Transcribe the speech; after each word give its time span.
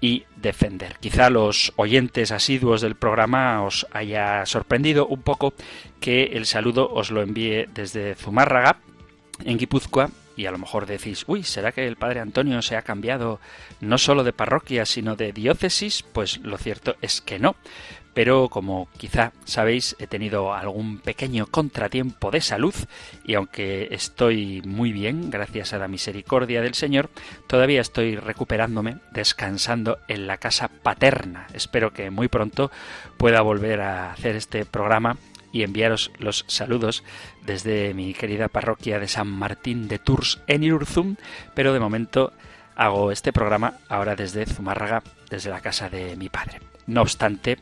y 0.00 0.24
defender. 0.36 0.96
Quizá 1.00 1.30
los 1.30 1.72
oyentes 1.76 2.32
asiduos 2.32 2.80
del 2.80 2.94
programa 2.94 3.62
os 3.62 3.86
haya 3.92 4.46
sorprendido 4.46 5.06
un 5.06 5.22
poco 5.22 5.54
que 6.00 6.24
el 6.34 6.46
saludo 6.46 6.90
os 6.92 7.10
lo 7.10 7.22
envíe 7.22 7.66
desde 7.72 8.14
Zumárraga, 8.14 8.78
en 9.44 9.58
Guipúzcoa, 9.58 10.10
y 10.36 10.46
a 10.46 10.52
lo 10.52 10.58
mejor 10.58 10.86
decís, 10.86 11.24
uy, 11.26 11.42
¿será 11.42 11.72
que 11.72 11.86
el 11.86 11.96
Padre 11.96 12.20
Antonio 12.20 12.62
se 12.62 12.76
ha 12.76 12.82
cambiado 12.82 13.40
no 13.80 13.98
solo 13.98 14.22
de 14.22 14.32
parroquia, 14.32 14.86
sino 14.86 15.16
de 15.16 15.32
diócesis? 15.32 16.04
Pues 16.04 16.38
lo 16.38 16.58
cierto 16.58 16.94
es 17.02 17.20
que 17.20 17.40
no 17.40 17.56
pero 18.14 18.48
como 18.48 18.88
quizá 18.96 19.32
sabéis 19.44 19.96
he 19.98 20.06
tenido 20.06 20.54
algún 20.54 20.98
pequeño 20.98 21.46
contratiempo 21.46 22.30
de 22.30 22.40
salud 22.40 22.74
y 23.24 23.34
aunque 23.34 23.88
estoy 23.90 24.62
muy 24.64 24.92
bien, 24.92 25.30
gracias 25.30 25.72
a 25.72 25.78
la 25.78 25.88
misericordia 25.88 26.62
del 26.62 26.74
Señor, 26.74 27.10
todavía 27.46 27.80
estoy 27.80 28.16
recuperándome, 28.16 28.98
descansando 29.12 29.98
en 30.08 30.26
la 30.26 30.38
casa 30.38 30.68
paterna. 30.68 31.46
Espero 31.54 31.92
que 31.92 32.10
muy 32.10 32.28
pronto 32.28 32.70
pueda 33.16 33.40
volver 33.40 33.80
a 33.80 34.12
hacer 34.12 34.36
este 34.36 34.64
programa 34.64 35.16
y 35.52 35.62
enviaros 35.62 36.10
los 36.18 36.44
saludos 36.46 37.04
desde 37.44 37.94
mi 37.94 38.14
querida 38.14 38.48
parroquia 38.48 38.98
de 38.98 39.08
San 39.08 39.28
Martín 39.28 39.88
de 39.88 39.98
Tours 39.98 40.40
en 40.46 40.62
Irurzum, 40.62 41.16
pero 41.54 41.72
de 41.72 41.80
momento 41.80 42.32
hago 42.76 43.10
este 43.10 43.32
programa 43.32 43.74
ahora 43.88 44.14
desde 44.14 44.46
Zumárraga, 44.46 45.02
desde 45.30 45.50
la 45.50 45.60
casa 45.60 45.88
de 45.88 46.16
mi 46.16 46.28
padre. 46.28 46.60
No 46.86 47.02
obstante, 47.02 47.58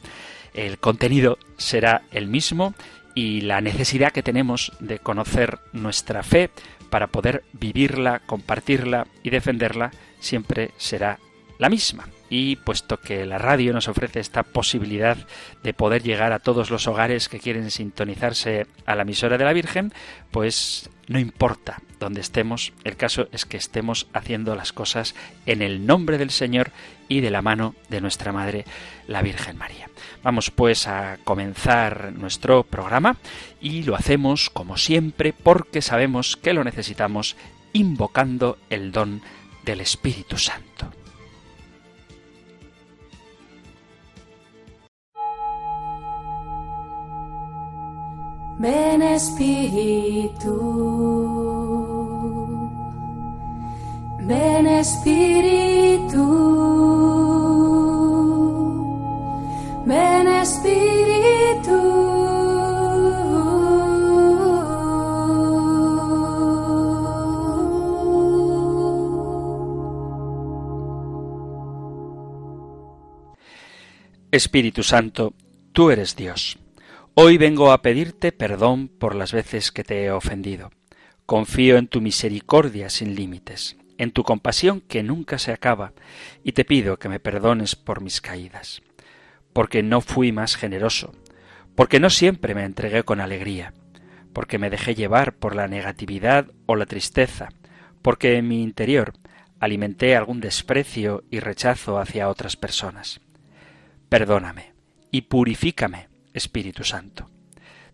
el 0.56 0.78
contenido 0.78 1.38
será 1.56 2.02
el 2.10 2.26
mismo 2.26 2.74
y 3.14 3.42
la 3.42 3.60
necesidad 3.60 4.12
que 4.12 4.22
tenemos 4.22 4.72
de 4.80 4.98
conocer 4.98 5.58
nuestra 5.72 6.22
fe 6.22 6.50
para 6.90 7.06
poder 7.06 7.44
vivirla, 7.52 8.20
compartirla 8.26 9.06
y 9.22 9.30
defenderla 9.30 9.90
siempre 10.18 10.70
será 10.76 11.18
la 11.58 11.68
misma. 11.68 12.08
Y 12.28 12.56
puesto 12.56 12.98
que 13.00 13.24
la 13.24 13.38
radio 13.38 13.72
nos 13.72 13.88
ofrece 13.88 14.20
esta 14.20 14.42
posibilidad 14.42 15.16
de 15.62 15.74
poder 15.74 16.02
llegar 16.02 16.32
a 16.32 16.40
todos 16.40 16.70
los 16.70 16.86
hogares 16.88 17.28
que 17.28 17.38
quieren 17.38 17.70
sintonizarse 17.70 18.66
a 18.84 18.94
la 18.94 19.02
emisora 19.02 19.38
de 19.38 19.44
la 19.44 19.52
Virgen, 19.52 19.92
pues 20.30 20.90
no 21.06 21.18
importa 21.18 21.80
dónde 21.98 22.20
estemos, 22.20 22.72
el 22.84 22.96
caso 22.96 23.28
es 23.32 23.44
que 23.44 23.56
estemos 23.56 24.06
haciendo 24.12 24.54
las 24.54 24.72
cosas 24.72 25.14
en 25.46 25.62
el 25.62 25.86
nombre 25.86 26.18
del 26.18 26.30
Señor 26.30 26.72
y 27.08 27.20
de 27.20 27.30
la 27.30 27.42
mano 27.42 27.74
de 27.88 28.00
nuestra 28.00 28.32
Madre, 28.32 28.64
la 29.06 29.22
Virgen 29.22 29.56
María. 29.56 29.88
Vamos 30.22 30.50
pues 30.50 30.88
a 30.88 31.18
comenzar 31.24 32.12
nuestro 32.12 32.64
programa 32.64 33.16
y 33.60 33.82
lo 33.84 33.94
hacemos 33.94 34.50
como 34.50 34.76
siempre 34.76 35.32
porque 35.32 35.82
sabemos 35.82 36.36
que 36.36 36.52
lo 36.52 36.64
necesitamos 36.64 37.36
invocando 37.72 38.58
el 38.70 38.92
don 38.92 39.22
del 39.64 39.80
Espíritu 39.80 40.38
Santo. 40.38 40.90
Ven 48.58 49.02
Espíritu, 49.02 50.54
ven 54.20 54.66
Espíritu, 54.66 56.24
ven 59.84 60.28
Espíritu. 60.28 60.86
Espíritu 74.32 74.82
Santo, 74.82 75.34
tú 75.72 75.90
eres 75.90 76.16
Dios 76.16 76.58
Hoy 77.18 77.38
vengo 77.38 77.72
a 77.72 77.80
pedirte 77.80 78.30
perdón 78.30 78.88
por 78.88 79.14
las 79.14 79.32
veces 79.32 79.72
que 79.72 79.84
te 79.84 80.04
he 80.04 80.10
ofendido. 80.10 80.70
Confío 81.24 81.78
en 81.78 81.88
tu 81.88 82.02
misericordia 82.02 82.90
sin 82.90 83.14
límites, 83.14 83.78
en 83.96 84.10
tu 84.10 84.22
compasión 84.22 84.82
que 84.82 85.02
nunca 85.02 85.38
se 85.38 85.50
acaba, 85.50 85.94
y 86.44 86.52
te 86.52 86.66
pido 86.66 86.98
que 86.98 87.08
me 87.08 87.18
perdones 87.18 87.74
por 87.74 88.02
mis 88.02 88.20
caídas, 88.20 88.82
porque 89.54 89.82
no 89.82 90.02
fui 90.02 90.30
más 90.30 90.56
generoso, 90.56 91.14
porque 91.74 92.00
no 92.00 92.10
siempre 92.10 92.54
me 92.54 92.64
entregué 92.64 93.02
con 93.02 93.22
alegría, 93.22 93.72
porque 94.34 94.58
me 94.58 94.68
dejé 94.68 94.94
llevar 94.94 95.32
por 95.36 95.56
la 95.56 95.68
negatividad 95.68 96.50
o 96.66 96.76
la 96.76 96.84
tristeza, 96.84 97.48
porque 98.02 98.36
en 98.36 98.46
mi 98.46 98.62
interior 98.62 99.14
alimenté 99.58 100.16
algún 100.16 100.42
desprecio 100.42 101.24
y 101.30 101.40
rechazo 101.40 101.98
hacia 101.98 102.28
otras 102.28 102.56
personas. 102.56 103.22
Perdóname 104.10 104.74
y 105.10 105.22
purifícame 105.22 106.08
Espíritu 106.36 106.84
Santo. 106.84 107.30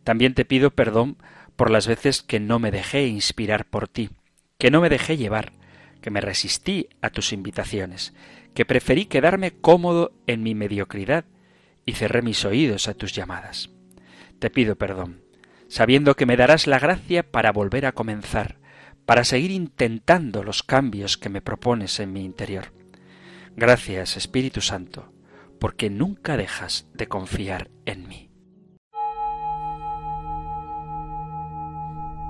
También 0.05 0.35
te 0.35 0.45
pido 0.45 0.71
perdón 0.73 1.17
por 1.57 1.71
las 1.71 1.87
veces 1.87 2.23
que 2.23 2.41
no 2.41 2.59
me 2.59 2.71
dejé 2.71 3.07
inspirar 3.07 3.67
por 3.67 3.89
ti, 3.89 4.11
que 4.59 4.71
no 4.71 4.81
me 4.81 4.89
dejé 4.89 5.17
llevar, 5.17 5.53
que 6.01 6.11
me 6.11 6.21
resistí 6.21 6.89
a 7.01 7.11
tus 7.11 7.33
invitaciones, 7.33 8.13
que 8.55 8.67
preferí 8.67 9.07
quedarme 9.07 9.53
cómodo 9.53 10.13
en 10.27 10.43
mi 10.43 10.55
mediocridad 10.55 11.25
y 11.87 11.93
cerré 11.93 12.23
mis 12.23 12.45
oídos 12.45 12.89
a 12.89 12.95
tus 12.95 13.13
llamadas. 13.13 13.71
Te 14.39 14.51
pido 14.51 14.77
perdón, 14.77 15.23
sabiendo 15.69 16.17
que 16.17 16.27
me 16.27 16.37
darás 16.37 16.67
la 16.67 16.79
gracia 16.79 17.23
para 17.31 17.53
volver 17.53 17.87
a 17.87 17.93
comenzar, 17.93 18.59
para 19.07 19.25
seguir 19.25 19.53
intentando 19.53 20.43
los 20.43 20.63
cambios 20.63 21.17
que 21.17 21.29
me 21.29 21.43
propones 21.43 21.99
en 22.01 22.13
mi 22.13 22.25
interior. 22.25 22.73
Gracias, 23.57 24.17
Espíritu 24.17 24.61
Santo, 24.61 25.13
porque 25.61 25.91
nunca 25.91 26.37
dejas 26.37 26.89
de 26.95 27.07
confiar 27.07 27.71
en 27.87 28.09
mí. 28.09 28.32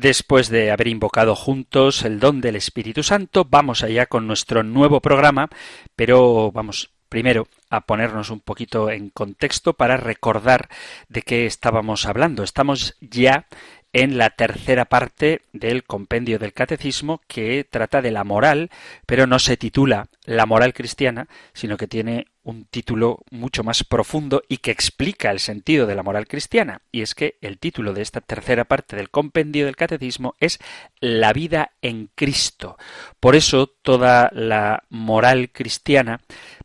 Después 0.00 0.48
de 0.48 0.70
haber 0.70 0.86
invocado 0.86 1.34
juntos 1.34 2.04
el 2.04 2.20
don 2.20 2.40
del 2.40 2.54
Espíritu 2.54 3.02
Santo, 3.02 3.44
vamos 3.44 3.82
allá 3.82 4.06
con 4.06 4.28
nuestro 4.28 4.62
nuevo 4.62 5.00
programa, 5.00 5.48
pero 5.96 6.52
vamos 6.52 6.90
primero 7.08 7.48
a 7.68 7.80
ponernos 7.80 8.30
un 8.30 8.38
poquito 8.38 8.90
en 8.90 9.10
contexto 9.10 9.72
para 9.72 9.96
recordar 9.96 10.68
de 11.08 11.22
qué 11.22 11.46
estábamos 11.46 12.06
hablando. 12.06 12.44
Estamos 12.44 12.96
ya 13.00 13.48
en 13.92 14.18
la 14.18 14.30
tercera 14.30 14.84
parte 14.84 15.42
del 15.52 15.84
compendio 15.84 16.38
del 16.38 16.52
catecismo 16.52 17.20
que 17.26 17.66
trata 17.68 18.02
de 18.02 18.10
la 18.10 18.24
moral, 18.24 18.70
pero 19.06 19.26
no 19.26 19.38
se 19.38 19.56
titula 19.56 20.08
la 20.24 20.46
moral 20.46 20.74
cristiana, 20.74 21.28
sino 21.54 21.76
que 21.76 21.88
tiene 21.88 22.26
un 22.42 22.64
título 22.64 23.20
mucho 23.30 23.62
más 23.62 23.84
profundo 23.84 24.42
y 24.48 24.58
que 24.58 24.70
explica 24.70 25.30
el 25.30 25.38
sentido 25.38 25.86
de 25.86 25.94
la 25.94 26.02
moral 26.02 26.26
cristiana. 26.26 26.80
Y 26.92 27.02
es 27.02 27.14
que 27.14 27.36
el 27.40 27.58
título 27.58 27.92
de 27.92 28.02
esta 28.02 28.20
tercera 28.20 28.64
parte 28.64 28.96
del 28.96 29.10
compendio 29.10 29.66
del 29.66 29.76
catecismo 29.76 30.34
es 30.40 30.58
La 31.00 31.32
vida 31.32 31.72
en 31.82 32.08
Cristo. 32.14 32.78
Por 33.20 33.36
eso 33.36 33.66
toda 33.82 34.30
la 34.32 34.84
moral 34.88 35.50
cristiana 35.50 36.20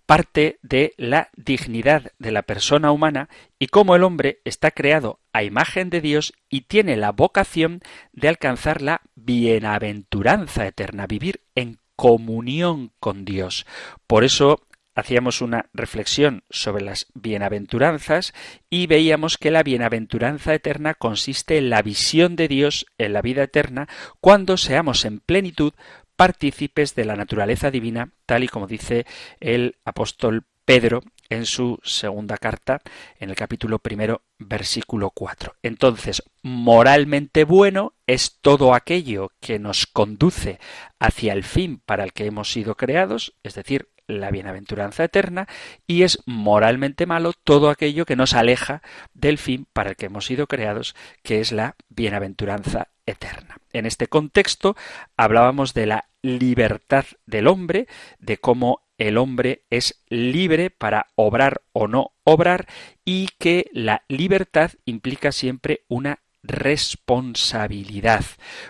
parte 0.05 0.59
de 0.61 0.93
la 0.97 1.29
dignidad 1.35 2.11
de 2.19 2.31
la 2.31 2.43
persona 2.43 2.91
humana 2.91 3.29
y 3.59 3.67
cómo 3.67 3.95
el 3.95 4.03
hombre 4.03 4.41
está 4.45 4.71
creado 4.71 5.19
a 5.31 5.43
imagen 5.43 5.89
de 5.89 6.01
Dios 6.01 6.33
y 6.49 6.61
tiene 6.61 6.95
la 6.97 7.11
vocación 7.11 7.81
de 8.11 8.27
alcanzar 8.27 8.81
la 8.81 9.01
bienaventuranza 9.15 10.67
eterna, 10.67 11.07
vivir 11.07 11.41
en 11.55 11.79
comunión 11.95 12.91
con 12.99 13.25
Dios. 13.25 13.65
Por 14.07 14.23
eso 14.23 14.67
hacíamos 14.95 15.41
una 15.41 15.69
reflexión 15.73 16.43
sobre 16.49 16.83
las 16.83 17.07
bienaventuranzas 17.13 18.33
y 18.69 18.87
veíamos 18.87 19.37
que 19.37 19.51
la 19.51 19.63
bienaventuranza 19.63 20.53
eterna 20.53 20.93
consiste 20.93 21.57
en 21.57 21.69
la 21.69 21.81
visión 21.81 22.35
de 22.35 22.47
Dios 22.47 22.85
en 22.97 23.13
la 23.13 23.21
vida 23.21 23.43
eterna 23.43 23.87
cuando 24.19 24.57
seamos 24.57 25.05
en 25.05 25.19
plenitud 25.19 25.73
partícipes 26.15 26.95
de 26.95 27.05
la 27.05 27.15
naturaleza 27.15 27.71
divina, 27.71 28.11
tal 28.25 28.43
y 28.43 28.47
como 28.47 28.67
dice 28.67 29.05
el 29.39 29.77
apóstol 29.85 30.45
Pedro 30.65 31.01
en 31.29 31.45
su 31.45 31.79
segunda 31.83 32.37
carta, 32.37 32.81
en 33.19 33.29
el 33.29 33.35
capítulo 33.35 33.79
primero, 33.79 34.23
versículo 34.37 35.09
4. 35.09 35.55
Entonces, 35.63 36.23
moralmente 36.41 37.43
bueno 37.43 37.95
es 38.07 38.39
todo 38.41 38.73
aquello 38.73 39.31
que 39.39 39.59
nos 39.59 39.87
conduce 39.87 40.59
hacia 40.99 41.33
el 41.33 41.43
fin 41.43 41.81
para 41.85 42.03
el 42.03 42.13
que 42.13 42.25
hemos 42.25 42.51
sido 42.51 42.75
creados, 42.75 43.35
es 43.43 43.55
decir, 43.55 43.89
la 44.07 44.31
bienaventuranza 44.31 45.03
eterna, 45.03 45.47
y 45.87 46.03
es 46.03 46.21
moralmente 46.25 47.05
malo 47.05 47.33
todo 47.33 47.69
aquello 47.69 48.05
que 48.05 48.15
nos 48.15 48.33
aleja 48.33 48.81
del 49.13 49.37
fin 49.37 49.65
para 49.71 49.91
el 49.91 49.95
que 49.95 50.07
hemos 50.07 50.25
sido 50.25 50.47
creados, 50.47 50.95
que 51.23 51.39
es 51.39 51.51
la 51.51 51.75
bienaventuranza 51.89 52.89
eterna. 53.05 53.57
En 53.71 53.85
este 53.85 54.07
contexto 54.07 54.75
hablábamos 55.17 55.73
de 55.73 55.87
la 55.87 56.05
libertad 56.21 57.05
del 57.25 57.47
hombre, 57.47 57.87
de 58.19 58.37
cómo 58.37 58.81
el 58.97 59.17
hombre 59.17 59.63
es 59.69 60.03
libre 60.09 60.69
para 60.69 61.07
obrar 61.15 61.61
o 61.73 61.87
no 61.87 62.11
obrar 62.23 62.67
y 63.03 63.29
que 63.39 63.69
la 63.73 64.03
libertad 64.07 64.71
implica 64.85 65.31
siempre 65.31 65.81
una 65.87 66.19
responsabilidad. 66.43 68.23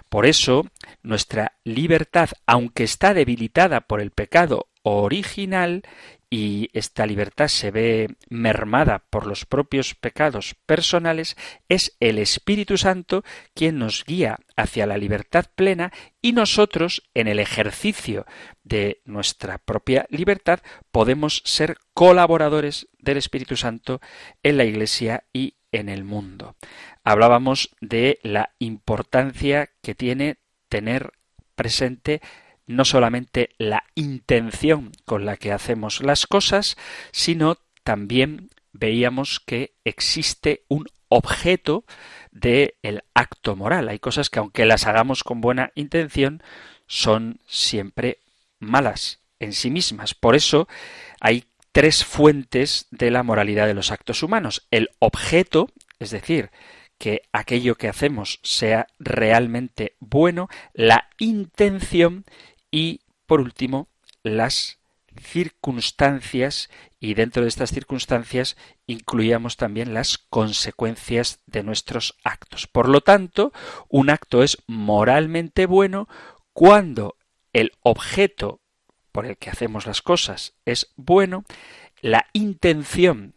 Por 0.09 0.25
eso, 0.25 0.67
nuestra 1.01 1.53
libertad, 1.63 2.29
aunque 2.45 2.83
está 2.83 3.13
debilitada 3.13 3.81
por 3.81 3.99
el 3.99 4.11
pecado 4.11 4.67
original 4.83 5.83
y 6.29 6.69
esta 6.73 7.05
libertad 7.05 7.47
se 7.47 7.69
ve 7.69 8.15
mermada 8.27 9.03
por 9.09 9.27
los 9.27 9.45
propios 9.45 9.93
pecados 9.93 10.55
personales, 10.65 11.37
es 11.69 11.95
el 11.99 12.17
Espíritu 12.17 12.77
Santo 12.77 13.23
quien 13.53 13.77
nos 13.77 14.03
guía 14.03 14.39
hacia 14.57 14.87
la 14.87 14.97
libertad 14.97 15.45
plena 15.53 15.93
y 16.21 16.33
nosotros, 16.33 17.03
en 17.13 17.27
el 17.27 17.39
ejercicio 17.39 18.25
de 18.63 19.01
nuestra 19.05 19.59
propia 19.59 20.07
libertad, 20.09 20.61
podemos 20.91 21.43
ser 21.45 21.77
colaboradores 21.93 22.87
del 22.97 23.17
Espíritu 23.17 23.55
Santo 23.55 24.01
en 24.41 24.57
la 24.57 24.65
Iglesia 24.65 25.25
y 25.33 25.55
en 25.71 25.87
el 25.87 26.03
mundo. 26.03 26.55
Hablábamos 27.03 27.75
de 27.79 28.19
la 28.23 28.53
importancia 28.57 29.69
que 29.81 29.93
tiene 29.93 30.37
tener 30.67 31.11
presente 31.55 32.21
no 32.67 32.85
solamente 32.85 33.49
la 33.57 33.83
intención 33.95 34.91
con 35.05 35.25
la 35.25 35.37
que 35.37 35.51
hacemos 35.51 36.01
las 36.01 36.27
cosas, 36.27 36.77
sino 37.11 37.57
también 37.83 38.49
veíamos 38.71 39.39
que 39.39 39.73
existe 39.83 40.63
un 40.67 40.87
objeto 41.09 41.85
del 42.31 42.73
el 42.81 43.03
acto 43.13 43.55
moral. 43.55 43.89
Hay 43.89 43.99
cosas 43.99 44.29
que 44.29 44.39
aunque 44.39 44.65
las 44.65 44.87
hagamos 44.87 45.23
con 45.23 45.41
buena 45.41 45.71
intención, 45.75 46.41
son 46.87 47.39
siempre 47.47 48.19
malas 48.59 49.19
en 49.39 49.53
sí 49.53 49.69
mismas. 49.69 50.13
Por 50.13 50.35
eso 50.35 50.67
hay 51.19 51.45
tres 51.71 52.03
fuentes 52.05 52.87
de 52.91 53.11
la 53.11 53.23
moralidad 53.23 53.67
de 53.67 53.73
los 53.73 53.91
actos 53.91 54.23
humanos. 54.23 54.67
El 54.71 54.89
objeto, 54.99 55.69
es 55.99 56.11
decir, 56.11 56.49
que 56.97 57.23
aquello 57.33 57.75
que 57.75 57.89
hacemos 57.89 58.39
sea 58.43 58.87
realmente 58.99 59.95
bueno, 59.99 60.47
la 60.73 61.09
intención 61.17 62.25
y, 62.73 63.01
por 63.27 63.39
último, 63.39 63.87
las 64.23 64.79
circunstancias 65.21 66.71
y 66.99 67.13
dentro 67.13 67.43
de 67.43 67.49
estas 67.49 67.69
circunstancias 67.69 68.57
incluíamos 68.87 69.57
también 69.57 69.93
las 69.93 70.17
consecuencias 70.17 71.39
de 71.45 71.61
nuestros 71.61 72.17
actos. 72.23 72.65
Por 72.65 72.89
lo 72.89 73.01
tanto, 73.01 73.53
un 73.89 74.09
acto 74.09 74.41
es 74.41 74.57
moralmente 74.65 75.67
bueno 75.67 76.09
cuando 76.51 77.15
el 77.53 77.73
objeto 77.81 78.59
por 79.11 79.27
el 79.27 79.37
que 79.37 79.51
hacemos 79.51 79.85
las 79.85 80.01
cosas 80.01 80.55
es 80.65 80.91
bueno, 80.95 81.45
la 82.01 82.25
intención 82.33 83.35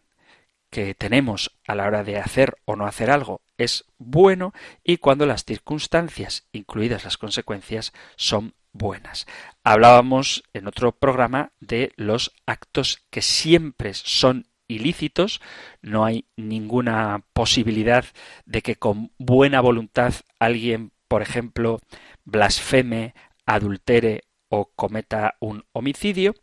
que 0.71 0.95
tenemos 0.95 1.55
a 1.67 1.75
la 1.75 1.85
hora 1.85 2.03
de 2.03 2.17
hacer 2.17 2.55
o 2.65 2.75
no 2.75 2.87
hacer 2.87 3.11
algo 3.11 3.41
es 3.59 3.85
bueno 3.99 4.51
y 4.83 4.97
cuando 4.97 5.27
las 5.27 5.45
circunstancias, 5.45 6.47
incluidas 6.51 7.03
las 7.03 7.17
consecuencias, 7.17 7.93
son 8.15 8.55
buenas. 8.77 9.27
Hablábamos 9.63 10.43
en 10.53 10.67
otro 10.67 10.91
programa 10.91 11.51
de 11.59 11.91
los 11.95 12.33
actos 12.45 13.03
que 13.09 13.21
siempre 13.21 13.93
son 13.93 14.47
ilícitos, 14.67 15.41
no 15.81 16.05
hay 16.05 16.25
ninguna 16.35 17.23
posibilidad 17.33 18.05
de 18.45 18.61
que 18.61 18.75
con 18.75 19.11
buena 19.17 19.61
voluntad 19.61 20.13
alguien, 20.39 20.91
por 21.07 21.21
ejemplo, 21.21 21.79
blasfeme, 22.25 23.13
adultere 23.45 24.25
o 24.49 24.71
cometa 24.75 25.35
un 25.39 25.65
homicidio, 25.71 26.35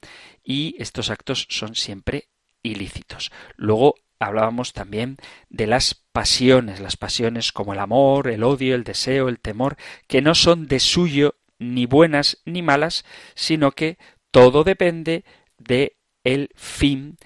y 0.43 0.77
estos 0.79 1.11
actos 1.11 1.47
son 1.51 1.75
siempre 1.75 2.29
ilícitos. 2.63 3.31
Luego 3.57 3.95
hablábamos 4.19 4.73
también 4.73 5.17
de 5.51 5.67
las 5.67 5.95
pasiones, 6.13 6.81
las 6.81 6.97
pasiones 6.97 7.53
como 7.53 7.75
el 7.75 7.79
amor, 7.79 8.29
el 8.29 8.43
odio, 8.43 8.75
el 8.75 8.85
deseo, 8.85 9.29
el 9.29 9.41
temor, 9.41 9.77
que 10.07 10.23
no 10.23 10.35
son 10.35 10.67
de 10.67 10.81
suyo 10.81 11.37
ni 11.59 11.87
buenas 11.87 12.39
ni 12.45 12.63
malas, 12.63 13.05
sino 13.35 13.73
que 13.73 13.99
todo 14.31 14.65
depende 14.65 15.25
de 15.59 15.97
el 16.25 16.51
fin 16.55 17.19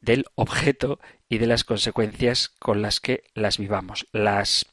del 0.00 0.24
objeto 0.34 1.00
y 1.28 1.38
de 1.38 1.46
las 1.46 1.64
consecuencias 1.64 2.48
con 2.48 2.82
las 2.82 3.00
que 3.00 3.24
las 3.34 3.58
vivamos. 3.58 4.06
Las 4.12 4.66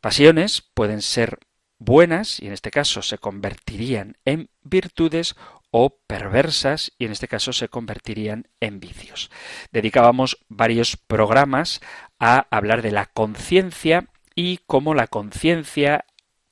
pasiones 0.00 0.62
pueden 0.74 1.02
ser 1.02 1.38
buenas 1.78 2.40
y 2.40 2.46
en 2.46 2.52
este 2.52 2.70
caso 2.70 3.02
se 3.02 3.18
convertirían 3.18 4.16
en 4.24 4.50
virtudes 4.62 5.34
o 5.70 5.98
perversas 6.06 6.92
y 6.98 7.06
en 7.06 7.12
este 7.12 7.28
caso 7.28 7.52
se 7.52 7.68
convertirían 7.68 8.48
en 8.60 8.80
vicios. 8.80 9.30
Dedicábamos 9.72 10.38
varios 10.48 10.96
programas 10.96 11.80
a 12.18 12.46
hablar 12.50 12.82
de 12.82 12.92
la 12.92 13.06
conciencia 13.06 14.08
y 14.34 14.58
cómo 14.66 14.94
la 14.94 15.06
conciencia 15.06 16.04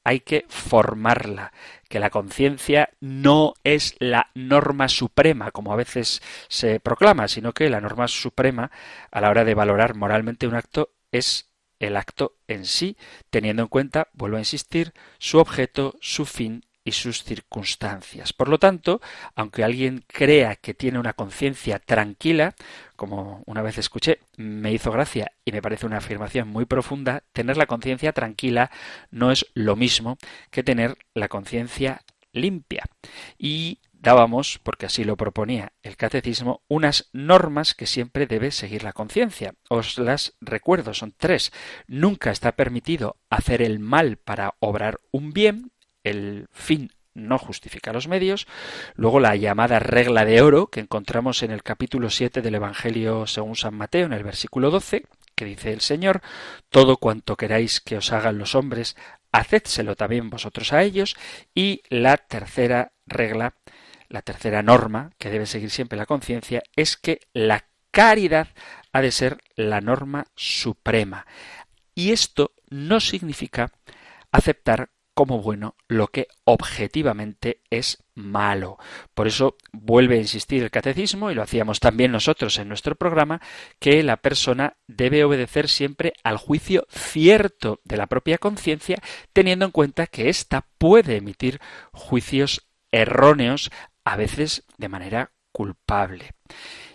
hay 0.08 0.20
que 0.20 0.46
formarla, 0.48 1.52
que 1.90 2.00
la 2.00 2.08
conciencia 2.08 2.88
no 2.98 3.52
es 3.62 3.94
la 3.98 4.30
norma 4.34 4.88
suprema, 4.88 5.50
como 5.50 5.70
a 5.70 5.76
veces 5.76 6.22
se 6.48 6.80
proclama, 6.80 7.28
sino 7.28 7.52
que 7.52 7.68
la 7.68 7.82
norma 7.82 8.08
suprema 8.08 8.70
a 9.10 9.20
la 9.20 9.28
hora 9.28 9.44
de 9.44 9.52
valorar 9.52 9.94
moralmente 9.94 10.46
un 10.46 10.54
acto 10.54 10.92
es 11.12 11.50
el 11.78 11.94
acto 11.94 12.36
en 12.46 12.64
sí, 12.64 12.96
teniendo 13.28 13.62
en 13.62 13.68
cuenta, 13.68 14.08
vuelvo 14.14 14.38
a 14.38 14.40
insistir, 14.40 14.94
su 15.18 15.38
objeto, 15.40 15.94
su 16.00 16.24
fin 16.24 16.64
y 16.88 16.92
sus 16.92 17.22
circunstancias. 17.22 18.32
Por 18.32 18.48
lo 18.48 18.58
tanto, 18.58 19.00
aunque 19.34 19.62
alguien 19.62 20.04
crea 20.06 20.56
que 20.56 20.74
tiene 20.74 20.98
una 20.98 21.12
conciencia 21.12 21.78
tranquila, 21.78 22.54
como 22.96 23.42
una 23.46 23.62
vez 23.62 23.78
escuché, 23.78 24.20
me 24.36 24.72
hizo 24.72 24.90
gracia 24.90 25.32
y 25.44 25.52
me 25.52 25.62
parece 25.62 25.86
una 25.86 25.98
afirmación 25.98 26.48
muy 26.48 26.64
profunda, 26.64 27.22
tener 27.32 27.56
la 27.56 27.66
conciencia 27.66 28.12
tranquila 28.12 28.70
no 29.10 29.30
es 29.30 29.46
lo 29.54 29.76
mismo 29.76 30.18
que 30.50 30.64
tener 30.64 30.96
la 31.14 31.28
conciencia 31.28 32.02
limpia. 32.32 32.84
Y 33.38 33.80
dábamos, 33.92 34.60
porque 34.62 34.86
así 34.86 35.04
lo 35.04 35.16
proponía 35.16 35.72
el 35.82 35.96
catecismo, 35.96 36.62
unas 36.68 37.10
normas 37.12 37.74
que 37.74 37.86
siempre 37.86 38.26
debe 38.26 38.50
seguir 38.50 38.82
la 38.82 38.92
conciencia. 38.92 39.54
Os 39.68 39.98
las 39.98 40.34
recuerdo, 40.40 40.94
son 40.94 41.14
tres. 41.16 41.52
Nunca 41.86 42.30
está 42.30 42.52
permitido 42.52 43.16
hacer 43.28 43.62
el 43.62 43.78
mal 43.78 44.16
para 44.16 44.54
obrar 44.60 45.00
un 45.10 45.32
bien, 45.32 45.72
el 46.04 46.48
fin 46.52 46.92
no 47.14 47.38
justifica 47.38 47.92
los 47.92 48.08
medios. 48.08 48.46
Luego 48.94 49.20
la 49.20 49.36
llamada 49.36 49.78
regla 49.78 50.24
de 50.24 50.40
oro 50.40 50.68
que 50.68 50.80
encontramos 50.80 51.42
en 51.42 51.50
el 51.50 51.62
capítulo 51.62 52.10
7 52.10 52.42
del 52.42 52.54
Evangelio 52.54 53.26
según 53.26 53.56
San 53.56 53.74
Mateo, 53.74 54.06
en 54.06 54.12
el 54.12 54.22
versículo 54.22 54.70
12, 54.70 55.04
que 55.34 55.44
dice 55.44 55.72
el 55.72 55.80
Señor, 55.80 56.20
todo 56.68 56.96
cuanto 56.96 57.36
queráis 57.36 57.80
que 57.80 57.96
os 57.96 58.12
hagan 58.12 58.38
los 58.38 58.54
hombres, 58.54 58.96
hacedselo 59.32 59.96
también 59.96 60.30
vosotros 60.30 60.72
a 60.72 60.82
ellos. 60.82 61.16
Y 61.54 61.82
la 61.88 62.16
tercera 62.16 62.92
regla, 63.06 63.54
la 64.08 64.22
tercera 64.22 64.62
norma 64.62 65.10
que 65.18 65.30
debe 65.30 65.46
seguir 65.46 65.70
siempre 65.70 65.98
la 65.98 66.06
conciencia, 66.06 66.62
es 66.76 66.96
que 66.96 67.20
la 67.32 67.66
caridad 67.90 68.48
ha 68.92 69.00
de 69.00 69.12
ser 69.12 69.38
la 69.54 69.80
norma 69.80 70.26
suprema. 70.34 71.26
Y 71.94 72.12
esto 72.12 72.52
no 72.68 73.00
significa 73.00 73.72
aceptar 74.30 74.90
como 75.18 75.42
bueno 75.42 75.74
lo 75.88 76.06
que 76.06 76.28
objetivamente 76.44 77.60
es 77.70 78.04
malo. 78.14 78.78
Por 79.14 79.26
eso 79.26 79.56
vuelve 79.72 80.14
a 80.14 80.20
insistir 80.20 80.62
el 80.62 80.70
catecismo, 80.70 81.28
y 81.28 81.34
lo 81.34 81.42
hacíamos 81.42 81.80
también 81.80 82.12
nosotros 82.12 82.56
en 82.60 82.68
nuestro 82.68 82.94
programa, 82.94 83.40
que 83.80 84.04
la 84.04 84.18
persona 84.18 84.76
debe 84.86 85.24
obedecer 85.24 85.68
siempre 85.68 86.12
al 86.22 86.36
juicio 86.36 86.86
cierto 86.88 87.80
de 87.82 87.96
la 87.96 88.06
propia 88.06 88.38
conciencia, 88.38 88.98
teniendo 89.32 89.64
en 89.64 89.72
cuenta 89.72 90.06
que 90.06 90.28
ésta 90.28 90.68
puede 90.78 91.16
emitir 91.16 91.60
juicios 91.90 92.68
erróneos, 92.92 93.72
a 94.04 94.14
veces 94.14 94.66
de 94.76 94.88
manera 94.88 95.32
culpable. 95.50 96.34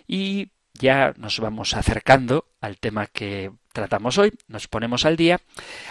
Y 0.06 0.52
ya 0.72 1.12
nos 1.18 1.40
vamos 1.40 1.74
acercando 1.74 2.46
al 2.62 2.78
tema 2.78 3.06
que 3.06 3.52
tratamos 3.74 4.16
hoy, 4.16 4.32
nos 4.46 4.68
ponemos 4.68 5.04
al 5.04 5.16
día, 5.16 5.40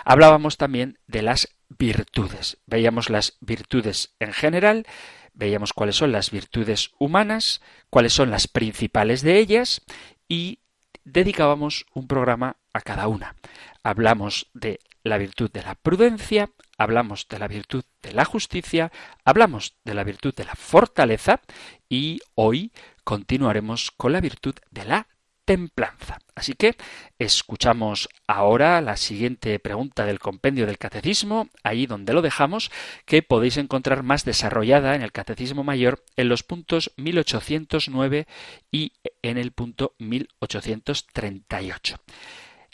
hablábamos 0.05 0.57
también 0.57 0.97
de 1.05 1.21
las 1.21 1.49
virtudes. 1.69 2.57
Veíamos 2.65 3.09
las 3.11 3.37
virtudes 3.41 4.15
en 4.19 4.33
general, 4.33 4.87
veíamos 5.33 5.73
cuáles 5.73 5.97
son 5.97 6.11
las 6.11 6.31
virtudes 6.31 6.91
humanas, 6.97 7.61
cuáles 7.89 8.13
son 8.13 8.31
las 8.31 8.47
principales 8.47 9.21
de 9.21 9.37
ellas 9.37 9.81
y 10.27 10.59
dedicábamos 11.03 11.85
un 11.93 12.07
programa 12.07 12.55
a 12.71 12.81
cada 12.81 13.07
una. 13.07 13.35
Hablamos 13.83 14.49
de 14.53 14.79
la 15.03 15.17
virtud 15.17 15.51
de 15.51 15.63
la 15.63 15.75
prudencia, 15.75 16.51
hablamos 16.77 17.27
de 17.27 17.37
la 17.37 17.49
virtud 17.49 17.83
de 18.01 18.13
la 18.13 18.23
justicia, 18.23 18.93
hablamos 19.25 19.75
de 19.83 19.93
la 19.93 20.05
virtud 20.05 20.33
de 20.33 20.45
la 20.45 20.55
fortaleza 20.55 21.41
y 21.89 22.21
hoy 22.35 22.71
continuaremos 23.03 23.91
con 23.91 24.13
la 24.13 24.21
virtud 24.21 24.55
de 24.71 24.85
la 24.85 25.07
templanza. 25.45 26.19
Así 26.35 26.53
que 26.53 26.75
escuchamos 27.19 28.09
ahora 28.27 28.81
la 28.81 28.97
siguiente 28.97 29.59
pregunta 29.59 30.05
del 30.05 30.19
compendio 30.19 30.65
del 30.65 30.77
catecismo, 30.77 31.49
ahí 31.63 31.85
donde 31.85 32.13
lo 32.13 32.21
dejamos, 32.21 32.71
que 33.05 33.21
podéis 33.21 33.57
encontrar 33.57 34.03
más 34.03 34.25
desarrollada 34.25 34.95
en 34.95 35.01
el 35.01 35.11
catecismo 35.11 35.63
mayor 35.63 36.03
en 36.15 36.29
los 36.29 36.43
puntos 36.43 36.91
1809 36.97 38.27
y 38.71 38.93
en 39.21 39.37
el 39.37 39.51
punto 39.51 39.95
1838. 39.99 41.97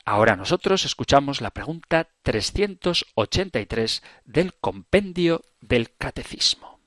Ahora 0.05 0.35
nosotros 0.35 0.85
escuchamos 0.85 1.41
la 1.41 1.51
pregunta 1.51 2.09
383 2.23 4.03
del 4.25 4.53
compendio 4.55 5.43
del 5.61 5.95
catecismo. 5.95 6.79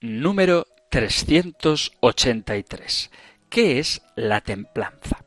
Número 0.00 0.66
383. 0.90 3.10
¿Qué 3.52 3.78
es 3.78 4.00
la 4.16 4.40
templanza? 4.40 5.26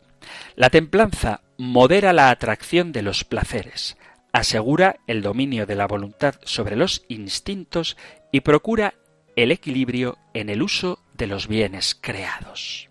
La 0.55 0.71
templanza 0.71 1.41
modera 1.59 2.11
la 2.11 2.31
atracción 2.31 2.91
de 2.91 3.03
los 3.03 3.23
placeres, 3.23 3.97
asegura 4.33 4.95
el 5.05 5.21
dominio 5.21 5.67
de 5.67 5.75
la 5.75 5.85
voluntad 5.85 6.33
sobre 6.43 6.75
los 6.75 7.05
instintos 7.07 7.97
y 8.31 8.39
procura 8.39 8.95
el 9.35 9.51
equilibrio 9.51 10.17
en 10.33 10.49
el 10.49 10.63
uso 10.63 11.03
de 11.13 11.27
los 11.27 11.47
bienes 11.47 11.93
creados. 11.93 12.89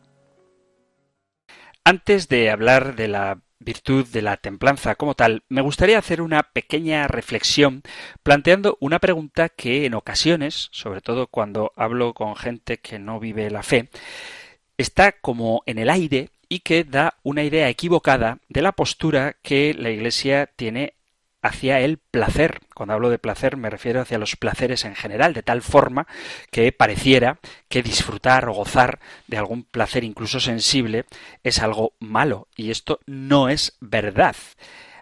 Antes 1.82 2.28
de 2.28 2.50
hablar 2.52 2.94
de 2.94 3.08
la 3.08 3.40
virtud 3.58 4.06
de 4.06 4.22
la 4.22 4.36
templanza 4.36 4.94
como 4.94 5.14
tal, 5.14 5.42
me 5.48 5.62
gustaría 5.62 5.98
hacer 5.98 6.22
una 6.22 6.44
pequeña 6.44 7.08
reflexión 7.08 7.82
planteando 8.22 8.78
una 8.78 9.00
pregunta 9.00 9.48
que 9.48 9.84
en 9.84 9.94
ocasiones, 9.94 10.68
sobre 10.70 11.00
todo 11.00 11.26
cuando 11.26 11.72
hablo 11.74 12.14
con 12.14 12.36
gente 12.36 12.78
que 12.78 13.00
no 13.00 13.18
vive 13.18 13.50
la 13.50 13.64
fe, 13.64 13.88
está 14.78 15.12
como 15.12 15.62
en 15.66 15.78
el 15.78 15.90
aire 15.90 16.30
y 16.48 16.60
que 16.60 16.84
da 16.84 17.14
una 17.22 17.42
idea 17.42 17.68
equivocada 17.68 18.38
de 18.48 18.62
la 18.62 18.72
postura 18.72 19.36
que 19.42 19.74
la 19.74 19.90
Iglesia 19.90 20.50
tiene 20.56 20.94
hacia 21.44 21.80
el 21.80 21.98
placer. 21.98 22.60
Cuando 22.74 22.94
hablo 22.94 23.10
de 23.10 23.18
placer 23.18 23.56
me 23.56 23.70
refiero 23.70 24.00
hacia 24.00 24.18
los 24.18 24.36
placeres 24.36 24.84
en 24.84 24.94
general, 24.94 25.34
de 25.34 25.42
tal 25.42 25.62
forma 25.62 26.06
que 26.50 26.72
pareciera 26.72 27.38
que 27.68 27.82
disfrutar 27.82 28.48
o 28.48 28.54
gozar 28.54 28.98
de 29.26 29.36
algún 29.36 29.64
placer 29.64 30.04
incluso 30.04 30.40
sensible 30.40 31.04
es 31.42 31.60
algo 31.60 31.92
malo. 32.00 32.48
Y 32.56 32.70
esto 32.70 33.00
no 33.06 33.48
es 33.48 33.76
verdad. 33.80 34.36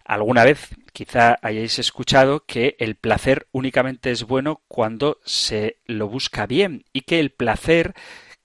Alguna 0.04 0.44
vez 0.44 0.70
quizá 0.92 1.38
hayáis 1.42 1.78
escuchado 1.78 2.44
que 2.44 2.76
el 2.80 2.96
placer 2.96 3.46
únicamente 3.52 4.10
es 4.10 4.24
bueno 4.24 4.62
cuando 4.66 5.18
se 5.24 5.76
lo 5.86 6.08
busca 6.08 6.46
bien 6.46 6.84
y 6.92 7.02
que 7.02 7.20
el 7.20 7.30
placer 7.30 7.94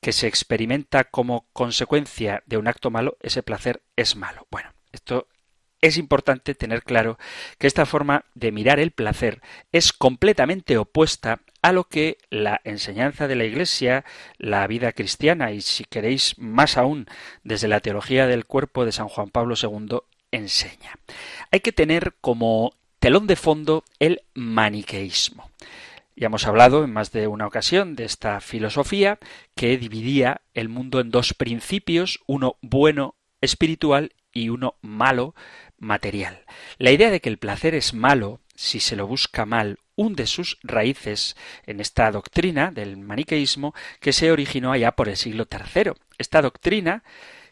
que 0.01 0.11
se 0.11 0.27
experimenta 0.27 1.05
como 1.05 1.47
consecuencia 1.53 2.43
de 2.45 2.57
un 2.57 2.67
acto 2.67 2.91
malo, 2.91 3.17
ese 3.21 3.43
placer 3.43 3.81
es 3.95 4.15
malo. 4.15 4.47
Bueno, 4.49 4.71
esto 4.91 5.27
es 5.81 5.97
importante 5.97 6.55
tener 6.55 6.83
claro 6.83 7.17
que 7.57 7.67
esta 7.67 7.85
forma 7.85 8.25
de 8.33 8.51
mirar 8.51 8.79
el 8.79 8.91
placer 8.91 9.41
es 9.71 9.93
completamente 9.93 10.77
opuesta 10.77 11.41
a 11.61 11.71
lo 11.71 11.83
que 11.85 12.17
la 12.29 12.61
enseñanza 12.63 13.27
de 13.27 13.35
la 13.35 13.45
Iglesia, 13.45 14.05
la 14.37 14.65
vida 14.67 14.91
cristiana 14.93 15.51
y 15.51 15.61
si 15.61 15.83
queréis 15.83 16.37
más 16.37 16.77
aún 16.77 17.07
desde 17.43 17.67
la 17.67 17.79
teología 17.79 18.27
del 18.27 18.45
cuerpo 18.45 18.85
de 18.85 18.91
San 18.91 19.07
Juan 19.07 19.29
Pablo 19.29 19.55
II 19.61 19.99
enseña. 20.31 20.97
Hay 21.51 21.59
que 21.59 21.71
tener 21.71 22.15
como 22.21 22.73
telón 22.99 23.27
de 23.27 23.35
fondo 23.35 23.83
el 23.99 24.23
maniqueísmo. 24.33 25.51
Ya 26.19 26.25
hemos 26.25 26.47
hablado 26.47 26.83
en 26.83 26.91
más 26.91 27.11
de 27.11 27.27
una 27.27 27.45
ocasión 27.45 27.95
de 27.95 28.03
esta 28.03 28.41
filosofía 28.41 29.19
que 29.55 29.77
dividía 29.77 30.41
el 30.55 30.67
mundo 30.67 30.99
en 30.99 31.11
dos 31.11 31.35
principios, 31.35 32.21
uno 32.25 32.57
bueno 32.61 33.13
espiritual 33.39 34.13
y 34.33 34.49
uno 34.49 34.79
malo 34.81 35.35
material. 35.77 36.43
La 36.79 36.89
idea 36.89 37.11
de 37.11 37.21
que 37.21 37.29
el 37.29 37.37
placer 37.37 37.75
es 37.75 37.93
malo 37.93 38.41
si 38.55 38.79
se 38.79 38.95
lo 38.95 39.05
busca 39.05 39.45
mal 39.45 39.77
hunde 39.95 40.25
sus 40.25 40.57
raíces 40.63 41.35
en 41.67 41.79
esta 41.79 42.09
doctrina 42.09 42.71
del 42.71 42.97
maniqueísmo 42.97 43.75
que 43.99 44.11
se 44.11 44.31
originó 44.31 44.71
allá 44.71 44.93
por 44.93 45.09
el 45.09 45.17
siglo 45.17 45.47
III. 45.51 45.91
Esta 46.17 46.41
doctrina 46.41 47.03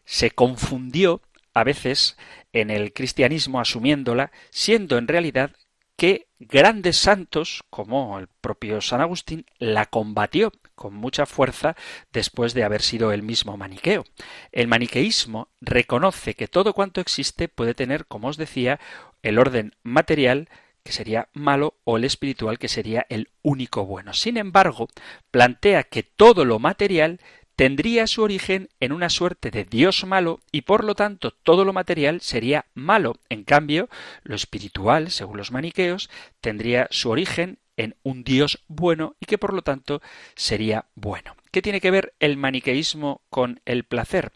se 0.06 0.32
confundió 0.32 1.22
a 1.54 1.64
veces 1.64 2.18
en 2.52 2.72
el 2.72 2.94
cristianismo 2.94 3.60
asumiéndola, 3.60 4.32
siendo 4.50 4.98
en 4.98 5.08
realidad 5.08 5.52
que 5.96 6.28
grandes 6.40 6.98
santos, 6.98 7.64
como 7.70 8.20
el 8.20 8.28
propio 8.28 8.82
San 8.82 9.02
Agustín, 9.02 9.46
la 9.58 9.86
combatió 9.86 10.52
con 10.76 10.94
mucha 10.94 11.26
fuerza 11.26 11.76
después 12.12 12.54
de 12.54 12.64
haber 12.64 12.82
sido 12.82 13.12
el 13.12 13.24
mismo 13.24 13.58
maniqueo. 13.58 14.04
El 14.52 14.68
maniqueísmo 14.68 15.50
reconoce 15.62 16.34
que 16.34 16.48
todo 16.48 16.74
cuanto 16.74 17.02
existe 17.02 17.48
puede 17.48 17.74
tener, 17.74 18.06
como 18.06 18.28
os 18.28 18.38
decía, 18.38 18.80
el 19.24 19.40
orden 19.40 19.76
material, 19.84 20.50
que 20.84 20.92
sería 20.92 21.30
malo, 21.34 21.76
o 21.84 21.98
el 21.98 22.04
espiritual, 22.04 22.60
que 22.60 22.68
sería 22.68 23.06
el 23.10 23.30
único 23.42 23.86
bueno. 23.86 24.14
Sin 24.14 24.38
embargo, 24.38 24.88
plantea 25.32 25.84
que 25.84 26.04
todo 26.04 26.46
lo 26.46 26.60
material 26.60 27.20
tendría 27.56 28.08
su 28.08 28.22
origen 28.22 28.70
en 28.80 28.92
una 28.92 29.10
suerte 29.10 29.52
de 29.52 29.64
Dios 29.64 30.06
malo 30.06 30.42
y 30.52 30.62
por 30.62 30.84
lo 30.84 30.96
tanto 30.96 31.32
todo 31.32 31.66
lo 31.66 31.74
material 31.74 32.22
sería 32.22 32.66
malo. 32.74 33.18
En 33.30 33.44
cambio, 33.44 33.90
lo 34.24 34.36
espiritual, 34.36 35.12
según 35.12 35.38
los 35.38 35.52
maniqueos, 35.52 36.10
tendría 36.42 36.88
su 36.92 37.10
origen 37.10 37.60
en 37.78 37.96
un 38.04 38.24
Dios 38.24 38.64
bueno 38.68 39.16
y 39.20 39.26
que 39.26 39.38
por 39.38 39.54
lo 39.54 39.62
tanto 39.62 40.02
sería 40.36 40.86
bueno. 40.96 41.36
¿Qué 41.52 41.62
tiene 41.62 41.82
que 41.82 41.92
ver 41.92 42.14
el 42.20 42.38
maniqueísmo 42.38 43.22
con 43.30 43.62
el 43.66 43.86
placer? 43.86 44.32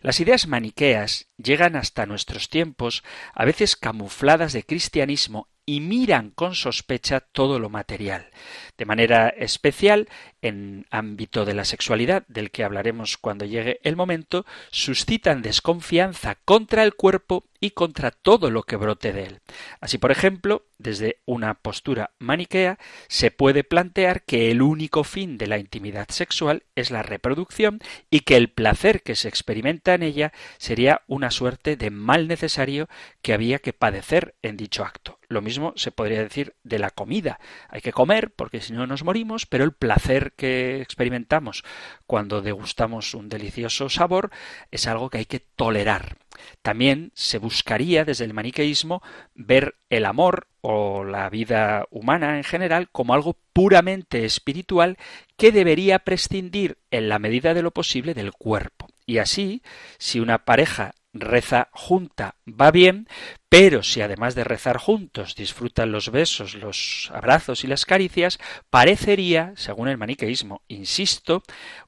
Las 0.00 0.20
ideas 0.20 0.46
maniqueas 0.46 1.28
llegan 1.36 1.76
hasta 1.76 2.06
nuestros 2.06 2.48
tiempos, 2.48 3.04
a 3.34 3.44
veces 3.44 3.76
camufladas 3.76 4.52
de 4.52 4.64
cristianismo, 4.64 5.48
y 5.68 5.80
miran 5.80 6.30
con 6.30 6.54
sospecha 6.54 7.20
todo 7.20 7.58
lo 7.58 7.68
material. 7.68 8.30
De 8.78 8.86
manera 8.86 9.28
especial, 9.28 10.08
en 10.40 10.86
ámbito 10.90 11.44
de 11.44 11.52
la 11.52 11.66
sexualidad, 11.66 12.24
del 12.26 12.50
que 12.50 12.64
hablaremos 12.64 13.18
cuando 13.18 13.44
llegue 13.44 13.78
el 13.82 13.94
momento, 13.94 14.46
suscitan 14.70 15.42
desconfianza 15.42 16.36
contra 16.46 16.84
el 16.84 16.94
cuerpo 16.94 17.44
y 17.60 17.70
contra 17.70 18.10
todo 18.10 18.50
lo 18.50 18.62
que 18.62 18.76
brote 18.76 19.12
de 19.12 19.24
él. 19.24 19.40
Así, 19.80 19.98
por 19.98 20.10
ejemplo, 20.10 20.66
desde 20.78 21.20
una 21.24 21.54
postura 21.54 22.12
maniquea, 22.18 22.78
se 23.08 23.30
puede 23.30 23.64
plantear 23.64 24.22
que 24.24 24.50
el 24.50 24.62
único 24.62 25.04
fin 25.04 25.38
de 25.38 25.48
la 25.48 25.58
intimidad 25.58 26.08
sexual 26.08 26.64
es 26.76 26.90
la 26.90 27.02
reproducción 27.02 27.80
y 28.10 28.20
que 28.20 28.36
el 28.36 28.50
placer 28.50 29.02
que 29.02 29.16
se 29.16 29.28
experimenta 29.28 29.94
en 29.94 30.02
ella 30.02 30.32
sería 30.58 31.02
una 31.06 31.30
suerte 31.30 31.76
de 31.76 31.90
mal 31.90 32.28
necesario 32.28 32.88
que 33.22 33.32
había 33.32 33.58
que 33.58 33.72
padecer 33.72 34.36
en 34.42 34.56
dicho 34.56 34.84
acto. 34.84 35.18
Lo 35.28 35.42
mismo 35.42 35.72
se 35.76 35.90
podría 35.90 36.22
decir 36.22 36.54
de 36.62 36.78
la 36.78 36.90
comida. 36.90 37.38
Hay 37.68 37.80
que 37.80 37.92
comer 37.92 38.30
porque 38.30 38.60
si 38.60 38.72
no 38.72 38.86
nos 38.86 39.04
morimos, 39.04 39.46
pero 39.46 39.64
el 39.64 39.72
placer 39.72 40.32
que 40.32 40.80
experimentamos 40.80 41.64
cuando 42.06 42.40
degustamos 42.40 43.14
un 43.14 43.28
delicioso 43.28 43.88
sabor 43.88 44.30
es 44.70 44.86
algo 44.86 45.10
que 45.10 45.18
hay 45.18 45.26
que 45.26 45.40
tolerar. 45.40 46.16
También 46.62 47.12
se 47.14 47.38
buscaría 47.38 48.04
desde 48.04 48.24
el 48.24 48.34
maniqueísmo 48.34 49.02
ver 49.34 49.76
el 49.90 50.04
amor 50.04 50.48
o 50.60 51.04
la 51.04 51.30
vida 51.30 51.86
humana 51.90 52.36
en 52.36 52.44
general 52.44 52.88
como 52.90 53.14
algo 53.14 53.36
puramente 53.52 54.24
espiritual 54.24 54.98
que 55.36 55.52
debería 55.52 56.00
prescindir 56.00 56.78
en 56.90 57.08
la 57.08 57.18
medida 57.18 57.54
de 57.54 57.62
lo 57.62 57.70
posible 57.70 58.14
del 58.14 58.32
cuerpo. 58.32 58.88
Y 59.06 59.18
así, 59.18 59.62
si 59.98 60.20
una 60.20 60.44
pareja 60.44 60.94
reza 61.14 61.68
junta 61.72 62.36
va 62.46 62.70
bien, 62.70 63.08
pero 63.48 63.82
si 63.82 64.02
además 64.02 64.34
de 64.34 64.44
rezar 64.44 64.76
juntos 64.76 65.34
disfrutan 65.34 65.92
los 65.92 66.10
besos, 66.10 66.54
los 66.54 67.10
abrazos 67.14 67.64
y 67.64 67.66
las 67.66 67.86
caricias, 67.86 68.38
parecería, 68.70 69.52
según 69.56 69.88
el 69.88 69.98
maniqueísmo, 69.98 70.62
insisto, 70.68 71.42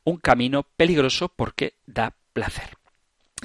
un 0.04 0.16
camino 0.16 0.66
peligroso 0.76 1.28
porque 1.28 1.75
da 1.87 2.14
placer. 2.33 2.80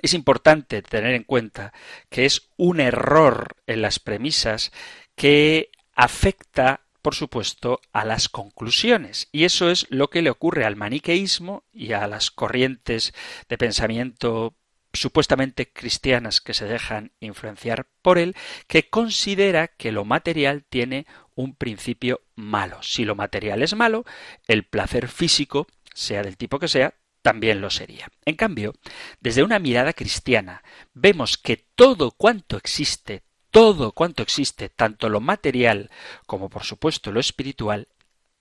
Es 0.02 0.14
importante 0.14 0.82
tener 0.82 1.14
en 1.14 1.24
cuenta 1.24 1.74
que 2.10 2.25
es 2.25 2.50
un 2.58 2.80
error 2.80 3.56
en 3.68 3.82
las 3.82 4.00
premisas 4.00 4.72
que 5.16 5.70
afecta 5.96 6.86
por 7.06 7.14
supuesto, 7.14 7.82
a 7.94 8.04
las 8.04 8.30
conclusiones. 8.30 9.30
Y 9.32 9.44
eso 9.44 9.70
es 9.70 9.86
lo 9.92 10.10
que 10.10 10.24
le 10.24 10.32
ocurre 10.32 10.66
al 10.66 10.75
maniqueísmo 10.75 11.64
y 11.72 11.92
a 11.92 12.08
las 12.08 12.32
corrientes 12.32 13.14
de 13.48 13.60
pensamiento 13.60 14.56
supuestamente 14.92 15.72
cristianas 15.72 16.42
que 16.42 16.56
se 16.56 16.66
dejan 16.66 17.12
influenciar 17.20 17.86
por 18.02 18.18
él, 18.18 18.36
que 18.66 18.90
considera 18.90 19.68
que 19.68 19.92
lo 19.92 20.04
material 20.04 20.66
tiene 20.68 21.06
un 21.36 21.54
principio 21.54 22.22
malo. 22.34 22.82
Si 22.82 23.06
lo 23.06 23.14
material 23.14 23.62
es 23.62 23.75
malo, 23.75 24.04
el 24.48 24.64
placer 24.64 25.08
físico, 25.08 25.68
sea 25.94 26.24
del 26.24 26.38
tipo 26.38 26.58
que 26.58 26.68
sea, 26.68 26.96
también 27.25 27.60
lo 27.60 27.72
sería. 27.72 28.08
En 28.24 28.36
cambio, 28.36 28.75
desde 29.20 29.41
una 29.41 29.58
mirada 29.58 29.94
cristiana, 29.94 30.63
vemos 30.94 31.39
que 31.39 31.58
todo 31.58 32.12
cuanto 32.12 32.55
existe, 32.55 33.24
todo 33.50 33.94
cuanto 33.94 34.22
existe, 34.22 34.70
tanto 34.70 35.10
lo 35.10 35.22
material 35.22 35.89
como 36.27 36.50
por 36.50 36.65
supuesto 36.65 37.12
lo 37.12 37.20
espiritual, 37.20 37.88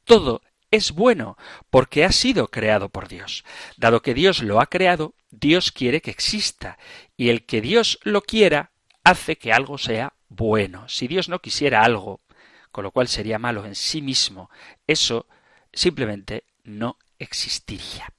todo 0.04 0.42
es 0.70 0.92
bueno 0.92 1.38
porque 1.70 2.04
ha 2.04 2.12
sido 2.12 2.48
creado 2.48 2.90
por 2.90 3.08
Dios. 3.08 3.46
Dado 3.78 4.02
que 4.02 4.12
Dios 4.12 4.42
lo 4.42 4.60
ha 4.60 4.66
creado, 4.66 5.14
Dios 5.30 5.72
quiere 5.72 6.02
que 6.02 6.10
exista 6.10 6.76
y 7.16 7.30
el 7.30 7.46
que 7.46 7.62
Dios 7.62 7.98
lo 8.02 8.20
quiera 8.20 8.72
hace 9.02 9.38
que 9.38 9.54
algo 9.54 9.78
sea 9.78 10.12
bueno. 10.28 10.90
Si 10.90 11.08
Dios 11.08 11.30
no 11.30 11.38
quisiera 11.38 11.84
algo, 11.84 12.20
con 12.70 12.84
lo 12.84 12.90
cual 12.90 13.08
sería 13.08 13.38
malo 13.38 13.64
en 13.64 13.76
sí 13.76 14.02
mismo, 14.02 14.50
eso 14.86 15.26
simplemente 15.72 16.44
no 16.64 16.98
existiría. 17.18 18.12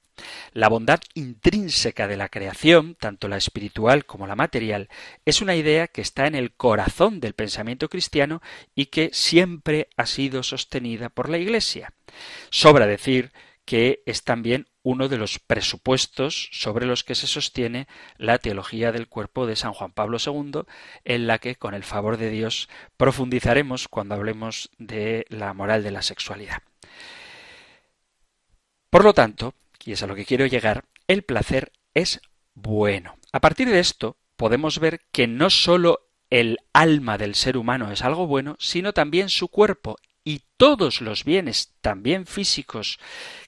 La 0.52 0.68
bondad 0.68 1.00
intrínseca 1.14 2.08
de 2.08 2.16
la 2.16 2.28
creación, 2.28 2.94
tanto 2.94 3.28
la 3.28 3.36
espiritual 3.36 4.06
como 4.06 4.26
la 4.26 4.36
material, 4.36 4.88
es 5.24 5.40
una 5.40 5.56
idea 5.56 5.88
que 5.88 6.00
está 6.00 6.26
en 6.26 6.34
el 6.34 6.52
corazón 6.52 7.20
del 7.20 7.34
pensamiento 7.34 7.88
cristiano 7.88 8.42
y 8.74 8.86
que 8.86 9.10
siempre 9.12 9.88
ha 9.96 10.06
sido 10.06 10.42
sostenida 10.42 11.08
por 11.08 11.28
la 11.28 11.38
Iglesia. 11.38 11.92
Sobra 12.50 12.86
decir 12.86 13.32
que 13.66 14.02
es 14.06 14.22
también 14.22 14.68
uno 14.82 15.08
de 15.08 15.18
los 15.18 15.40
presupuestos 15.40 16.48
sobre 16.52 16.86
los 16.86 17.02
que 17.02 17.16
se 17.16 17.26
sostiene 17.26 17.88
la 18.16 18.38
teología 18.38 18.92
del 18.92 19.08
cuerpo 19.08 19.46
de 19.46 19.56
San 19.56 19.72
Juan 19.72 19.90
Pablo 19.90 20.18
II, 20.24 20.62
en 21.04 21.26
la 21.26 21.38
que, 21.38 21.56
con 21.56 21.74
el 21.74 21.82
favor 21.82 22.16
de 22.16 22.30
Dios, 22.30 22.68
profundizaremos 22.96 23.88
cuando 23.88 24.14
hablemos 24.14 24.70
de 24.78 25.26
la 25.28 25.52
moral 25.52 25.82
de 25.82 25.90
la 25.90 26.02
sexualidad. 26.02 26.62
Por 28.88 29.02
lo 29.02 29.12
tanto, 29.12 29.54
y 29.86 29.92
es 29.92 30.02
a 30.02 30.06
lo 30.06 30.14
que 30.14 30.26
quiero 30.26 30.46
llegar, 30.46 30.84
el 31.06 31.22
placer 31.22 31.72
es 31.94 32.20
bueno. 32.54 33.16
A 33.32 33.40
partir 33.40 33.70
de 33.70 33.78
esto 33.78 34.18
podemos 34.36 34.80
ver 34.80 35.02
que 35.12 35.26
no 35.26 35.48
sólo 35.48 36.08
el 36.28 36.58
alma 36.72 37.18
del 37.18 37.34
ser 37.34 37.56
humano 37.56 37.92
es 37.92 38.02
algo 38.02 38.26
bueno, 38.26 38.56
sino 38.58 38.92
también 38.92 39.28
su 39.28 39.48
cuerpo 39.48 39.96
y 40.24 40.42
todos 40.56 41.00
los 41.00 41.24
bienes, 41.24 41.74
también 41.80 42.26
físicos, 42.26 42.98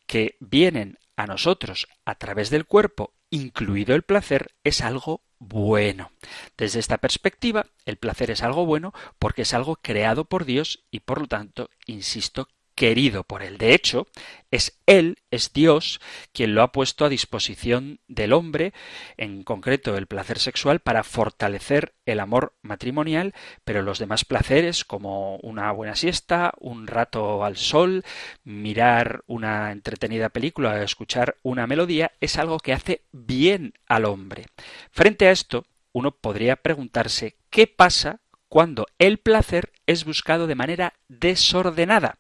que 0.07 0.37
vienen 0.39 0.99
a 1.17 1.27
nosotros 1.27 1.89
a 2.05 2.15
través 2.15 2.51
del 2.51 2.67
cuerpo, 2.67 3.13
incluido 3.31 3.97
el 3.97 4.03
placer, 4.03 4.55
es 4.63 4.81
algo 4.81 5.23
bueno. 5.41 6.13
Desde 6.57 6.79
esta 6.79 6.99
perspectiva, 6.99 7.67
el 7.85 7.97
placer 7.97 8.31
es 8.31 8.43
algo 8.43 8.65
bueno 8.65 8.95
porque 9.19 9.43
es 9.43 9.55
algo 9.55 9.77
creado 9.77 10.25
por 10.25 10.45
Dios 10.45 10.85
y 10.93 11.01
por 11.01 11.21
lo 11.21 11.27
tanto, 11.27 11.71
insisto, 11.87 12.49
querido 12.79 13.25
por 13.25 13.43
él. 13.43 13.59
De 13.59 13.75
hecho, 13.75 14.07
es 14.53 14.81
él, 14.87 15.19
es 15.33 15.53
Dios, 15.53 16.01
quien 16.33 16.55
lo 16.55 16.63
ha 16.63 16.71
puesto 16.71 17.05
a 17.05 17.09
disposición 17.09 17.99
del 18.07 18.33
hombre, 18.33 18.73
en 19.17 19.43
concreto 19.43 19.97
el 19.97 20.07
placer 20.07 20.39
sexual, 20.39 20.79
para 20.79 21.03
fortalecer 21.03 21.95
el 22.07 22.21
amor 22.21 22.55
matrimonial, 22.63 23.35
pero 23.65 23.83
los 23.83 23.99
demás 23.99 24.25
placeres, 24.25 24.85
como 24.85 25.39
una 25.39 25.73
buena 25.73 25.97
siesta, 25.97 26.53
un 26.61 26.87
rato 26.87 27.45
al 27.45 27.57
sol, 27.57 28.05
mirar 28.45 29.25
una 29.27 29.73
entretenida 29.73 30.29
película, 30.29 30.81
escuchar 30.81 31.35
una 31.43 31.67
melodía, 31.67 32.13
es 32.21 32.39
algo 32.39 32.61
que 32.61 32.75
hace 32.75 33.03
bien 33.11 33.75
al 33.89 34.05
hombre. 34.05 34.47
Frente 34.93 35.27
a 35.27 35.33
esto, 35.33 35.67
uno 35.91 36.13
podría 36.13 36.55
preguntarse 36.55 37.35
qué 37.51 37.67
pasa 37.67 38.21
cuando 38.49 38.87
el 38.99 39.19
placer 39.19 39.73
es 39.87 40.05
buscado 40.05 40.47
de 40.47 40.55
manera 40.55 40.95
desordenada. 41.09 42.19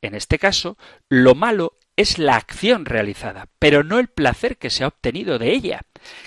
En 0.00 0.14
este 0.14 0.38
caso, 0.38 0.76
lo 1.08 1.34
malo 1.34 1.74
es 1.96 2.18
la 2.18 2.36
acción 2.36 2.84
realizada, 2.84 3.48
pero 3.58 3.84
no 3.84 3.98
el 3.98 4.08
placer 4.08 4.56
que 4.56 4.70
se 4.70 4.84
ha 4.84 4.88
obtenido 4.88 5.38
de 5.38 5.52
ella. 5.52 5.82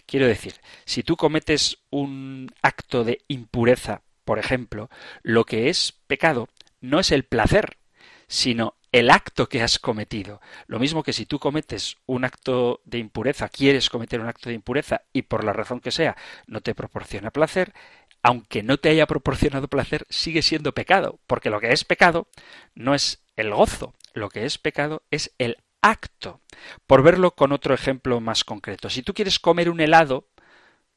Quiero 0.06 0.28
decir, 0.28 0.56
si 0.86 1.04
tú 1.04 1.16
cometes 1.16 1.80
un 1.90 2.52
acto 2.62 3.04
de 3.04 3.22
impureza, 3.28 4.02
por 4.24 4.40
ejemplo, 4.40 4.90
lo 5.22 5.44
que 5.46 5.70
es 5.70 5.94
pecado 6.08 6.50
no 6.82 7.00
es 7.00 7.12
el 7.12 7.24
placer, 7.24 7.78
sino 8.28 8.76
el 8.96 9.12
acto 9.12 9.50
que 9.50 9.62
has 9.62 9.78
cometido. 9.78 10.40
Lo 10.68 10.80
mismo 10.80 11.04
que 11.04 11.12
si 11.12 11.26
tú 11.26 11.38
cometes 11.38 11.98
un 12.06 12.24
acto 12.24 12.80
de 12.86 12.98
impureza, 12.98 13.50
quieres 13.50 13.90
cometer 13.90 14.22
un 14.22 14.30
acto 14.30 14.48
de 14.48 14.56
impureza 14.56 15.02
y 15.12 15.24
por 15.24 15.44
la 15.44 15.52
razón 15.52 15.82
que 15.82 15.92
sea 15.92 16.16
no 16.48 16.62
te 16.62 16.74
proporciona 16.74 17.30
placer, 17.30 17.74
aunque 18.24 18.64
no 18.64 18.78
te 18.78 18.88
haya 18.88 19.06
proporcionado 19.06 19.68
placer, 19.68 20.06
sigue 20.10 20.42
siendo 20.42 20.74
pecado, 20.74 21.20
porque 21.28 21.50
lo 21.50 21.60
que 21.60 21.74
es 21.74 21.84
pecado 21.84 22.30
no 22.74 22.96
es 22.96 23.22
el 23.36 23.54
gozo, 23.54 23.96
lo 24.14 24.30
que 24.30 24.46
es 24.46 24.58
pecado 24.58 25.04
es 25.12 25.34
el 25.40 25.58
acto. 25.82 26.40
Por 26.88 27.04
verlo 27.04 27.32
con 27.32 27.52
otro 27.52 27.74
ejemplo 27.74 28.22
más 28.22 28.46
concreto, 28.46 28.90
si 28.90 29.04
tú 29.04 29.14
quieres 29.14 29.40
comer 29.40 29.70
un 29.70 29.82
helado, 29.82 30.30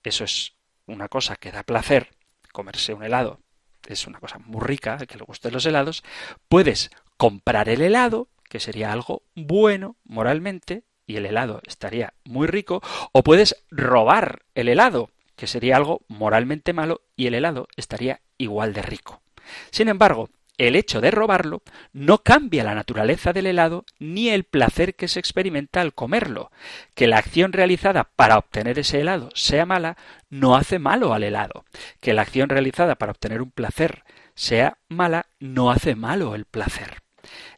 eso 0.04 0.22
es 0.22 0.52
una 0.86 1.08
cosa 1.08 1.34
que 1.34 1.50
da 1.50 1.64
placer, 1.64 2.10
comerse 2.52 2.94
un 2.94 3.02
helado 3.02 3.40
es 3.88 4.06
una 4.06 4.20
cosa 4.20 4.38
muy 4.38 4.60
rica, 4.60 4.98
que 5.06 5.16
le 5.16 5.24
gusten 5.24 5.52
los 5.52 5.64
helados, 5.66 6.04
puedes 6.48 6.90
comprar 7.18 7.68
el 7.68 7.82
helado, 7.82 8.28
que 8.48 8.60
sería 8.60 8.92
algo 8.92 9.22
bueno 9.34 9.96
moralmente, 10.04 10.84
y 11.06 11.16
el 11.16 11.26
helado 11.26 11.60
estaría 11.66 12.14
muy 12.24 12.46
rico, 12.46 12.80
o 13.12 13.22
puedes 13.22 13.56
robar 13.70 14.44
el 14.54 14.68
helado, 14.68 15.10
que 15.36 15.46
sería 15.46 15.76
algo 15.76 16.02
moralmente 16.08 16.72
malo 16.72 17.02
y 17.16 17.26
el 17.26 17.34
helado 17.34 17.68
estaría 17.76 18.20
igual 18.38 18.72
de 18.72 18.82
rico. 18.82 19.22
Sin 19.70 19.88
embargo, 19.88 20.30
el 20.58 20.74
hecho 20.74 21.00
de 21.00 21.12
robarlo 21.12 21.62
no 21.92 22.18
cambia 22.18 22.64
la 22.64 22.74
naturaleza 22.74 23.32
del 23.32 23.46
helado 23.46 23.84
ni 24.00 24.30
el 24.30 24.42
placer 24.42 24.96
que 24.96 25.06
se 25.06 25.20
experimenta 25.20 25.80
al 25.80 25.94
comerlo. 25.94 26.50
Que 26.96 27.06
la 27.06 27.18
acción 27.18 27.52
realizada 27.52 28.10
para 28.16 28.36
obtener 28.36 28.78
ese 28.80 29.00
helado 29.00 29.30
sea 29.34 29.66
mala 29.66 29.96
no 30.28 30.56
hace 30.56 30.80
malo 30.80 31.14
al 31.14 31.22
helado. 31.22 31.64
Que 32.00 32.12
la 32.12 32.22
acción 32.22 32.48
realizada 32.48 32.96
para 32.96 33.12
obtener 33.12 33.40
un 33.40 33.52
placer 33.52 34.02
sea 34.34 34.78
mala 34.88 35.26
no 35.38 35.70
hace 35.70 35.94
malo 35.94 36.34
el 36.34 36.44
placer. 36.44 37.02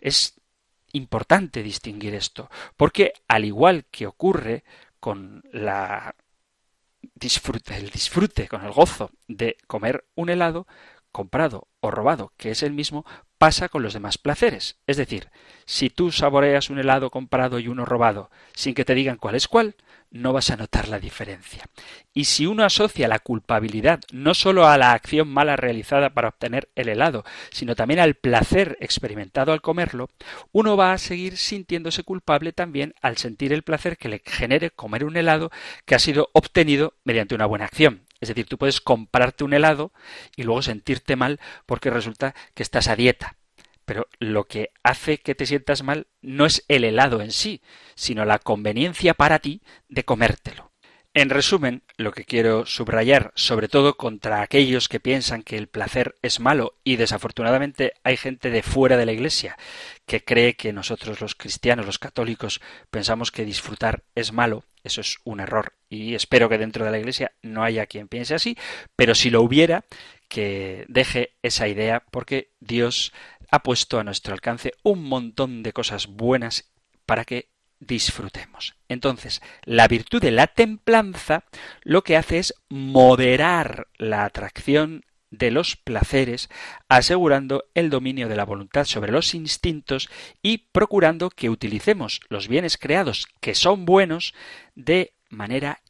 Es 0.01 0.41
importante 0.93 1.63
distinguir 1.63 2.15
esto, 2.15 2.51
porque 2.77 3.13
al 3.29 3.45
igual 3.45 3.87
que 3.91 4.07
ocurre 4.07 4.65
con 4.99 5.43
la 5.53 6.15
disfrute, 7.15 7.77
el 7.77 7.91
disfrute, 7.91 8.49
con 8.49 8.65
el 8.65 8.73
gozo 8.73 9.11
de 9.29 9.57
comer 9.67 10.05
un 10.15 10.31
helado, 10.31 10.67
comprado 11.13 11.69
o 11.81 11.91
robado, 11.91 12.33
que 12.37 12.51
es 12.51 12.63
el 12.63 12.73
mismo, 12.73 13.05
pasa 13.41 13.71
con 13.71 13.83
los 13.83 13.95
demás 13.95 14.19
placeres. 14.19 14.77
Es 14.87 14.99
decir, 14.99 15.31
si 15.65 15.89
tú 15.89 16.13
saboreas 16.13 16.69
un 16.69 16.79
helado 16.79 17.09
comprado 17.09 17.59
y 17.59 17.69
uno 17.69 17.87
robado 17.87 18.31
sin 18.55 18.75
que 18.75 18.85
te 18.85 18.95
digan 18.95 19.17
cuál 19.17 19.35
es 19.35 19.49
cuál, 19.49 19.77
no 20.11 20.35
vas 20.35 20.51
a 20.51 20.59
notar 20.59 20.89
la 20.89 20.99
diferencia. 20.99 21.65
Y 22.13 22.25
si 22.25 22.45
uno 22.45 22.65
asocia 22.65 23.09
la 23.09 23.19
culpabilidad 23.19 24.01
no 24.13 24.35
sólo 24.35 24.69
a 24.69 24.77
la 24.77 24.93
acción 24.93 25.27
mala 25.27 25.57
realizada 25.57 26.11
para 26.11 26.29
obtener 26.29 26.69
el 26.75 26.91
helado, 26.91 27.25
sino 27.51 27.75
también 27.75 28.01
al 28.01 28.15
placer 28.15 28.77
experimentado 28.79 29.55
al 29.55 29.63
comerlo, 29.63 30.11
uno 30.53 30.77
va 30.77 30.93
a 30.93 30.99
seguir 30.99 31.39
sintiéndose 31.39 32.03
culpable 32.03 32.53
también 32.53 32.93
al 33.01 33.17
sentir 33.17 33.55
el 33.55 33.63
placer 33.63 33.97
que 33.97 34.11
le 34.11 34.23
genere 34.23 34.71
comer 34.71 35.03
un 35.03 35.17
helado 35.17 35.51
que 35.87 35.95
ha 35.95 35.99
sido 35.99 36.29
obtenido 36.35 36.93
mediante 37.05 37.35
una 37.35 37.47
buena 37.47 37.65
acción. 37.65 38.03
Es 38.21 38.29
decir, 38.29 38.47
tú 38.47 38.59
puedes 38.59 38.81
comprarte 38.81 39.45
un 39.45 39.55
helado 39.55 39.93
y 40.37 40.43
luego 40.43 40.63
sentirte 40.63 41.17
mal 41.17 41.41
porque 41.67 41.91
resulta 41.91 42.35
que 42.55 42.63
estás 42.63 42.89
a 42.89 42.97
dieta. 42.97 43.37
Pero 43.85 44.07
lo 44.19 44.45
que 44.45 44.71
hace 44.83 45.19
que 45.19 45.35
te 45.35 45.47
sientas 45.47 45.83
mal 45.83 46.07
no 46.21 46.47
es 46.47 46.65
el 46.69 46.85
helado 46.85 47.23
en 47.23 47.33
sí, 47.33 47.63
sino 47.95 48.25
la 48.25 48.39
conveniencia 48.39 49.15
para 49.15 49.39
ti 49.39 49.63
de 49.89 50.05
comértelo. 50.05 50.70
En 51.13 51.29
resumen, 51.29 51.83
lo 51.97 52.13
que 52.13 52.25
quiero 52.25 52.67
subrayar, 52.67 53.33
sobre 53.35 53.67
todo 53.67 53.97
contra 53.97 54.43
aquellos 54.43 54.89
que 54.89 55.01
piensan 55.01 55.43
que 55.43 55.57
el 55.57 55.67
placer 55.67 56.15
es 56.23 56.39
malo, 56.39 56.79
y 56.85 56.95
desafortunadamente 56.95 57.95
hay 58.05 58.17
gente 58.17 58.51
de 58.51 58.63
fuera 58.63 58.97
de 58.97 59.07
la 59.07 59.13
Iglesia 59.13 59.59
que 60.07 60.23
cree 60.23 60.55
que 60.55 60.73
nosotros 60.73 61.21
los 61.21 61.35
cristianos, 61.35 61.85
los 61.85 61.99
católicos, 61.99 62.61
pensamos 62.93 63.33
que 63.33 63.45
disfrutar 63.45 64.05
es 64.15 64.33
malo, 64.33 64.63
eso 64.85 65.01
es 65.01 65.17
un 65.25 65.41
error, 65.41 65.75
y 65.89 66.15
espero 66.15 66.49
que 66.49 66.59
dentro 66.59 66.85
de 66.85 66.93
la 66.93 67.01
Iglesia 67.01 67.33
no 67.43 67.65
haya 67.65 67.87
quien 67.87 68.07
piense 68.07 68.37
así, 68.37 68.57
pero 68.95 69.17
si 69.17 69.31
lo 69.31 69.43
hubiera, 69.43 69.85
que 70.29 70.85
deje 70.87 71.35
esa 71.43 71.67
idea, 71.67 72.05
porque 72.13 72.53
Dios 72.61 73.13
ha 73.51 73.65
puesto 73.65 73.99
a 73.99 74.05
nuestro 74.05 74.33
alcance 74.33 74.75
un 74.85 75.03
montón 75.03 75.65
de 75.65 75.73
cosas 75.73 76.07
buenas 76.07 76.71
para 77.05 77.25
que 77.25 77.50
disfrutemos. 77.81 78.77
Entonces, 78.89 79.43
la 79.65 79.89
virtud 79.89 80.21
de 80.21 80.31
la 80.31 80.47
templanza 80.47 81.45
lo 81.83 82.05
que 82.05 82.17
hace 82.17 82.39
es 82.39 82.55
moderar 82.69 83.89
la 83.97 84.25
atracción 84.25 85.05
de 85.31 85.51
los 85.51 85.77
placeres, 85.77 86.51
asegurando 86.89 87.65
el 87.75 87.89
dominio 87.89 88.29
de 88.29 88.37
la 88.37 88.45
voluntad 88.45 88.85
sobre 88.85 89.13
los 89.13 89.35
instintos 89.35 90.09
y 90.43 90.59
procurando 90.73 91.31
que 91.31 91.51
utilicemos 91.51 92.21
los 92.29 92.49
bienes 92.49 92.77
creados 92.77 93.27
que 93.41 93.55
son 93.55 93.85
buenos 93.85 94.35
de 94.75 95.15
manera 95.29 95.83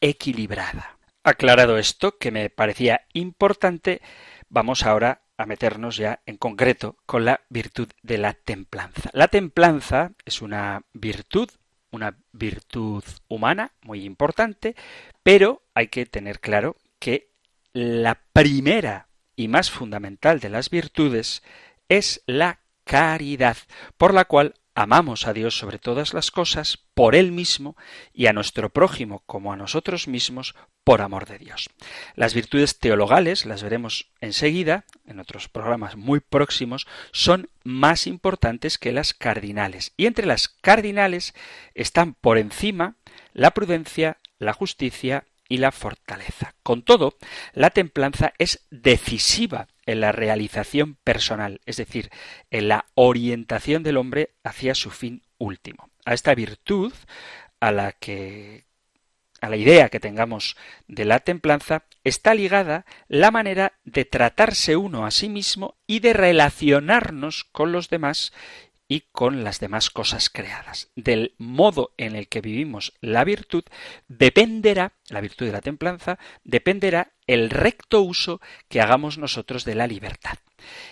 equilibrada. 0.00 0.98
Aclarado 1.22 1.78
esto, 1.78 2.18
que 2.18 2.30
me 2.30 2.50
parecía 2.50 3.02
importante, 3.12 4.02
vamos 4.48 4.84
ahora 4.84 5.22
a 5.38 5.46
meternos 5.46 5.96
ya 5.96 6.20
en 6.26 6.36
concreto 6.36 6.96
con 7.06 7.24
la 7.24 7.40
virtud 7.48 7.88
de 8.02 8.18
la 8.18 8.34
templanza. 8.34 9.08
La 9.14 9.28
templanza 9.28 10.12
es 10.24 10.42
una 10.42 10.82
virtud, 10.92 11.48
una 11.90 12.18
virtud 12.32 13.04
humana 13.28 13.72
muy 13.82 14.04
importante, 14.04 14.74
pero 15.22 15.62
hay 15.74 15.88
que 15.88 16.04
tener 16.06 16.40
claro 16.40 16.76
que 16.98 17.30
la 17.72 18.20
primera 18.32 19.08
y 19.36 19.46
más 19.46 19.70
fundamental 19.70 20.40
de 20.40 20.48
las 20.48 20.68
virtudes 20.68 21.42
es 21.88 22.22
la 22.26 22.60
caridad, 22.82 23.56
por 23.96 24.12
la 24.12 24.24
cual 24.24 24.54
amamos 24.78 25.26
a 25.26 25.32
Dios 25.32 25.58
sobre 25.58 25.80
todas 25.80 26.14
las 26.14 26.30
cosas, 26.30 26.78
por 26.94 27.16
Él 27.16 27.32
mismo, 27.32 27.76
y 28.12 28.26
a 28.26 28.32
nuestro 28.32 28.70
prójimo 28.70 29.24
como 29.26 29.52
a 29.52 29.56
nosotros 29.56 30.06
mismos, 30.06 30.54
por 30.84 31.02
amor 31.02 31.26
de 31.26 31.38
Dios. 31.38 31.68
Las 32.14 32.32
virtudes 32.32 32.78
teologales, 32.78 33.44
las 33.44 33.64
veremos 33.64 34.12
enseguida, 34.20 34.84
en 35.04 35.18
otros 35.18 35.48
programas 35.48 35.96
muy 35.96 36.20
próximos, 36.20 36.86
son 37.10 37.50
más 37.64 38.06
importantes 38.06 38.78
que 38.78 38.92
las 38.92 39.14
cardinales. 39.14 39.92
Y 39.96 40.06
entre 40.06 40.26
las 40.26 40.46
cardinales 40.48 41.34
están 41.74 42.14
por 42.14 42.38
encima 42.38 42.94
la 43.32 43.50
prudencia, 43.50 44.18
la 44.38 44.52
justicia 44.52 45.24
y 45.48 45.56
la 45.56 45.72
fortaleza. 45.72 46.54
Con 46.62 46.82
todo, 46.82 47.16
la 47.52 47.70
templanza 47.70 48.32
es 48.38 48.64
decisiva 48.70 49.66
en 49.88 50.00
la 50.00 50.12
realización 50.12 50.96
personal, 51.02 51.62
es 51.64 51.78
decir, 51.78 52.10
en 52.50 52.68
la 52.68 52.84
orientación 52.94 53.82
del 53.82 53.96
hombre 53.96 54.34
hacia 54.44 54.74
su 54.74 54.90
fin 54.90 55.22
último. 55.38 55.88
A 56.04 56.12
esta 56.12 56.34
virtud, 56.34 56.92
a 57.58 57.72
la 57.72 57.92
que 57.92 58.66
a 59.40 59.48
la 59.48 59.56
idea 59.56 59.88
que 59.88 59.98
tengamos 59.98 60.56
de 60.88 61.06
la 61.06 61.20
templanza, 61.20 61.84
está 62.04 62.34
ligada 62.34 62.84
la 63.06 63.30
manera 63.30 63.78
de 63.84 64.04
tratarse 64.04 64.76
uno 64.76 65.06
a 65.06 65.10
sí 65.10 65.30
mismo 65.30 65.78
y 65.86 66.00
de 66.00 66.12
relacionarnos 66.12 67.44
con 67.44 67.72
los 67.72 67.88
demás 67.88 68.32
y 68.88 69.02
con 69.12 69.44
las 69.44 69.60
demás 69.60 69.90
cosas 69.90 70.30
creadas. 70.30 70.90
Del 70.96 71.34
modo 71.36 71.92
en 71.98 72.16
el 72.16 72.28
que 72.28 72.40
vivimos 72.40 72.94
la 73.00 73.22
virtud 73.24 73.64
dependerá, 74.08 74.94
la 75.08 75.20
virtud 75.20 75.46
de 75.46 75.52
la 75.52 75.60
templanza, 75.60 76.18
dependerá 76.42 77.12
el 77.26 77.50
recto 77.50 78.00
uso 78.00 78.40
que 78.68 78.80
hagamos 78.80 79.18
nosotros 79.18 79.64
de 79.64 79.74
la 79.74 79.86
libertad. 79.86 80.38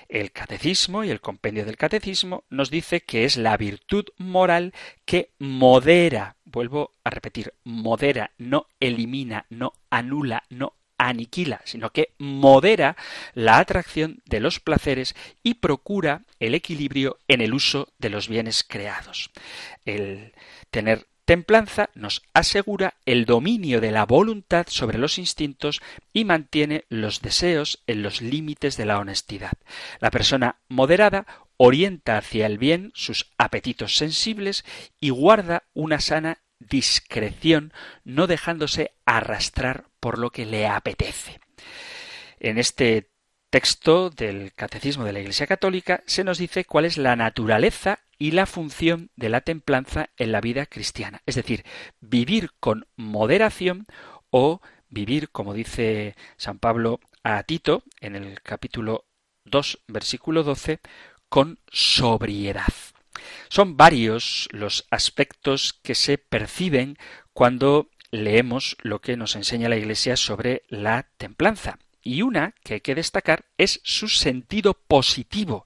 El 0.08 0.30
catecismo 0.30 1.02
y 1.02 1.10
el 1.10 1.20
compendio 1.20 1.64
del 1.64 1.78
catecismo 1.78 2.44
nos 2.50 2.70
dice 2.70 3.00
que 3.00 3.24
es 3.24 3.36
la 3.38 3.56
virtud 3.56 4.04
moral 4.18 4.74
que 5.06 5.32
modera, 5.38 6.36
vuelvo 6.44 6.92
a 7.02 7.10
repetir, 7.10 7.54
modera, 7.64 8.32
no 8.36 8.66
elimina, 8.78 9.46
no 9.48 9.72
anula, 9.90 10.44
no 10.50 10.74
aniquila, 10.98 11.60
sino 11.64 11.90
que 11.90 12.14
modera 12.18 12.96
la 13.34 13.58
atracción 13.58 14.22
de 14.24 14.40
los 14.40 14.60
placeres 14.60 15.14
y 15.42 15.54
procura 15.54 16.24
el 16.40 16.54
equilibrio 16.54 17.18
en 17.28 17.40
el 17.40 17.54
uso 17.54 17.92
de 17.98 18.10
los 18.10 18.28
bienes 18.28 18.64
creados. 18.64 19.30
El 19.84 20.32
tener 20.70 21.06
templanza 21.26 21.90
nos 21.94 22.22
asegura 22.32 22.94
el 23.04 23.26
dominio 23.26 23.80
de 23.80 23.90
la 23.90 24.06
voluntad 24.06 24.66
sobre 24.70 24.96
los 24.96 25.18
instintos 25.18 25.82
y 26.12 26.24
mantiene 26.24 26.84
los 26.88 27.20
deseos 27.20 27.82
en 27.86 28.02
los 28.02 28.22
límites 28.22 28.76
de 28.76 28.86
la 28.86 28.98
honestidad. 28.98 29.52
La 30.00 30.10
persona 30.10 30.60
moderada 30.68 31.26
orienta 31.56 32.16
hacia 32.16 32.46
el 32.46 32.58
bien 32.58 32.92
sus 32.94 33.32
apetitos 33.38 33.96
sensibles 33.96 34.64
y 35.00 35.10
guarda 35.10 35.64
una 35.74 36.00
sana 36.00 36.38
discreción, 36.58 37.72
no 38.04 38.26
dejándose 38.26 38.92
arrastrar 39.04 39.84
por 40.06 40.20
lo 40.20 40.30
que 40.30 40.46
le 40.46 40.68
apetece. 40.68 41.40
En 42.38 42.58
este 42.58 43.10
texto 43.50 44.08
del 44.08 44.52
Catecismo 44.54 45.04
de 45.04 45.12
la 45.12 45.18
Iglesia 45.18 45.48
Católica 45.48 46.04
se 46.06 46.22
nos 46.22 46.38
dice 46.38 46.64
cuál 46.64 46.84
es 46.84 46.96
la 46.96 47.16
naturaleza 47.16 47.98
y 48.16 48.30
la 48.30 48.46
función 48.46 49.10
de 49.16 49.30
la 49.30 49.40
templanza 49.40 50.10
en 50.16 50.30
la 50.30 50.40
vida 50.40 50.66
cristiana, 50.66 51.22
es 51.26 51.34
decir, 51.34 51.64
vivir 51.98 52.52
con 52.60 52.86
moderación 52.94 53.86
o 54.30 54.60
vivir, 54.88 55.30
como 55.30 55.54
dice 55.54 56.14
San 56.36 56.60
Pablo 56.60 57.00
a 57.24 57.42
Tito 57.42 57.82
en 58.00 58.14
el 58.14 58.40
capítulo 58.42 59.06
2, 59.46 59.80
versículo 59.88 60.44
12, 60.44 60.78
con 61.28 61.58
sobriedad. 61.66 62.72
Son 63.48 63.76
varios 63.76 64.48
los 64.52 64.86
aspectos 64.92 65.72
que 65.82 65.96
se 65.96 66.16
perciben 66.16 66.96
cuando 67.32 67.90
leemos 68.16 68.76
lo 68.80 69.00
que 69.00 69.16
nos 69.16 69.36
enseña 69.36 69.68
la 69.68 69.76
Iglesia 69.76 70.16
sobre 70.16 70.62
la 70.68 71.06
templanza. 71.16 71.78
Y 72.02 72.22
una 72.22 72.54
que 72.62 72.74
hay 72.74 72.80
que 72.80 72.94
destacar 72.94 73.46
es 73.58 73.80
su 73.82 74.08
sentido 74.08 74.74
positivo. 74.74 75.64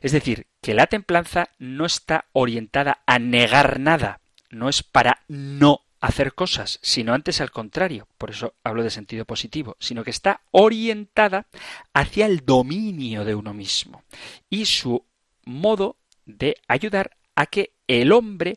Es 0.00 0.12
decir, 0.12 0.46
que 0.60 0.74
la 0.74 0.86
templanza 0.86 1.50
no 1.58 1.84
está 1.84 2.26
orientada 2.32 3.02
a 3.06 3.18
negar 3.18 3.80
nada, 3.80 4.20
no 4.50 4.68
es 4.68 4.82
para 4.82 5.22
no 5.28 5.80
hacer 6.00 6.34
cosas, 6.34 6.78
sino 6.82 7.14
antes 7.14 7.40
al 7.40 7.50
contrario, 7.50 8.06
por 8.18 8.30
eso 8.30 8.54
hablo 8.62 8.82
de 8.82 8.90
sentido 8.90 9.24
positivo, 9.24 9.76
sino 9.80 10.04
que 10.04 10.10
está 10.10 10.42
orientada 10.50 11.46
hacia 11.94 12.26
el 12.26 12.44
dominio 12.44 13.24
de 13.24 13.34
uno 13.34 13.54
mismo 13.54 14.04
y 14.50 14.66
su 14.66 15.06
modo 15.44 15.96
de 16.26 16.56
ayudar 16.68 17.16
a 17.34 17.46
que 17.46 17.72
el 17.88 18.12
hombre 18.12 18.56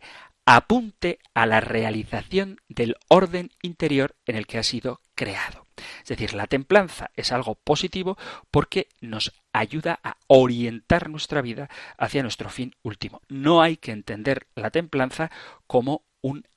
apunte 0.49 1.19
a 1.33 1.45
la 1.45 1.59
realización 1.59 2.61
del 2.69 2.95
orden 3.09 3.51
interior 3.61 4.15
en 4.25 4.37
el 4.37 4.47
que 4.47 4.57
ha 4.57 4.63
sido 4.63 5.01
creado. 5.13 5.67
Es 6.01 6.07
decir, 6.07 6.33
la 6.33 6.47
templanza 6.47 7.11
es 7.15 7.33
algo 7.33 7.55
positivo 7.55 8.17
porque 8.49 8.87
nos 9.01 9.33
ayuda 9.51 9.99
a 10.03 10.15
orientar 10.27 11.09
nuestra 11.09 11.41
vida 11.41 11.69
hacia 11.97 12.23
nuestro 12.23 12.49
fin 12.49 12.73
último. 12.81 13.21
No 13.27 13.61
hay 13.61 13.75
que 13.75 13.91
entender 13.91 14.47
la 14.55 14.71
templanza 14.71 15.31
como 15.67 16.03
un 16.21 16.47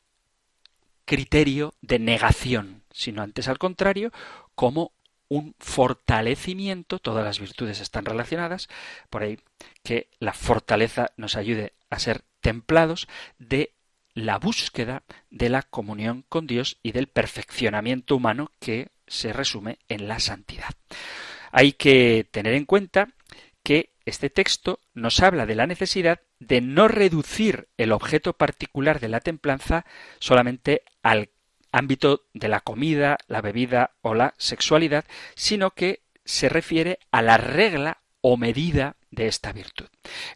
criterio 1.04 1.74
de 1.82 1.98
negación, 1.98 2.84
sino 2.92 3.22
antes 3.22 3.48
al 3.48 3.58
contrario, 3.58 4.12
como 4.54 4.92
un 5.28 5.56
fortalecimiento, 5.58 7.00
todas 7.00 7.24
las 7.24 7.40
virtudes 7.40 7.80
están 7.80 8.04
relacionadas, 8.04 8.68
por 9.10 9.24
ahí 9.24 9.40
que 9.82 10.08
la 10.20 10.32
fortaleza 10.32 11.10
nos 11.16 11.34
ayude 11.34 11.72
a 11.90 11.98
ser 11.98 12.22
templados 12.40 13.08
de 13.38 13.72
la 14.20 14.38
búsqueda 14.38 15.02
de 15.30 15.48
la 15.48 15.62
comunión 15.62 16.24
con 16.28 16.46
Dios 16.46 16.78
y 16.82 16.92
del 16.92 17.08
perfeccionamiento 17.08 18.16
humano 18.16 18.52
que 18.58 18.88
se 19.06 19.32
resume 19.32 19.78
en 19.88 20.08
la 20.08 20.20
santidad. 20.20 20.70
Hay 21.52 21.72
que 21.72 22.28
tener 22.30 22.54
en 22.54 22.64
cuenta 22.64 23.08
que 23.62 23.92
este 24.04 24.30
texto 24.30 24.80
nos 24.94 25.20
habla 25.20 25.46
de 25.46 25.54
la 25.54 25.66
necesidad 25.66 26.20
de 26.38 26.60
no 26.60 26.88
reducir 26.88 27.68
el 27.76 27.92
objeto 27.92 28.32
particular 28.32 29.00
de 29.00 29.08
la 29.08 29.20
templanza 29.20 29.84
solamente 30.18 30.82
al 31.02 31.30
ámbito 31.72 32.26
de 32.32 32.48
la 32.48 32.60
comida, 32.60 33.18
la 33.28 33.42
bebida 33.42 33.92
o 34.00 34.14
la 34.14 34.34
sexualidad, 34.38 35.04
sino 35.34 35.72
que 35.72 36.02
se 36.24 36.48
refiere 36.48 36.98
a 37.10 37.22
la 37.22 37.36
regla 37.36 38.02
o 38.20 38.36
medida 38.36 38.96
de 39.10 39.26
esta 39.26 39.52
virtud. 39.52 39.86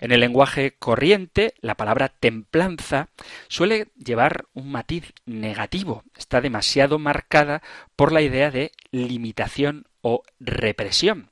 En 0.01 0.13
el 0.13 0.21
lenguaje 0.21 0.77
corriente, 0.79 1.55
la 1.61 1.77
palabra 1.77 2.09
templanza 2.09 3.09
suele 3.49 3.89
llevar 3.97 4.47
un 4.53 4.71
matiz 4.71 5.13
negativo, 5.27 6.05
está 6.17 6.41
demasiado 6.41 6.99
marcada 6.99 7.63
por 7.97 8.13
la 8.13 8.23
idea 8.23 8.51
de 8.51 8.73
limitación 8.91 9.87
o 10.01 10.23
represión. 10.41 11.31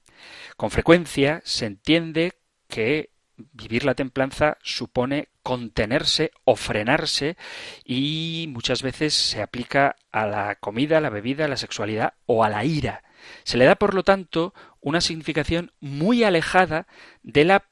Con 0.57 0.71
frecuencia 0.71 1.43
se 1.45 1.67
entiende 1.67 2.35
que 2.69 3.11
vivir 3.53 3.85
la 3.85 3.95
templanza 3.95 4.59
supone 4.63 5.29
contenerse 5.43 6.31
o 6.45 6.55
frenarse 6.57 7.37
y 7.85 8.47
muchas 8.51 8.83
veces 8.83 9.15
se 9.15 9.43
aplica 9.43 9.97
a 10.13 10.27
la 10.27 10.55
comida, 10.57 10.99
a 10.99 11.01
la 11.01 11.11
bebida, 11.11 11.47
a 11.47 11.49
la 11.49 11.57
sexualidad 11.57 12.15
o 12.27 12.45
a 12.45 12.49
la 12.49 12.65
ira. 12.65 13.03
Se 13.45 13.57
le 13.57 13.65
da, 13.65 13.77
por 13.77 13.95
lo 13.95 14.03
tanto, 14.03 14.55
una 14.83 15.01
significación 15.01 15.73
muy 15.81 16.25
alejada 16.25 16.87
de 17.23 17.45
la 17.47 17.65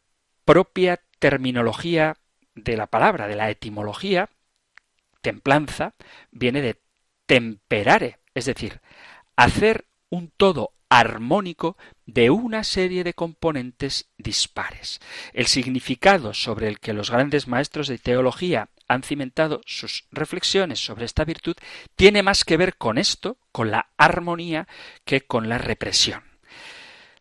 propia 0.47 1.03
terminología 1.19 2.17
de 2.55 2.77
la 2.77 2.87
palabra, 2.87 3.29
de 3.29 3.37
la 3.37 3.51
etimología. 3.51 4.31
Templanza 5.21 5.95
viene 6.31 6.63
de 6.63 6.81
temperare, 7.27 8.19
es 8.35 8.47
decir, 8.47 8.81
hacer 9.37 9.85
un 10.09 10.33
todo 10.35 10.73
armónico 10.89 11.77
de 12.05 12.31
una 12.31 12.65
serie 12.65 13.05
de 13.05 13.15
componentes 13.15 14.11
dispares. 14.19 15.01
El 15.33 15.47
significado 15.47 16.35
sobre 16.35 16.69
el 16.69 16.81
que 16.81 16.93
los 16.93 17.11
grandes 17.11 17.47
maestros 17.47 17.87
de 17.87 17.99
teología 17.99 18.71
han 18.89 19.05
cimentado 19.05 19.61
sus 19.67 20.07
reflexiones 20.11 20.85
sobre 20.85 21.05
esta 21.05 21.25
virtud 21.25 21.55
tiene 21.95 22.25
más 22.25 22.45
que 22.45 22.57
ver 22.57 22.77
con 22.77 22.99
esto, 22.99 23.39
con 23.53 23.71
la 23.71 23.91
armonía, 23.97 24.67
que 25.05 25.21
con 25.21 25.49
la 25.49 25.59
represión. 25.59 26.30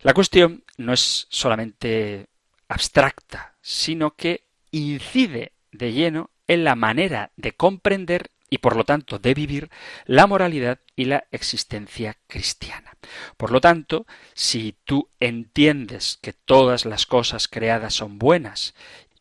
La 0.02 0.14
cuestión 0.14 0.64
no 0.78 0.92
es 0.94 1.26
solamente 1.28 2.28
abstracta, 2.68 3.54
sino 3.60 4.14
que 4.14 4.44
incide 4.70 5.52
de 5.72 5.92
lleno 5.92 6.30
en 6.46 6.64
la 6.64 6.74
manera 6.74 7.32
de 7.36 7.52
comprender 7.52 8.30
y 8.48 8.58
por 8.58 8.76
lo 8.76 8.84
tanto 8.84 9.18
de 9.18 9.34
vivir 9.34 9.70
la 10.06 10.26
moralidad 10.26 10.80
y 10.96 11.04
la 11.04 11.24
existencia 11.30 12.16
cristiana. 12.26 12.96
Por 13.36 13.52
lo 13.52 13.60
tanto, 13.60 14.06
si 14.34 14.74
tú 14.84 15.08
entiendes 15.20 16.18
que 16.20 16.32
todas 16.32 16.86
las 16.86 17.06
cosas 17.06 17.46
creadas 17.46 17.94
son 17.94 18.18
buenas 18.18 18.74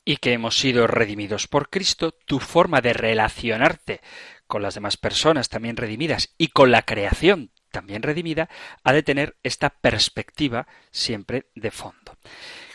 y 0.06 0.18
que 0.18 0.34
hemos 0.34 0.58
sido 0.58 0.88
redimidos 0.88 1.48
por 1.48 1.70
Cristo, 1.70 2.12
tu 2.12 2.40
forma 2.40 2.82
de 2.82 2.94
relacionarte 2.94 4.02
con 4.48 4.64
las 4.64 4.76
demás 4.76 4.98
personas 4.98 5.50
también 5.50 5.78
redimidas 5.78 6.34
y 6.38 6.48
con 6.48 6.72
la 6.72 6.82
creación 6.82 7.52
también 7.72 8.04
redimida 8.04 8.50
ha 8.84 8.94
de 8.94 9.04
tener 9.04 9.38
esta 9.44 9.70
perspectiva 9.70 10.68
siempre 10.92 11.48
de 11.56 11.72
fondo. 11.72 12.18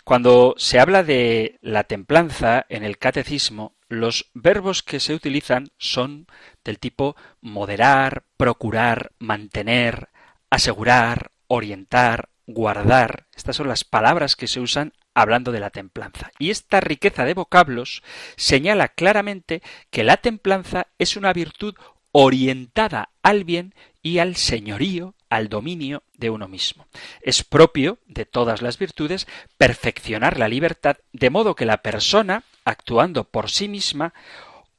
Cuando 0.04 0.54
se 0.58 0.80
habla 0.80 1.02
de 1.02 1.58
la 1.62 1.84
templanza 1.84 2.66
en 2.68 2.84
el 2.84 2.98
catecismo, 2.98 3.74
los 3.88 4.30
verbos 4.34 4.82
que 4.82 5.00
se 5.00 5.14
utilizan 5.14 5.68
son 5.78 6.26
del 6.62 6.78
tipo 6.78 7.16
moderar, 7.40 8.24
procurar, 8.36 9.12
mantener, 9.18 10.10
asegurar, 10.50 11.30
orientar, 11.46 12.28
guardar. 12.46 13.26
Estas 13.34 13.56
son 13.56 13.68
las 13.68 13.84
palabras 13.84 14.36
que 14.36 14.46
se 14.46 14.60
usan 14.60 14.92
hablando 15.14 15.52
de 15.52 15.60
la 15.60 15.70
templanza. 15.70 16.30
Y 16.38 16.50
esta 16.50 16.80
riqueza 16.80 17.24
de 17.24 17.34
vocablos 17.34 18.02
señala 18.36 18.88
claramente 18.88 19.62
que 19.90 20.04
la 20.04 20.16
templanza 20.18 20.88
es 20.98 21.16
una 21.16 21.32
virtud 21.32 21.74
orientada 22.16 23.10
al 23.24 23.42
bien 23.42 23.74
y 24.00 24.18
al 24.18 24.36
señorío 24.36 25.16
al 25.28 25.48
dominio 25.48 26.04
de 26.16 26.30
uno 26.30 26.46
mismo. 26.46 26.86
Es 27.22 27.42
propio 27.42 27.98
de 28.06 28.24
todas 28.24 28.62
las 28.62 28.78
virtudes 28.78 29.26
perfeccionar 29.58 30.38
la 30.38 30.46
libertad 30.46 30.96
de 31.12 31.30
modo 31.30 31.56
que 31.56 31.66
la 31.66 31.82
persona, 31.82 32.44
actuando 32.64 33.24
por 33.24 33.50
sí 33.50 33.66
misma, 33.66 34.14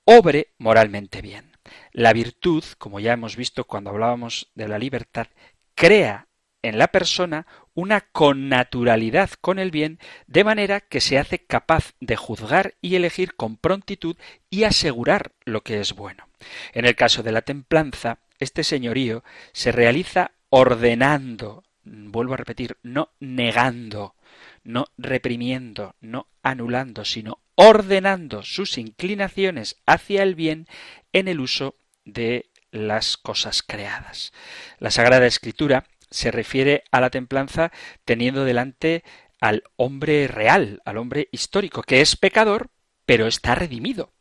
obre 0.06 0.54
moralmente 0.60 1.22
bien. 1.22 1.52
La 1.92 2.14
virtud, 2.14 2.64
como 2.78 3.02
ya 3.02 3.12
hemos 3.12 3.36
visto 3.36 3.66
cuando 3.66 3.90
hablábamos 3.90 4.48
de 4.56 4.70
la 4.70 4.80
libertad, 4.80 5.28
crea 5.74 6.28
en 6.62 6.78
la 6.80 6.88
persona 6.88 7.48
una 7.74 8.00
connaturalidad 8.00 9.32
con 9.42 9.60
el 9.60 9.72
bien, 9.72 10.00
de 10.26 10.46
manera 10.46 10.80
que 10.80 11.02
se 11.02 11.20
hace 11.20 11.40
capaz 11.40 11.96
de 12.00 12.16
juzgar 12.16 12.76
y 12.82 12.96
elegir 12.96 13.36
con 13.36 13.58
prontitud 13.58 14.16
y 14.50 14.64
asegurar 14.64 15.34
lo 15.44 15.64
que 15.64 15.82
es 15.82 15.94
bueno. 15.94 16.30
En 16.74 16.86
el 16.86 16.96
caso 16.96 17.24
de 17.24 17.32
la 17.32 17.42
templanza, 17.42 18.20
este 18.40 18.64
señorío 18.64 19.24
se 19.54 19.72
realiza 19.72 20.32
ordenando, 20.50 21.64
vuelvo 21.84 22.34
a 22.34 22.38
repetir, 22.38 22.78
no 22.84 23.10
negando, 23.20 24.16
no 24.64 24.86
reprimiendo, 24.98 25.96
no 26.02 26.28
anulando, 26.44 27.06
sino 27.06 27.40
ordenando 27.56 28.44
sus 28.44 28.78
inclinaciones 28.78 29.78
hacia 29.86 30.24
el 30.24 30.36
bien 30.36 30.68
en 31.14 31.28
el 31.28 31.40
uso 31.40 31.76
de 32.04 32.50
las 32.72 33.18
cosas 33.18 33.64
creadas. 33.64 34.34
La 34.80 34.92
Sagrada 34.92 35.26
Escritura 35.26 35.86
se 36.10 36.32
refiere 36.32 36.84
a 36.92 37.02
la 37.02 37.10
templanza 37.10 37.72
teniendo 38.04 38.44
delante 38.44 39.04
al 39.40 39.64
hombre 39.76 40.28
real, 40.28 40.82
al 40.86 40.98
hombre 40.98 41.30
histórico, 41.32 41.84
que 41.84 42.02
es 42.02 42.16
pecador, 42.16 42.70
pero 43.06 43.28
está 43.28 43.56
redimido. 43.56 44.15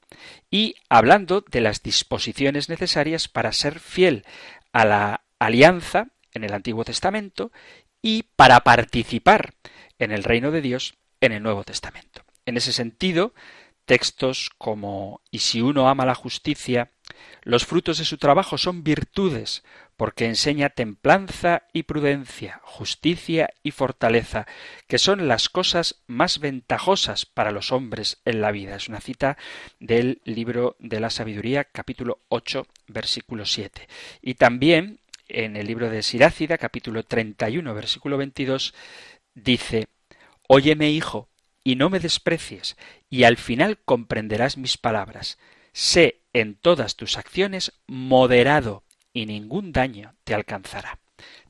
Y 0.50 0.76
hablando 0.88 1.42
de 1.42 1.60
las 1.60 1.82
disposiciones 1.82 2.68
necesarias 2.68 3.28
para 3.28 3.52
ser 3.52 3.80
fiel 3.80 4.24
a 4.72 4.84
la 4.84 5.24
alianza 5.38 6.08
en 6.32 6.44
el 6.44 6.52
Antiguo 6.52 6.84
Testamento 6.84 7.52
y 8.02 8.24
para 8.36 8.60
participar 8.60 9.54
en 9.98 10.12
el 10.12 10.24
reino 10.24 10.50
de 10.50 10.60
Dios 10.60 10.94
en 11.20 11.32
el 11.32 11.42
Nuevo 11.42 11.64
Testamento. 11.64 12.22
En 12.44 12.56
ese 12.56 12.72
sentido, 12.72 13.34
textos 13.84 14.50
como 14.58 15.22
Y 15.30 15.38
si 15.40 15.62
uno 15.62 15.88
ama 15.88 16.06
la 16.06 16.14
justicia, 16.14 16.92
los 17.42 17.64
frutos 17.66 17.98
de 17.98 18.04
su 18.04 18.18
trabajo 18.18 18.58
son 18.58 18.84
virtudes, 18.84 19.64
porque 19.96 20.26
enseña 20.26 20.70
templanza 20.70 21.64
y 21.72 21.84
prudencia, 21.84 22.60
justicia 22.64 23.50
y 23.62 23.70
fortaleza, 23.70 24.46
que 24.86 24.98
son 24.98 25.28
las 25.28 25.48
cosas 25.48 26.02
más 26.06 26.40
ventajosas 26.40 27.26
para 27.26 27.52
los 27.52 27.72
hombres 27.72 28.20
en 28.24 28.40
la 28.40 28.50
vida. 28.50 28.76
Es 28.76 28.88
una 28.88 29.00
cita 29.00 29.36
del 29.80 30.20
libro 30.24 30.76
de 30.78 31.00
la 31.00 31.10
sabiduría, 31.10 31.64
capítulo 31.64 32.20
8, 32.28 32.66
versículo 32.88 33.46
7. 33.46 33.88
Y 34.22 34.34
también 34.34 34.98
en 35.28 35.56
el 35.56 35.66
libro 35.66 35.90
de 35.90 36.02
Sirácida, 36.02 36.58
capítulo 36.58 37.02
31, 37.04 37.74
versículo 37.74 38.16
22, 38.18 38.74
dice, 39.34 39.88
Óyeme, 40.48 40.90
hijo, 40.90 41.28
y 41.62 41.76
no 41.76 41.88
me 41.88 42.00
desprecies, 42.00 42.76
y 43.08 43.24
al 43.24 43.38
final 43.38 43.78
comprenderás 43.84 44.58
mis 44.58 44.76
palabras. 44.76 45.38
Sé 45.72 46.20
en 46.32 46.56
todas 46.56 46.96
tus 46.96 47.16
acciones 47.16 47.72
moderado, 47.86 48.84
y 49.14 49.24
ningún 49.24 49.72
daño 49.72 50.14
te 50.24 50.34
alcanzará. 50.34 50.98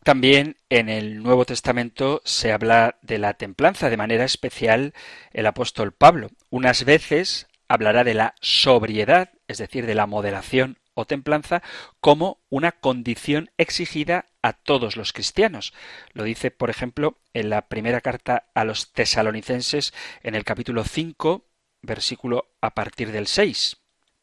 También 0.05 0.59
en 0.69 0.91
el 0.91 1.23
Nuevo 1.23 1.47
Testamento 1.47 2.21
se 2.25 2.53
habla 2.53 2.99
de 3.03 3.19
la 3.19 3.35
templanza, 3.35 3.91
de 3.91 3.97
manera 3.97 4.25
especial 4.25 4.93
el 5.33 5.47
apóstol 5.47 5.93
Pablo. 5.93 6.31
Unas 6.51 6.85
veces 6.85 7.49
hablará 7.67 8.05
de 8.05 8.15
la 8.15 8.35
sobriedad, 8.41 9.33
es 9.49 9.59
decir, 9.59 9.87
de 9.87 9.95
la 9.95 10.07
moderación 10.07 10.79
o 10.93 11.07
templanza 11.07 11.63
como 12.01 12.39
una 12.51 12.71
condición 12.71 13.51
exigida 13.57 14.27
a 14.43 14.53
todos 14.53 14.97
los 14.97 15.15
cristianos. 15.15 15.73
Lo 16.13 16.25
dice, 16.25 16.51
por 16.51 16.69
ejemplo, 16.69 17.19
en 17.33 17.49
la 17.49 17.67
primera 17.69 18.03
carta 18.03 18.45
a 18.55 18.65
los 18.65 18.93
tesalonicenses 18.93 19.95
en 20.23 20.35
el 20.35 20.45
capítulo 20.45 20.85
5, 20.85 21.47
versículo 21.81 22.47
a 22.61 22.75
partir 22.75 23.11
del 23.11 23.27
6. 23.27 23.79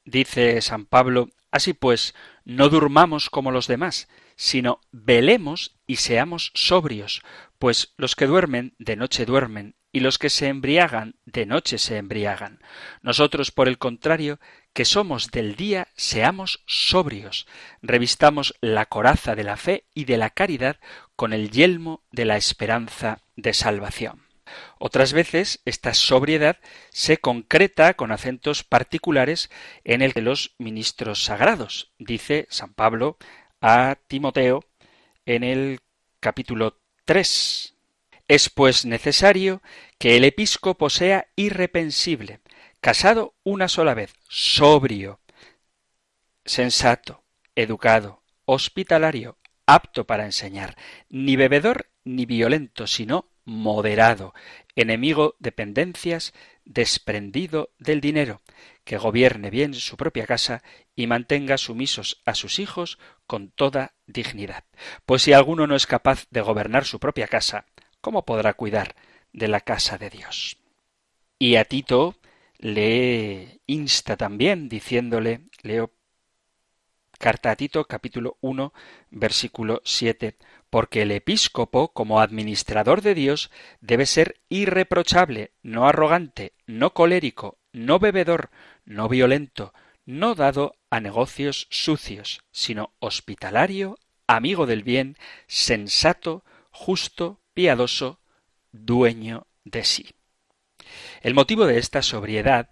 Dice 0.06 0.62
San 0.62 0.86
Pablo, 0.86 1.30
Así 1.52 1.74
pues, 1.74 2.16
no 2.46 2.70
durmamos 2.70 3.30
como 3.30 3.52
los 3.52 3.68
demás, 3.68 4.08
sino 4.36 4.80
velemos 4.92 5.76
y 5.88 5.98
seamos 5.98 6.52
sobrios, 6.56 7.22
pues 7.60 7.94
los 7.98 8.16
que 8.16 8.28
duermen 8.28 8.74
de 8.80 8.96
noche 8.96 9.26
duermen, 9.26 9.76
y 9.92 10.00
los 10.00 10.18
que 10.18 10.30
se 10.30 10.48
embriagan 10.48 11.16
de 11.26 11.46
noche 11.46 11.78
se 11.78 11.98
embriagan. 11.98 12.60
Nosotros, 13.02 13.52
por 13.52 13.68
el 13.68 13.78
contrario, 13.78 14.40
que 14.74 14.86
somos 14.86 15.32
del 15.32 15.56
día, 15.56 15.90
seamos 15.96 16.64
sobrios, 16.66 17.46
revistamos 17.82 18.56
la 18.62 18.86
coraza 18.86 19.36
de 19.36 19.44
la 19.44 19.58
fe 19.58 19.86
y 19.94 20.06
de 20.06 20.18
la 20.18 20.30
caridad 20.30 20.78
con 21.16 21.34
el 21.34 21.52
yelmo 21.52 22.04
de 22.12 22.26
la 22.26 22.38
esperanza 22.38 23.22
de 23.36 23.54
salvación. 23.54 24.31
Otras 24.80 25.14
veces 25.14 25.62
esta 25.66 25.94
sobriedad 25.94 26.58
se 26.90 27.18
concreta 27.18 27.94
con 27.94 28.12
acentos 28.12 28.64
particulares 28.64 29.50
en 29.84 30.02
el 30.02 30.14
de 30.14 30.22
los 30.22 30.56
ministros 30.58 31.24
sagrados, 31.24 31.92
dice 31.98 32.48
San 32.50 32.74
Pablo 32.74 33.18
a 33.62 33.98
Timoteo 34.08 34.64
en 35.26 35.44
el 35.44 35.80
capítulo 36.20 36.80
3. 37.06 37.76
Es 38.28 38.50
pues 38.50 38.86
necesario 38.86 39.62
que 39.98 40.18
el 40.18 40.24
episcopo 40.24 40.90
sea 40.90 41.28
irrepensible, 41.36 42.40
casado 42.80 43.36
una 43.44 43.68
sola 43.68 43.94
vez, 43.94 44.14
sobrio, 44.30 45.20
sensato, 46.46 47.24
educado, 47.56 48.24
hospitalario, 48.46 49.38
apto 49.66 50.06
para 50.06 50.26
enseñar, 50.26 50.78
ni 51.10 51.36
bebedor 51.36 51.90
ni 52.04 52.26
violento, 52.26 52.88
sino 52.88 53.28
moderado, 53.46 54.34
enemigo 54.76 55.36
de 55.40 55.52
pendencias, 55.52 56.34
desprendido 56.66 57.72
del 57.78 58.02
dinero, 58.02 58.42
que 58.84 58.98
gobierne 58.98 59.50
bien 59.50 59.74
su 59.74 59.98
propia 59.98 60.26
casa 60.26 60.64
y 60.96 61.08
mantenga 61.08 61.58
sumisos 61.58 62.22
a 62.26 62.36
sus 62.36 62.60
hijos 62.60 63.00
con 63.28 63.50
toda 63.50 63.94
dignidad. 64.06 64.64
Pues 65.06 65.24
si 65.24 65.34
alguno 65.34 65.68
no 65.68 65.76
es 65.76 65.88
capaz 65.88 66.28
de 66.30 66.42
gobernar 66.42 66.86
su 66.86 67.00
propia 67.00 67.28
casa, 67.28 67.66
¿cómo 68.02 68.26
podrá 68.26 68.54
cuidar 68.54 68.96
de 69.34 69.48
la 69.48 69.62
casa 69.62 69.98
de 69.98 70.10
Dios? 70.10 70.58
Y 71.40 71.56
a 71.56 71.66
Tito 71.66 72.16
le 72.58 73.62
insta 73.66 74.18
también 74.18 74.70
diciéndole, 74.70 75.42
leo 75.64 75.92
carta 77.18 77.52
a 77.52 77.56
Tito 77.56 77.86
capítulo 77.86 78.38
1 78.42 78.74
versículo 79.12 79.82
7, 79.84 80.38
porque 80.72 81.04
el 81.04 81.12
episcopo, 81.12 81.90
como 81.94 82.22
administrador 82.22 83.02
de 83.02 83.14
Dios, 83.14 83.52
debe 83.82 84.06
ser 84.08 84.40
irreprochable, 84.50 85.52
no 85.62 85.86
arrogante, 85.86 86.54
no 86.66 86.94
colérico, 86.94 87.60
no 87.74 88.00
bebedor, 88.00 88.50
no 88.86 89.10
violento, 89.10 89.74
no 90.06 90.34
dado 90.34 90.78
a 90.90 91.02
negocios 91.02 91.68
sucios, 91.70 92.42
sino 92.52 92.94
hospitalario, 93.00 94.00
amigo 94.28 94.66
del 94.66 94.82
bien, 94.82 95.18
sensato, 95.46 96.46
justo, 96.72 97.42
piadoso, 97.54 98.22
dueño 98.72 99.48
de 99.66 99.84
sí. 99.84 100.16
El 101.22 101.34
motivo 101.34 101.66
de 101.68 101.80
esta 101.80 102.02
sobriedad 102.02 102.70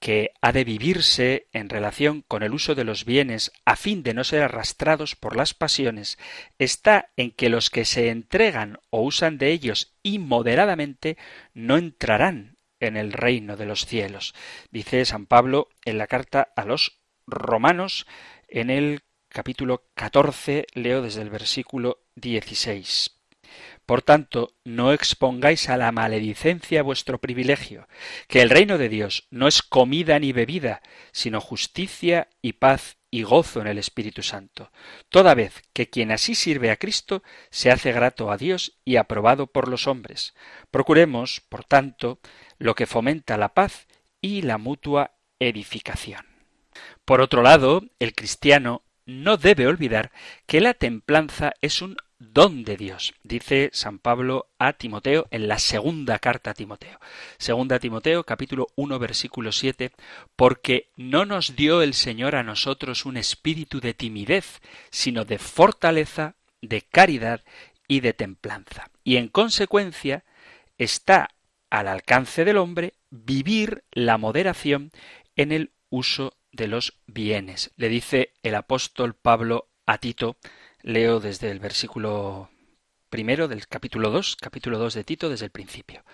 que 0.00 0.32
ha 0.40 0.52
de 0.52 0.64
vivirse 0.64 1.48
en 1.52 1.68
relación 1.68 2.22
con 2.22 2.42
el 2.42 2.52
uso 2.52 2.74
de 2.74 2.84
los 2.84 3.04
bienes 3.04 3.52
a 3.64 3.76
fin 3.76 4.02
de 4.02 4.14
no 4.14 4.24
ser 4.24 4.42
arrastrados 4.42 5.16
por 5.16 5.36
las 5.36 5.54
pasiones 5.54 6.18
está 6.58 7.10
en 7.16 7.30
que 7.30 7.48
los 7.48 7.70
que 7.70 7.84
se 7.84 8.10
entregan 8.10 8.78
o 8.90 9.02
usan 9.02 9.38
de 9.38 9.50
ellos 9.50 9.96
inmoderadamente 10.02 11.16
no 11.54 11.76
entrarán 11.76 12.58
en 12.80 12.96
el 12.96 13.12
reino 13.12 13.56
de 13.56 13.66
los 13.66 13.86
cielos. 13.86 14.34
Dice 14.70 15.04
San 15.04 15.26
Pablo 15.26 15.68
en 15.84 15.98
la 15.98 16.06
carta 16.06 16.52
a 16.54 16.64
los 16.64 17.00
romanos 17.26 18.06
en 18.48 18.70
el 18.70 19.02
capítulo 19.28 19.88
14, 19.94 20.66
leo 20.74 21.02
desde 21.02 21.22
el 21.22 21.30
versículo 21.30 22.04
16. 22.14 23.13
Por 23.86 24.00
tanto, 24.00 24.54
no 24.64 24.92
expongáis 24.92 25.68
a 25.68 25.76
la 25.76 25.92
maledicencia 25.92 26.82
vuestro 26.82 27.18
privilegio, 27.18 27.86
que 28.28 28.40
el 28.40 28.48
reino 28.48 28.78
de 28.78 28.88
Dios 28.88 29.26
no 29.30 29.46
es 29.46 29.62
comida 29.62 30.18
ni 30.18 30.32
bebida, 30.32 30.80
sino 31.12 31.40
justicia 31.40 32.28
y 32.40 32.54
paz 32.54 32.96
y 33.10 33.22
gozo 33.22 33.60
en 33.60 33.66
el 33.66 33.78
Espíritu 33.78 34.22
Santo, 34.22 34.72
toda 35.08 35.34
vez 35.34 35.62
que 35.72 35.88
quien 35.88 36.10
así 36.10 36.34
sirve 36.34 36.70
a 36.70 36.76
Cristo 36.76 37.22
se 37.50 37.70
hace 37.70 37.92
grato 37.92 38.32
a 38.32 38.38
Dios 38.38 38.78
y 38.84 38.96
aprobado 38.96 39.46
por 39.46 39.68
los 39.68 39.86
hombres. 39.86 40.34
Procuremos, 40.70 41.42
por 41.48 41.64
tanto, 41.64 42.18
lo 42.58 42.74
que 42.74 42.86
fomenta 42.86 43.36
la 43.36 43.54
paz 43.54 43.86
y 44.20 44.42
la 44.42 44.58
mutua 44.58 45.12
edificación. 45.38 46.26
Por 47.04 47.20
otro 47.20 47.42
lado, 47.42 47.82
el 47.98 48.14
cristiano 48.14 48.82
no 49.06 49.36
debe 49.36 49.66
olvidar 49.66 50.10
que 50.46 50.60
la 50.60 50.74
templanza 50.74 51.52
es 51.60 51.82
un 51.82 51.96
don 52.32 52.64
de 52.64 52.76
Dios, 52.76 53.14
dice 53.22 53.70
San 53.72 53.98
Pablo 53.98 54.48
a 54.58 54.72
Timoteo 54.72 55.26
en 55.30 55.48
la 55.48 55.58
segunda 55.58 56.18
carta 56.18 56.50
a 56.50 56.54
Timoteo. 56.54 56.98
Segunda 57.38 57.78
Timoteo, 57.78 58.24
capítulo 58.24 58.68
1, 58.76 58.98
versículo 58.98 59.52
7, 59.52 59.92
porque 60.36 60.88
no 60.96 61.24
nos 61.24 61.56
dio 61.56 61.82
el 61.82 61.94
Señor 61.94 62.36
a 62.36 62.42
nosotros 62.42 63.04
un 63.04 63.16
espíritu 63.16 63.80
de 63.80 63.94
timidez, 63.94 64.60
sino 64.90 65.24
de 65.24 65.38
fortaleza, 65.38 66.36
de 66.62 66.82
caridad 66.82 67.42
y 67.88 68.00
de 68.00 68.12
templanza. 68.12 68.90
Y 69.02 69.16
en 69.16 69.28
consecuencia 69.28 70.24
está 70.78 71.28
al 71.70 71.88
alcance 71.88 72.44
del 72.44 72.56
hombre 72.56 72.94
vivir 73.10 73.84
la 73.92 74.18
moderación 74.18 74.90
en 75.36 75.52
el 75.52 75.72
uso 75.90 76.34
de 76.52 76.68
los 76.68 76.98
bienes. 77.06 77.72
Le 77.76 77.88
dice 77.88 78.32
el 78.42 78.54
apóstol 78.54 79.14
Pablo 79.14 79.68
a 79.86 79.98
Tito 79.98 80.36
Leo 80.84 81.18
desde 81.18 81.50
el 81.50 81.60
versículo 81.60 82.50
primero 83.08 83.48
del 83.48 83.66
capítulo 83.66 84.10
2, 84.10 84.36
capítulo 84.36 84.78
2 84.78 84.92
de 84.92 85.04
Tito, 85.04 85.30
desde 85.30 85.46
el 85.46 85.50
principio. 85.50 86.04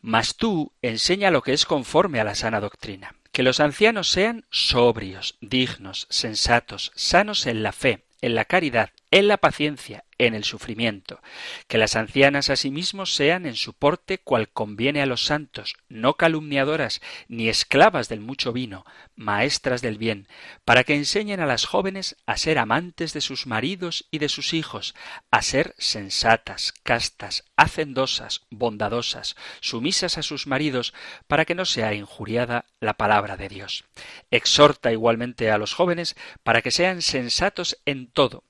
Mas 0.00 0.36
tú 0.36 0.72
enseña 0.80 1.30
lo 1.30 1.42
que 1.42 1.52
es 1.52 1.66
conforme 1.66 2.18
a 2.18 2.24
la 2.24 2.34
sana 2.34 2.60
doctrina, 2.60 3.14
que 3.30 3.42
los 3.42 3.60
ancianos 3.60 4.08
sean 4.08 4.46
sobrios, 4.48 5.36
dignos, 5.42 6.06
sensatos, 6.08 6.92
sanos 6.94 7.46
en 7.46 7.62
la 7.62 7.72
fe, 7.72 8.06
en 8.22 8.34
la 8.34 8.46
caridad, 8.46 8.88
en 9.14 9.28
la 9.28 9.36
paciencia, 9.36 10.02
en 10.18 10.34
el 10.34 10.42
sufrimiento, 10.42 11.20
que 11.68 11.78
las 11.78 11.94
ancianas 11.94 12.50
asimismo 12.50 13.06
sean 13.06 13.46
en 13.46 13.54
su 13.54 13.72
porte 13.72 14.18
cual 14.18 14.48
conviene 14.48 15.02
a 15.02 15.06
los 15.06 15.24
santos, 15.24 15.76
no 15.88 16.14
calumniadoras, 16.14 17.00
ni 17.28 17.48
esclavas 17.48 18.08
del 18.08 18.18
mucho 18.18 18.52
vino, 18.52 18.84
maestras 19.14 19.82
del 19.82 19.98
bien, 19.98 20.26
para 20.64 20.82
que 20.82 20.96
enseñen 20.96 21.38
a 21.38 21.46
las 21.46 21.64
jóvenes 21.64 22.16
a 22.26 22.36
ser 22.36 22.58
amantes 22.58 23.12
de 23.12 23.20
sus 23.20 23.46
maridos 23.46 24.08
y 24.10 24.18
de 24.18 24.28
sus 24.28 24.52
hijos, 24.52 24.96
a 25.30 25.42
ser 25.42 25.76
sensatas, 25.78 26.74
castas, 26.82 27.44
hacendosas, 27.54 28.42
bondadosas, 28.50 29.36
sumisas 29.60 30.18
a 30.18 30.24
sus 30.24 30.48
maridos, 30.48 30.92
para 31.28 31.44
que 31.44 31.54
no 31.54 31.66
sea 31.66 31.94
injuriada 31.94 32.64
la 32.80 32.94
palabra 32.94 33.36
de 33.36 33.48
Dios. 33.48 33.84
Exhorta 34.32 34.90
igualmente 34.90 35.52
a 35.52 35.58
los 35.58 35.72
jóvenes 35.72 36.16
para 36.42 36.62
que 36.62 36.72
sean 36.72 37.00
sensatos 37.00 37.78
en 37.84 38.08
todo, 38.08 38.42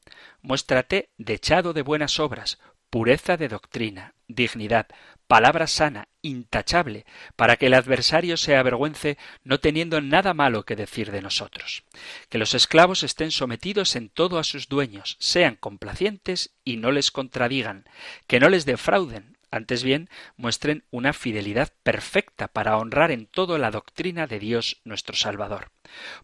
Muéstrate 0.44 1.08
dechado 1.16 1.72
de 1.72 1.80
buenas 1.80 2.20
obras, 2.20 2.58
pureza 2.90 3.38
de 3.38 3.48
doctrina, 3.48 4.14
dignidad, 4.28 4.88
palabra 5.26 5.66
sana, 5.66 6.08
intachable, 6.20 7.06
para 7.34 7.56
que 7.56 7.68
el 7.68 7.72
adversario 7.72 8.36
se 8.36 8.54
avergüence 8.54 9.16
no 9.42 9.58
teniendo 9.58 10.02
nada 10.02 10.34
malo 10.34 10.66
que 10.66 10.76
decir 10.76 11.12
de 11.12 11.22
nosotros. 11.22 11.84
Que 12.28 12.36
los 12.36 12.52
esclavos 12.52 13.04
estén 13.04 13.30
sometidos 13.30 13.96
en 13.96 14.10
todo 14.10 14.38
a 14.38 14.44
sus 14.44 14.68
dueños, 14.68 15.16
sean 15.18 15.56
complacientes 15.56 16.54
y 16.62 16.76
no 16.76 16.92
les 16.92 17.10
contradigan, 17.10 17.86
que 18.26 18.38
no 18.38 18.50
les 18.50 18.66
defrauden, 18.66 19.33
antes 19.54 19.84
bien 19.84 20.10
muestren 20.36 20.84
una 20.90 21.12
fidelidad 21.12 21.72
perfecta 21.84 22.48
para 22.48 22.76
honrar 22.76 23.12
en 23.12 23.26
todo 23.26 23.56
la 23.56 23.70
doctrina 23.70 24.26
de 24.26 24.40
Dios 24.40 24.80
nuestro 24.84 25.14
Salvador. 25.14 25.70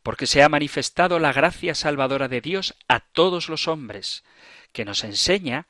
Porque 0.02 0.26
se 0.26 0.42
ha 0.42 0.48
manifestado 0.48 1.20
la 1.20 1.32
gracia 1.32 1.76
salvadora 1.76 2.26
de 2.26 2.40
Dios 2.40 2.74
a 2.88 3.00
todos 3.00 3.48
los 3.48 3.68
hombres, 3.68 4.24
que 4.72 4.84
nos 4.84 5.04
enseña 5.04 5.68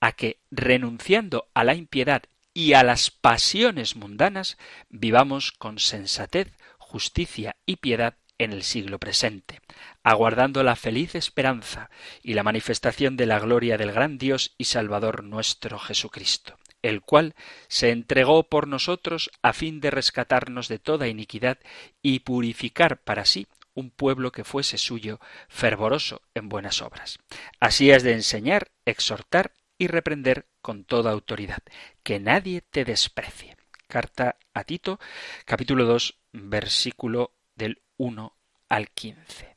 a 0.00 0.12
que, 0.12 0.40
renunciando 0.50 1.48
a 1.54 1.64
la 1.64 1.74
impiedad 1.74 2.24
y 2.52 2.74
a 2.74 2.82
las 2.82 3.10
pasiones 3.10 3.96
mundanas, 3.96 4.58
vivamos 4.90 5.52
con 5.52 5.78
sensatez, 5.78 6.52
justicia 6.76 7.56
y 7.64 7.76
piedad 7.76 8.16
en 8.36 8.52
el 8.52 8.62
siglo 8.62 8.98
presente, 8.98 9.60
aguardando 10.02 10.62
la 10.62 10.76
feliz 10.76 11.14
esperanza 11.14 11.90
y 12.22 12.34
la 12.34 12.42
manifestación 12.42 13.16
de 13.16 13.26
la 13.26 13.38
gloria 13.38 13.78
del 13.78 13.92
gran 13.92 14.18
Dios 14.18 14.54
y 14.58 14.64
Salvador 14.64 15.24
nuestro 15.24 15.78
Jesucristo 15.78 16.58
el 16.82 17.00
cual 17.00 17.34
se 17.68 17.90
entregó 17.90 18.44
por 18.44 18.68
nosotros 18.68 19.30
a 19.42 19.52
fin 19.52 19.80
de 19.80 19.90
rescatarnos 19.90 20.68
de 20.68 20.78
toda 20.78 21.08
iniquidad 21.08 21.58
y 22.02 22.20
purificar 22.20 22.98
para 23.02 23.24
sí 23.24 23.46
un 23.74 23.90
pueblo 23.90 24.32
que 24.32 24.44
fuese 24.44 24.76
suyo, 24.76 25.20
fervoroso 25.48 26.22
en 26.34 26.48
buenas 26.48 26.82
obras. 26.82 27.18
Así 27.60 27.92
has 27.92 28.02
de 28.02 28.12
enseñar, 28.12 28.72
exhortar 28.84 29.52
y 29.78 29.86
reprender 29.86 30.46
con 30.60 30.84
toda 30.84 31.12
autoridad, 31.12 31.62
que 32.02 32.18
nadie 32.18 32.60
te 32.60 32.84
desprecie. 32.84 33.56
Carta 33.86 34.36
a 34.52 34.64
Tito, 34.64 34.98
capítulo 35.44 35.84
2, 35.84 36.18
versículo 36.32 37.32
del 37.54 37.80
1 37.96 38.36
al 38.68 38.90
15. 38.90 39.56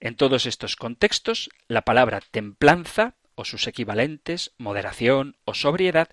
En 0.00 0.16
todos 0.16 0.46
estos 0.46 0.76
contextos, 0.76 1.50
la 1.68 1.82
palabra 1.82 2.20
templanza 2.20 3.16
o 3.36 3.44
sus 3.44 3.68
equivalentes, 3.68 4.52
moderación 4.58 5.36
o 5.44 5.54
sobriedad, 5.54 6.08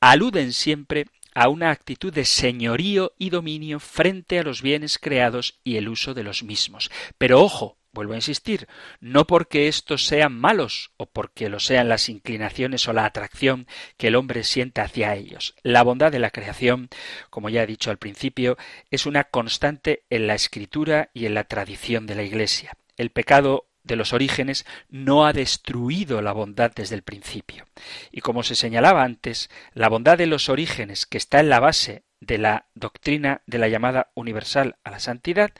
aluden 0.00 0.52
siempre 0.52 1.06
a 1.34 1.48
una 1.48 1.70
actitud 1.70 2.12
de 2.12 2.24
señorío 2.24 3.12
y 3.18 3.30
dominio 3.30 3.80
frente 3.80 4.38
a 4.38 4.42
los 4.42 4.62
bienes 4.62 4.98
creados 4.98 5.58
y 5.64 5.76
el 5.76 5.88
uso 5.88 6.14
de 6.14 6.22
los 6.22 6.42
mismos. 6.44 6.90
Pero 7.18 7.42
ojo, 7.42 7.76
vuelvo 7.92 8.12
a 8.12 8.16
insistir, 8.16 8.68
no 9.00 9.26
porque 9.26 9.68
estos 9.68 10.06
sean 10.06 10.38
malos 10.38 10.92
o 10.96 11.06
porque 11.06 11.48
lo 11.48 11.60
sean 11.60 11.88
las 11.88 12.08
inclinaciones 12.08 12.86
o 12.88 12.92
la 12.92 13.04
atracción 13.04 13.66
que 13.96 14.08
el 14.08 14.16
hombre 14.16 14.44
siente 14.44 14.80
hacia 14.80 15.14
ellos. 15.14 15.54
La 15.62 15.82
bondad 15.82 16.12
de 16.12 16.20
la 16.20 16.30
creación, 16.30 16.88
como 17.30 17.48
ya 17.48 17.62
he 17.62 17.66
dicho 17.66 17.90
al 17.90 17.98
principio, 17.98 18.56
es 18.90 19.06
una 19.06 19.24
constante 19.24 20.04
en 20.08 20.26
la 20.26 20.34
escritura 20.34 21.10
y 21.12 21.26
en 21.26 21.34
la 21.34 21.44
tradición 21.44 22.06
de 22.06 22.14
la 22.14 22.22
Iglesia. 22.22 22.76
El 22.96 23.10
pecado 23.10 23.66
de 23.86 23.96
los 23.96 24.12
orígenes 24.12 24.66
no 24.88 25.26
ha 25.26 25.32
destruido 25.32 26.20
la 26.20 26.32
bondad 26.32 26.72
desde 26.74 26.96
el 26.96 27.02
principio. 27.02 27.64
Y 28.10 28.20
como 28.20 28.42
se 28.42 28.54
señalaba 28.54 29.02
antes, 29.02 29.48
la 29.72 29.88
bondad 29.88 30.18
de 30.18 30.26
los 30.26 30.48
orígenes, 30.48 31.06
que 31.06 31.18
está 31.18 31.40
en 31.40 31.48
la 31.48 31.60
base 31.60 32.04
de 32.20 32.38
la 32.38 32.66
doctrina 32.74 33.42
de 33.46 33.58
la 33.58 33.68
llamada 33.68 34.10
universal 34.14 34.76
a 34.84 34.90
la 34.90 34.98
santidad, 34.98 35.52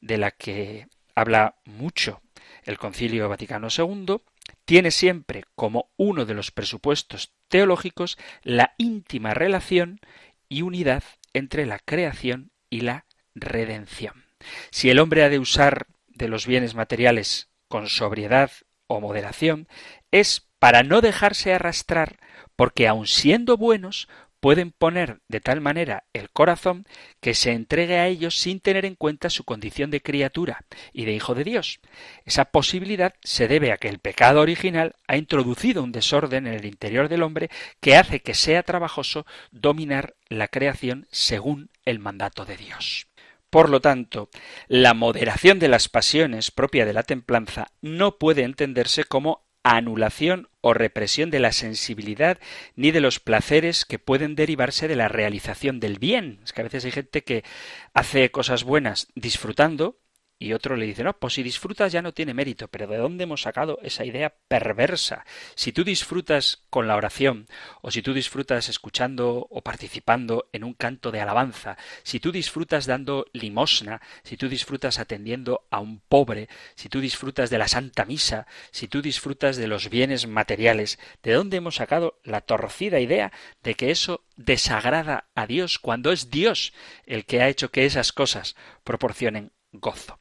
de 0.00 0.18
la 0.18 0.30
que 0.32 0.88
habla 1.14 1.56
mucho 1.64 2.20
el 2.64 2.78
Concilio 2.78 3.28
Vaticano 3.28 3.68
II, 3.76 4.16
tiene 4.64 4.90
siempre 4.90 5.44
como 5.54 5.90
uno 5.96 6.24
de 6.24 6.34
los 6.34 6.50
presupuestos 6.50 7.32
teológicos 7.48 8.18
la 8.42 8.74
íntima 8.78 9.34
relación 9.34 10.00
y 10.48 10.62
unidad 10.62 11.04
entre 11.32 11.66
la 11.66 11.78
creación 11.78 12.50
y 12.68 12.80
la 12.80 13.06
redención. 13.34 14.24
Si 14.70 14.90
el 14.90 14.98
hombre 14.98 15.22
ha 15.22 15.28
de 15.28 15.38
usar 15.38 15.86
de 16.08 16.28
los 16.28 16.46
bienes 16.46 16.74
materiales 16.74 17.49
con 17.70 17.88
sobriedad 17.88 18.50
o 18.88 19.00
moderación, 19.00 19.68
es 20.10 20.48
para 20.58 20.82
no 20.82 21.00
dejarse 21.00 21.54
arrastrar, 21.54 22.18
porque 22.56 22.88
aun 22.88 23.06
siendo 23.06 23.56
buenos, 23.56 24.08
pueden 24.40 24.72
poner 24.72 25.20
de 25.28 25.40
tal 25.40 25.60
manera 25.60 26.04
el 26.12 26.30
corazón 26.30 26.84
que 27.20 27.34
se 27.34 27.52
entregue 27.52 27.98
a 27.98 28.08
ellos 28.08 28.34
sin 28.36 28.58
tener 28.58 28.84
en 28.84 28.96
cuenta 28.96 29.30
su 29.30 29.44
condición 29.44 29.90
de 29.90 30.02
criatura 30.02 30.64
y 30.92 31.04
de 31.04 31.12
hijo 31.12 31.34
de 31.34 31.44
Dios. 31.44 31.78
Esa 32.24 32.46
posibilidad 32.46 33.14
se 33.22 33.46
debe 33.46 33.70
a 33.70 33.76
que 33.76 33.88
el 33.88 34.00
pecado 34.00 34.40
original 34.40 34.96
ha 35.06 35.16
introducido 35.16 35.84
un 35.84 35.92
desorden 35.92 36.48
en 36.48 36.54
el 36.54 36.64
interior 36.64 37.08
del 37.08 37.22
hombre 37.22 37.50
que 37.80 37.96
hace 37.96 38.20
que 38.20 38.34
sea 38.34 38.64
trabajoso 38.64 39.26
dominar 39.52 40.16
la 40.28 40.48
creación 40.48 41.06
según 41.12 41.70
el 41.84 42.00
mandato 42.00 42.44
de 42.44 42.56
Dios. 42.56 43.06
Por 43.50 43.68
lo 43.68 43.80
tanto, 43.80 44.30
la 44.68 44.94
moderación 44.94 45.58
de 45.58 45.68
las 45.68 45.88
pasiones 45.88 46.52
propia 46.52 46.86
de 46.86 46.92
la 46.92 47.02
templanza 47.02 47.72
no 47.82 48.18
puede 48.18 48.44
entenderse 48.44 49.04
como 49.04 49.44
anulación 49.62 50.48
o 50.60 50.72
represión 50.72 51.30
de 51.30 51.40
la 51.40 51.52
sensibilidad 51.52 52.38
ni 52.76 52.92
de 52.92 53.00
los 53.00 53.18
placeres 53.20 53.84
que 53.84 53.98
pueden 53.98 54.36
derivarse 54.36 54.88
de 54.88 54.96
la 54.96 55.08
realización 55.08 55.80
del 55.80 55.98
bien. 55.98 56.40
Es 56.44 56.52
que 56.52 56.60
a 56.60 56.64
veces 56.64 56.84
hay 56.84 56.92
gente 56.92 57.22
que 57.22 57.44
hace 57.92 58.30
cosas 58.30 58.64
buenas 58.64 59.08
disfrutando 59.14 59.98
y 60.42 60.54
otro 60.54 60.74
le 60.74 60.86
dice, 60.86 61.04
no, 61.04 61.12
pues 61.12 61.34
si 61.34 61.42
disfrutas 61.42 61.92
ya 61.92 62.00
no 62.00 62.14
tiene 62.14 62.32
mérito. 62.32 62.68
Pero 62.68 62.86
¿de 62.86 62.96
dónde 62.96 63.24
hemos 63.24 63.42
sacado 63.42 63.78
esa 63.82 64.06
idea 64.06 64.34
perversa? 64.48 65.26
Si 65.54 65.70
tú 65.70 65.84
disfrutas 65.84 66.64
con 66.70 66.88
la 66.88 66.96
oración, 66.96 67.46
o 67.82 67.90
si 67.90 68.00
tú 68.00 68.14
disfrutas 68.14 68.70
escuchando 68.70 69.46
o 69.50 69.60
participando 69.60 70.48
en 70.54 70.64
un 70.64 70.72
canto 70.72 71.12
de 71.12 71.20
alabanza, 71.20 71.76
si 72.04 72.20
tú 72.20 72.32
disfrutas 72.32 72.86
dando 72.86 73.26
limosna, 73.34 74.00
si 74.22 74.38
tú 74.38 74.48
disfrutas 74.48 74.98
atendiendo 74.98 75.66
a 75.70 75.78
un 75.78 76.00
pobre, 76.00 76.48
si 76.74 76.88
tú 76.88 77.00
disfrutas 77.02 77.50
de 77.50 77.58
la 77.58 77.68
Santa 77.68 78.06
Misa, 78.06 78.46
si 78.70 78.88
tú 78.88 79.02
disfrutas 79.02 79.58
de 79.58 79.68
los 79.68 79.90
bienes 79.90 80.26
materiales, 80.26 80.98
¿de 81.22 81.34
dónde 81.34 81.58
hemos 81.58 81.74
sacado 81.74 82.18
la 82.24 82.40
torcida 82.40 82.98
idea 82.98 83.30
de 83.62 83.74
que 83.74 83.90
eso 83.90 84.24
desagrada 84.36 85.28
a 85.34 85.46
Dios 85.46 85.78
cuando 85.78 86.12
es 86.12 86.30
Dios 86.30 86.72
el 87.04 87.26
que 87.26 87.42
ha 87.42 87.48
hecho 87.50 87.70
que 87.70 87.84
esas 87.84 88.12
cosas 88.12 88.56
proporcionen 88.84 89.52
gozo? 89.70 90.19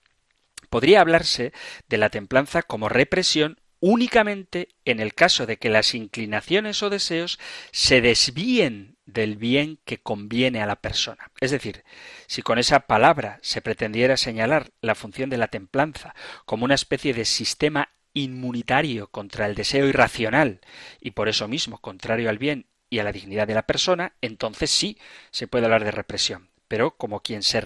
Podría 0.70 1.01
hablarse 1.01 1.53
de 1.88 1.97
la 1.97 2.09
templanza 2.09 2.61
como 2.61 2.89
represión 2.89 3.59
únicamente 3.80 4.70
en 4.86 4.99
el 4.99 5.13
caso 5.13 5.45
de 5.45 5.57
que 5.57 5.70
las 5.70 5.95
inclinaciones 5.95 6.84
o 6.84 6.89
deseos 6.89 7.39
se 7.72 8.01
desvíen 8.01 8.97
del 9.05 9.38
bien 9.38 9.80
que 9.86 9.99
conviene 9.99 10.61
a 10.61 10.65
la 10.65 10.82
persona. 10.82 11.32
Es 11.39 11.51
decir, 11.51 11.84
si 12.28 12.41
con 12.41 12.59
esa 12.59 12.82
palabra 12.82 13.39
se 13.41 13.61
pretendiera 13.61 14.17
señalar 14.17 14.72
la 14.82 14.95
función 14.95 15.30
de 15.30 15.38
la 15.38 15.47
templanza 15.47 16.13
como 16.45 16.65
una 16.65 16.76
especie 16.76 17.13
de 17.13 17.26
sistema 17.26 17.89
inmunitario 18.13 19.07
contra 19.07 19.45
el 19.45 19.55
deseo 19.55 19.88
irracional 19.88 20.61
y 20.99 21.11
por 21.11 21.30
eso 21.30 21.47
mismo 21.47 21.80
contrario 21.80 22.30
al 22.30 22.38
bien 22.38 22.67
y 22.89 22.99
a 22.99 23.03
la 23.03 23.11
dignidad 23.11 23.47
de 23.47 23.53
la 23.53 23.67
persona, 23.67 24.13
entonces 24.22 24.72
sí 24.72 24.97
se 25.32 25.47
puede 25.47 25.65
hablar 25.65 25.84
de 25.84 25.91
represión. 25.91 26.49
Pero 26.67 26.97
como 26.97 27.22
quien 27.22 27.43
se 27.43 27.61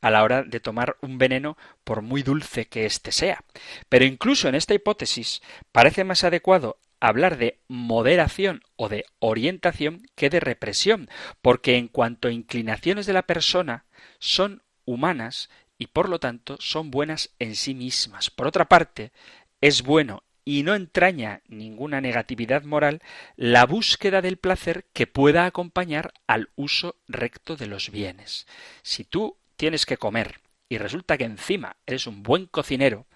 a 0.00 0.10
la 0.10 0.22
hora 0.22 0.42
de 0.42 0.60
tomar 0.60 0.96
un 1.02 1.18
veneno 1.18 1.56
por 1.84 2.02
muy 2.02 2.22
dulce 2.22 2.66
que 2.66 2.86
éste 2.86 3.12
sea. 3.12 3.44
Pero 3.88 4.04
incluso 4.04 4.48
en 4.48 4.54
esta 4.54 4.74
hipótesis 4.74 5.42
parece 5.70 6.04
más 6.04 6.24
adecuado 6.24 6.78
hablar 7.00 7.36
de 7.36 7.60
moderación 7.68 8.62
o 8.76 8.88
de 8.88 9.04
orientación 9.18 10.02
que 10.14 10.30
de 10.30 10.40
represión, 10.40 11.08
porque 11.42 11.76
en 11.76 11.88
cuanto 11.88 12.28
a 12.28 12.32
inclinaciones 12.32 13.06
de 13.06 13.12
la 13.12 13.22
persona 13.22 13.84
son 14.18 14.62
humanas 14.84 15.50
y 15.76 15.88
por 15.88 16.08
lo 16.08 16.18
tanto 16.18 16.56
son 16.58 16.90
buenas 16.90 17.30
en 17.38 17.54
sí 17.54 17.74
mismas. 17.74 18.30
Por 18.30 18.46
otra 18.46 18.64
parte, 18.64 19.12
es 19.60 19.82
bueno 19.82 20.22
y 20.48 20.62
no 20.62 20.74
entraña 20.74 21.42
ninguna 21.46 22.00
negatividad 22.00 22.62
moral 22.62 23.02
la 23.36 23.66
búsqueda 23.66 24.22
del 24.22 24.38
placer 24.38 24.86
que 24.94 25.06
pueda 25.06 25.44
acompañar 25.44 26.14
al 26.26 26.48
uso 26.56 26.96
recto 27.06 27.54
de 27.54 27.66
los 27.66 27.90
bienes. 27.90 28.46
Si 28.80 29.04
tú 29.04 29.36
tienes 29.56 29.84
que 29.84 29.98
comer 29.98 30.40
y 30.70 30.78
resulta 30.78 31.18
que 31.18 31.24
encima 31.24 31.76
eres 31.84 32.06
un 32.06 32.22
buen 32.22 32.46
cocinero, 32.46 33.06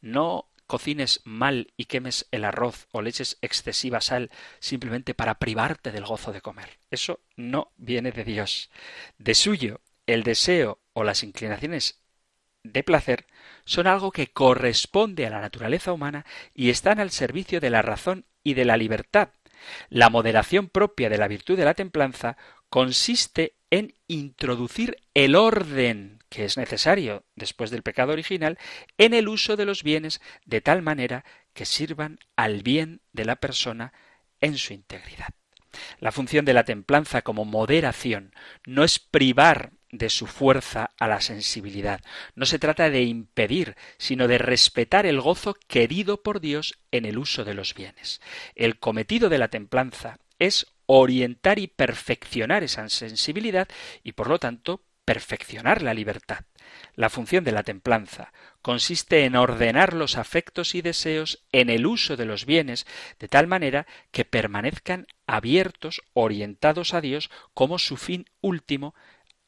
no 0.00 0.48
cocines 0.66 1.20
mal 1.22 1.72
y 1.76 1.84
quemes 1.84 2.26
el 2.32 2.44
arroz 2.44 2.88
o 2.90 3.02
le 3.02 3.10
eches 3.10 3.38
excesiva 3.40 4.00
sal 4.00 4.28
simplemente 4.58 5.14
para 5.14 5.38
privarte 5.38 5.92
del 5.92 6.06
gozo 6.06 6.32
de 6.32 6.40
comer. 6.40 6.80
Eso 6.90 7.20
no 7.36 7.70
viene 7.76 8.10
de 8.10 8.24
Dios. 8.24 8.68
De 9.16 9.36
suyo, 9.36 9.80
el 10.06 10.24
deseo 10.24 10.80
o 10.92 11.04
las 11.04 11.22
inclinaciones 11.22 12.00
de 12.62 12.82
placer 12.82 13.26
son 13.64 13.86
algo 13.86 14.10
que 14.10 14.28
corresponde 14.28 15.26
a 15.26 15.30
la 15.30 15.40
naturaleza 15.40 15.92
humana 15.92 16.24
y 16.54 16.70
están 16.70 17.00
al 17.00 17.10
servicio 17.10 17.60
de 17.60 17.70
la 17.70 17.82
razón 17.82 18.26
y 18.42 18.54
de 18.54 18.64
la 18.64 18.76
libertad. 18.76 19.30
La 19.88 20.10
moderación 20.10 20.68
propia 20.68 21.10
de 21.10 21.18
la 21.18 21.28
virtud 21.28 21.56
de 21.56 21.64
la 21.64 21.74
templanza 21.74 22.36
consiste 22.68 23.54
en 23.70 23.94
introducir 24.08 24.96
el 25.14 25.36
orden 25.36 26.20
que 26.28 26.44
es 26.44 26.56
necesario 26.56 27.24
después 27.34 27.70
del 27.70 27.82
pecado 27.82 28.12
original 28.12 28.58
en 28.98 29.14
el 29.14 29.28
uso 29.28 29.56
de 29.56 29.66
los 29.66 29.82
bienes 29.82 30.20
de 30.44 30.60
tal 30.60 30.80
manera 30.80 31.24
que 31.52 31.66
sirvan 31.66 32.18
al 32.36 32.62
bien 32.62 33.00
de 33.12 33.24
la 33.24 33.36
persona 33.36 33.92
en 34.40 34.56
su 34.56 34.72
integridad. 34.72 35.34
La 35.98 36.12
función 36.12 36.44
de 36.44 36.54
la 36.54 36.64
templanza 36.64 37.22
como 37.22 37.44
moderación 37.44 38.32
no 38.64 38.84
es 38.84 38.98
privar 38.98 39.72
de 39.92 40.08
su 40.10 40.26
fuerza 40.26 40.90
a 40.98 41.08
la 41.08 41.20
sensibilidad. 41.20 42.00
No 42.34 42.46
se 42.46 42.58
trata 42.58 42.90
de 42.90 43.02
impedir, 43.02 43.76
sino 43.98 44.28
de 44.28 44.38
respetar 44.38 45.06
el 45.06 45.20
gozo 45.20 45.56
querido 45.66 46.22
por 46.22 46.40
Dios 46.40 46.78
en 46.90 47.04
el 47.04 47.18
uso 47.18 47.44
de 47.44 47.54
los 47.54 47.74
bienes. 47.74 48.20
El 48.54 48.78
cometido 48.78 49.28
de 49.28 49.38
la 49.38 49.48
templanza 49.48 50.18
es 50.38 50.66
orientar 50.86 51.58
y 51.58 51.68
perfeccionar 51.68 52.64
esa 52.64 52.88
sensibilidad 52.88 53.68
y 54.02 54.12
por 54.12 54.28
lo 54.28 54.38
tanto 54.38 54.82
perfeccionar 55.04 55.82
la 55.82 55.94
libertad. 55.94 56.44
La 56.94 57.10
función 57.10 57.42
de 57.44 57.52
la 57.52 57.62
templanza 57.62 58.32
consiste 58.62 59.24
en 59.24 59.34
ordenar 59.34 59.94
los 59.94 60.16
afectos 60.16 60.74
y 60.74 60.82
deseos 60.82 61.42
en 61.52 61.68
el 61.70 61.86
uso 61.86 62.16
de 62.16 62.26
los 62.26 62.46
bienes 62.46 62.86
de 63.18 63.28
tal 63.28 63.46
manera 63.46 63.86
que 64.12 64.24
permanezcan 64.24 65.06
abiertos, 65.26 66.02
orientados 66.12 66.94
a 66.94 67.00
Dios 67.00 67.30
como 67.54 67.78
su 67.78 67.96
fin 67.96 68.26
último 68.40 68.94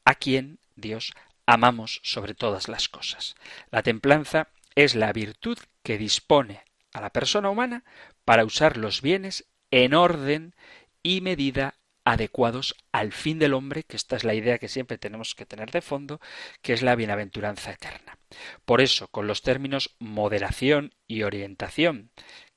a 0.05 0.14
quien 0.14 0.59
Dios 0.76 1.12
amamos 1.46 2.00
sobre 2.03 2.34
todas 2.34 2.68
las 2.68 2.88
cosas. 2.88 3.34
La 3.70 3.82
templanza 3.82 4.48
es 4.74 4.94
la 4.94 5.12
virtud 5.12 5.59
que 5.82 5.98
dispone 5.98 6.62
a 6.92 7.00
la 7.00 7.11
persona 7.11 7.50
humana 7.50 7.84
para 8.24 8.44
usar 8.44 8.76
los 8.76 9.03
bienes 9.03 9.46
en 9.70 9.94
orden 9.94 10.55
y 11.03 11.20
medida 11.20 11.74
adecuados 12.05 12.74
al 12.90 13.12
fin 13.12 13.38
del 13.38 13.55
hombre, 13.55 13.84
que 13.84 13.96
esta 13.96 14.16
es 14.16 14.24
la 14.24 14.34
idea 14.34 14.59
que 14.59 14.68
siempre 14.68 14.98
tenemos 14.98 15.34
que 15.34 15.46
tener 15.46 15.70
de 15.70 15.82
fondo, 15.82 16.20
que 16.61 16.72
es 16.72 16.82
la 16.82 16.96
bienaventuranza 16.96 17.72
eterna. 17.72 18.18
Por 18.64 18.80
eso, 18.80 19.09
con 19.09 19.26
los 19.26 19.42
términos 19.42 19.94
moderación 19.98 20.94
y 21.07 21.22
orientación 21.22 22.11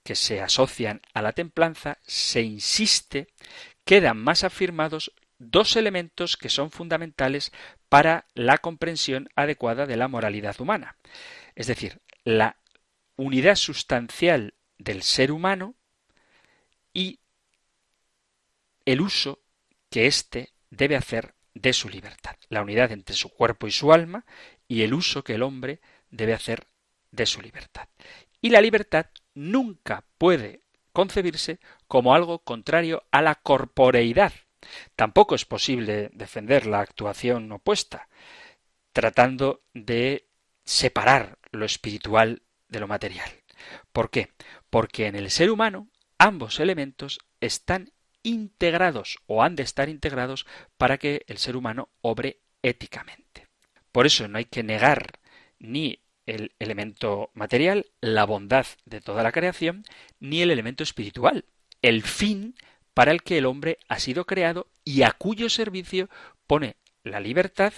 que 0.04 0.16
se 0.16 0.42
asocian 0.42 1.02
a 1.14 1.22
la 1.22 1.34
templanza, 1.34 1.98
se 2.04 2.42
insiste, 2.42 3.28
quedan 3.86 4.18
más 4.18 4.44
afirmados 4.44 5.14
dos 5.38 5.76
elementos 5.76 6.38
que 6.38 6.50
son 6.50 6.72
fundamentales 6.72 7.52
para 7.90 8.26
la 8.34 8.58
comprensión 8.58 9.30
adecuada 9.36 9.86
de 9.86 9.98
la 9.98 10.08
moralidad 10.08 10.60
humana. 10.60 10.98
Es 11.56 11.68
decir, 11.68 12.02
la 12.24 12.58
unidad 13.16 13.56
sustancial 13.56 14.54
del 14.78 15.04
ser 15.04 15.32
humano 15.32 15.76
y 16.94 17.20
el 18.86 19.02
uso 19.02 19.40
que 19.90 20.08
éste 20.08 20.54
debe 20.70 20.96
hacer 20.96 21.34
de 21.54 21.74
su 21.74 21.90
libertad. 21.90 22.36
La 22.50 22.62
unidad 22.62 22.92
entre 22.92 23.16
su 23.16 23.30
cuerpo 23.30 23.68
y 23.68 23.72
su 23.72 23.94
alma 23.94 24.26
y 24.68 24.84
el 24.84 24.94
uso 24.94 25.24
que 25.24 25.36
el 25.36 25.44
hombre 25.44 25.82
debe 26.10 26.34
hacer 26.34 26.68
de 27.12 27.26
su 27.26 27.42
libertad. 27.42 27.88
Y 28.42 28.50
la 28.50 28.62
libertad 28.62 29.08
nunca 29.34 30.06
puede 30.18 30.62
concebirse 30.92 31.60
como 31.88 32.14
algo 32.14 32.40
contrario 32.40 33.04
a 33.12 33.22
la 33.22 33.36
corporeidad, 33.36 34.34
Tampoco 34.96 35.36
es 35.36 35.46
posible 35.46 36.10
defender 36.14 36.66
la 36.66 36.80
actuación 36.80 37.52
opuesta, 37.52 38.08
tratando 38.94 39.64
de 39.74 40.28
separar 40.64 41.38
lo 41.52 41.66
espiritual 41.66 42.42
de 42.68 42.80
lo 42.80 42.88
material. 42.88 43.30
¿Por 43.92 44.10
qué? 44.10 44.32
Porque 44.70 45.08
en 45.08 45.16
el 45.16 45.32
ser 45.32 45.52
humano 45.52 45.88
ambos 46.18 46.60
elementos 46.60 47.20
están 47.42 47.92
integrados 48.24 49.20
o 49.28 49.44
han 49.44 49.56
de 49.56 49.64
estar 49.64 49.90
integrados 49.90 50.46
para 50.78 50.98
que 50.98 51.24
el 51.28 51.38
ser 51.38 51.56
humano 51.56 51.90
obre 52.02 52.40
éticamente. 52.64 53.48
Por 53.92 54.06
eso 54.06 54.28
no 54.28 54.38
hay 54.38 54.46
que 54.46 54.64
negar 54.64 55.20
ni 55.60 56.00
el 56.26 56.54
elemento 56.60 57.30
material, 57.34 57.86
la 58.02 58.26
bondad 58.26 58.66
de 58.86 59.00
toda 59.00 59.24
la 59.24 59.32
creación, 59.32 59.84
ni 60.20 60.42
el 60.42 60.50
elemento 60.50 60.84
espiritual, 60.84 61.46
el 61.82 62.02
fin 62.02 62.56
para 62.96 63.12
el 63.12 63.22
que 63.22 63.38
el 63.38 63.46
hombre 63.46 63.78
ha 63.88 64.00
sido 64.00 64.26
creado 64.26 64.68
y 64.84 65.04
a 65.04 65.12
cuyo 65.12 65.50
servicio 65.50 66.10
pone 66.48 66.78
la 67.04 67.20
libertad 67.20 67.74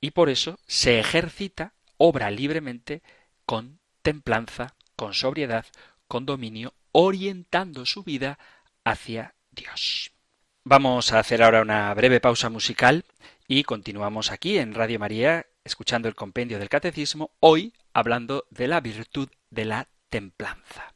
y 0.00 0.12
por 0.12 0.30
eso 0.30 0.58
se 0.66 0.98
ejercita, 0.98 1.74
obra 1.98 2.30
libremente 2.30 3.02
con 3.44 3.80
templanza, 4.00 4.74
con 4.96 5.12
sobriedad, 5.12 5.66
con 6.08 6.24
dominio, 6.24 6.72
orientando 6.92 7.84
su 7.84 8.04
vida 8.04 8.38
hacia 8.84 9.34
Dios. 9.50 10.12
Vamos 10.64 11.12
a 11.12 11.18
hacer 11.18 11.42
ahora 11.42 11.62
una 11.62 11.92
breve 11.94 12.20
pausa 12.20 12.48
musical 12.48 13.04
y 13.48 13.64
continuamos 13.64 14.30
aquí 14.30 14.58
en 14.58 14.74
Radio 14.74 15.00
María 15.00 15.46
escuchando 15.64 16.08
el 16.08 16.14
compendio 16.14 16.60
del 16.60 16.68
Catecismo, 16.68 17.32
hoy 17.40 17.72
hablando 17.92 18.46
de 18.50 18.68
la 18.68 18.80
virtud 18.80 19.28
de 19.50 19.64
la 19.64 19.88
templanza. 20.08 20.91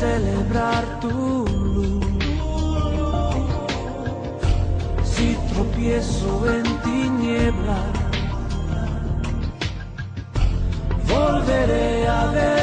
celebrar 0.00 0.84
tu 1.00 1.46
luz. 1.74 2.04
Si 5.04 5.36
tropiezo 5.52 6.30
en 6.56 6.64
tinieblas, 6.82 7.92
volveré 11.08 12.08
a 12.08 12.26
ver. 12.26 12.55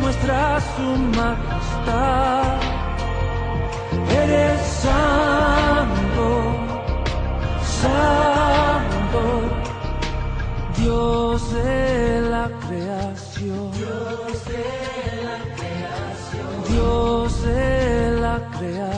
muestra 0.00 0.60
su 0.76 0.88
majestad. 1.18 2.60
Eres 4.22 4.60
santo, 4.84 6.28
santo, 7.82 9.22
Dios 10.76 11.54
de 11.54 12.20
la 12.30 12.50
creación. 12.66 13.70
Dios 13.72 14.44
de 14.52 14.64
la 15.26 15.38
creación. 15.56 16.48
Dios 16.68 17.42
de 17.42 18.20
la 18.20 18.36
creación. 18.58 18.93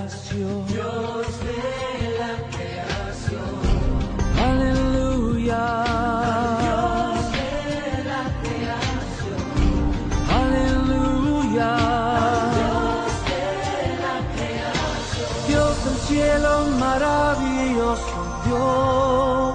maravilloso 16.98 18.40
Dios, 18.44 19.54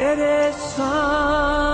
eres 0.00 0.56
santo. 0.76 1.73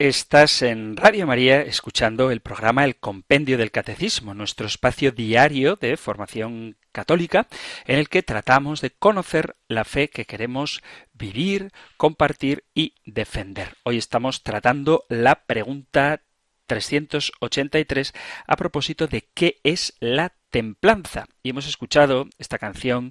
Estás 0.00 0.62
en 0.62 0.96
Radio 0.96 1.26
María 1.26 1.60
escuchando 1.60 2.30
el 2.30 2.40
programa 2.40 2.86
El 2.86 2.96
Compendio 2.96 3.58
del 3.58 3.70
Catecismo, 3.70 4.32
nuestro 4.32 4.66
espacio 4.66 5.12
diario 5.12 5.76
de 5.76 5.98
formación 5.98 6.78
católica 6.90 7.48
en 7.84 7.98
el 7.98 8.08
que 8.08 8.22
tratamos 8.22 8.80
de 8.80 8.92
conocer 8.92 9.56
la 9.68 9.84
fe 9.84 10.08
que 10.08 10.24
queremos 10.24 10.82
vivir, 11.12 11.70
compartir 11.98 12.64
y 12.72 12.94
defender. 13.04 13.76
Hoy 13.82 13.98
estamos 13.98 14.42
tratando 14.42 15.04
la 15.10 15.44
pregunta 15.44 16.22
383 16.66 18.14
a 18.46 18.56
propósito 18.56 19.06
de 19.06 19.28
qué 19.34 19.60
es 19.64 19.98
la 20.00 20.32
templanza. 20.48 21.26
Y 21.42 21.50
hemos 21.50 21.68
escuchado 21.68 22.26
esta 22.38 22.56
canción 22.58 23.10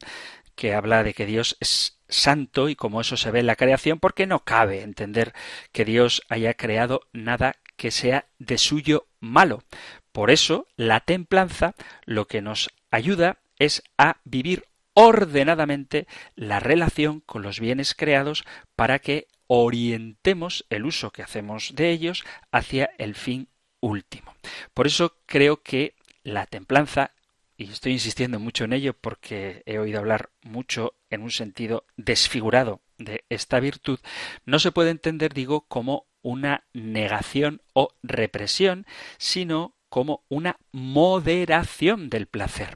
que 0.56 0.74
habla 0.74 1.04
de 1.04 1.14
que 1.14 1.28
Dios 1.28 1.56
es 1.60 1.99
santo 2.10 2.70
y 2.70 2.76
como 2.76 3.00
eso 3.00 3.16
se 3.16 3.32
ve 3.32 3.40
en 3.40 3.48
la 3.48 3.56
creación, 3.56 4.00
porque 4.00 4.28
no 4.28 4.44
cabe 4.44 4.82
entender 4.82 5.34
que 5.72 5.86
Dios 5.86 6.24
haya 6.30 6.54
creado 6.56 7.02
nada 7.14 7.56
que 7.76 7.92
sea 7.92 8.28
de 8.40 8.58
suyo 8.58 9.08
malo. 9.20 9.64
Por 10.12 10.32
eso, 10.32 10.68
la 10.76 11.00
templanza 11.00 11.76
lo 12.06 12.28
que 12.28 12.42
nos 12.42 12.70
ayuda 12.92 13.40
es 13.58 13.84
a 13.98 14.18
vivir 14.26 14.66
ordenadamente 14.94 16.08
la 16.36 16.60
relación 16.60 17.22
con 17.22 17.42
los 17.42 17.60
bienes 17.60 17.96
creados 17.96 18.44
para 18.76 19.00
que 19.00 19.28
orientemos 19.48 20.66
el 20.70 20.86
uso 20.86 21.12
que 21.12 21.24
hacemos 21.24 21.74
de 21.76 21.90
ellos 21.92 22.24
hacia 22.52 22.90
el 22.98 23.16
fin 23.16 23.48
último. 23.80 24.36
Por 24.74 24.88
eso 24.88 25.16
creo 25.26 25.64
que 25.64 25.96
la 26.24 26.46
templanza 26.46 27.12
y 27.58 27.72
estoy 27.72 27.94
insistiendo 27.94 28.40
mucho 28.40 28.64
en 28.64 28.74
ello 28.74 28.94
porque 28.94 29.64
he 29.66 29.80
oído 29.80 30.00
hablar 30.00 30.30
mucho 30.44 30.94
en 31.10 31.22
un 31.22 31.32
sentido 31.32 31.86
desfigurado 31.98 32.82
de 32.98 33.26
esta 33.30 33.60
virtud, 33.60 34.00
no 34.46 34.60
se 34.60 34.72
puede 34.72 34.92
entender, 34.92 35.34
digo, 35.34 35.62
como 35.68 36.08
una 36.22 36.66
negación 36.74 37.62
o 37.74 37.90
represión, 38.04 38.86
sino 39.18 39.76
como 39.90 40.24
una 40.30 40.58
moderación 40.72 42.10
del 42.10 42.28
placer. 42.28 42.76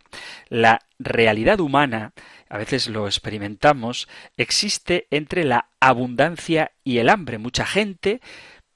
La 0.49 0.79
realidad 0.97 1.59
humana, 1.59 2.13
a 2.49 2.57
veces 2.57 2.87
lo 2.87 3.05
experimentamos, 3.05 4.07
existe 4.37 5.07
entre 5.11 5.43
la 5.43 5.69
abundancia 5.79 6.71
y 6.83 6.97
el 6.97 7.09
hambre. 7.09 7.37
Mucha 7.37 7.65
gente 7.65 8.19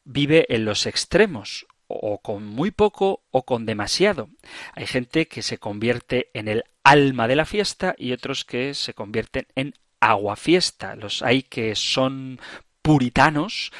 vive 0.03 0.45
en 0.49 0.65
los 0.65 0.85
extremos, 0.85 1.65
o 1.87 2.19
con 2.19 2.45
muy 2.45 2.71
poco 2.71 3.23
o 3.31 3.43
con 3.43 3.65
demasiado. 3.65 4.29
Hay 4.73 4.87
gente 4.87 5.27
que 5.27 5.41
se 5.41 5.57
convierte 5.57 6.29
en 6.33 6.47
el 6.47 6.63
alma 6.83 7.27
de 7.27 7.35
la 7.35 7.45
fiesta 7.45 7.95
y 7.97 8.11
otros 8.11 8.45
que 8.45 8.73
se 8.73 8.93
convierten 8.93 9.47
en 9.55 9.73
aguafiesta. 9.99 10.95
Los 10.95 11.21
hay 11.21 11.43
que 11.43 11.75
son 11.75 12.39
puritanos, 12.81 13.71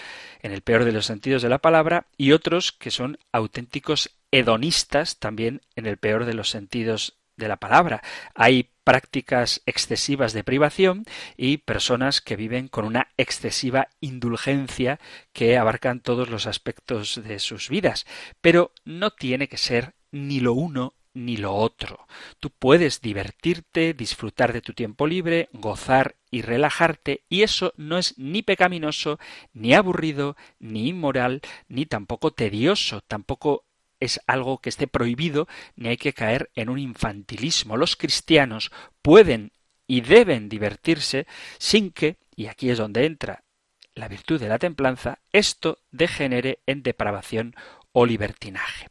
en 0.41 0.51
el 0.51 0.62
peor 0.62 0.84
de 0.84 0.91
los 0.91 1.05
sentidos 1.05 1.41
de 1.41 1.49
la 1.49 1.60
palabra, 1.60 2.08
y 2.18 2.34
otros 2.34 2.72
que 2.72 2.91
son 2.91 3.18
auténticos 3.32 4.18
hedonistas, 4.32 5.18
también 5.20 5.62
en 5.76 5.86
el 5.86 5.97
peor 5.97 6.26
de 6.26 6.34
los 6.34 6.49
sentidos 6.49 7.18
de 7.38 7.47
la 7.47 7.58
palabra. 7.58 8.03
Hay 8.36 8.72
prácticas 8.88 9.61
excesivas 9.65 10.31
de 10.31 10.45
privación 10.45 11.03
y 11.35 11.57
personas 11.57 12.21
que 12.21 12.38
viven 12.38 12.69
con 12.69 12.85
una 12.85 13.09
excesiva 13.17 13.89
indulgencia 13.99 15.01
que 15.33 15.57
abarcan 15.57 15.99
todos 15.99 16.29
los 16.29 16.47
aspectos 16.47 17.21
de 17.21 17.39
sus 17.39 17.67
vidas. 17.67 18.05
Pero 18.39 18.71
no 18.85 19.11
tiene 19.11 19.49
que 19.49 19.57
ser 19.57 19.95
ni 20.09 20.39
lo 20.39 20.53
uno 20.53 20.93
ni 21.13 21.35
lo 21.35 21.53
otro. 21.53 22.07
Tú 22.39 22.49
puedes 22.49 23.01
divertirte, 23.01 23.93
disfrutar 23.93 24.53
de 24.53 24.61
tu 24.61 24.71
tiempo 24.71 25.05
libre, 25.05 25.49
gozar 25.51 26.15
y 26.31 26.41
relajarte, 26.41 27.25
y 27.27 27.41
eso 27.41 27.73
no 27.75 27.97
es 27.97 28.17
ni 28.17 28.41
pecaminoso, 28.41 29.19
ni 29.51 29.73
aburrido, 29.73 30.38
ni 30.59 30.88
inmoral, 30.88 31.41
ni 31.67 31.85
tampoco 31.85 32.31
tedioso, 32.31 33.01
tampoco 33.01 33.65
es 33.99 34.19
algo 34.27 34.59
que 34.59 34.69
esté 34.69 34.87
prohibido 34.87 35.47
ni 35.75 35.89
hay 35.89 35.97
que 35.97 36.13
caer 36.13 36.49
en 36.55 36.69
un 36.69 36.79
infantilismo. 36.79 37.77
Los 37.77 37.95
cristianos 37.95 38.71
pueden 39.01 39.51
y 39.87 40.01
deben 40.01 40.49
divertirse 40.49 41.27
sin 41.57 41.91
que, 41.91 42.17
y 42.35 42.47
aquí 42.47 42.69
es 42.69 42.77
donde 42.77 43.05
entra 43.05 43.43
la 43.97 44.07
virtud 44.07 44.39
de 44.39 44.47
la 44.47 44.59
templanza, 44.59 45.19
esto 45.31 45.79
degenere 45.91 46.59
en 46.67 46.83
depravación 46.83 47.55
o 47.91 48.05
libertinaje. 48.05 48.89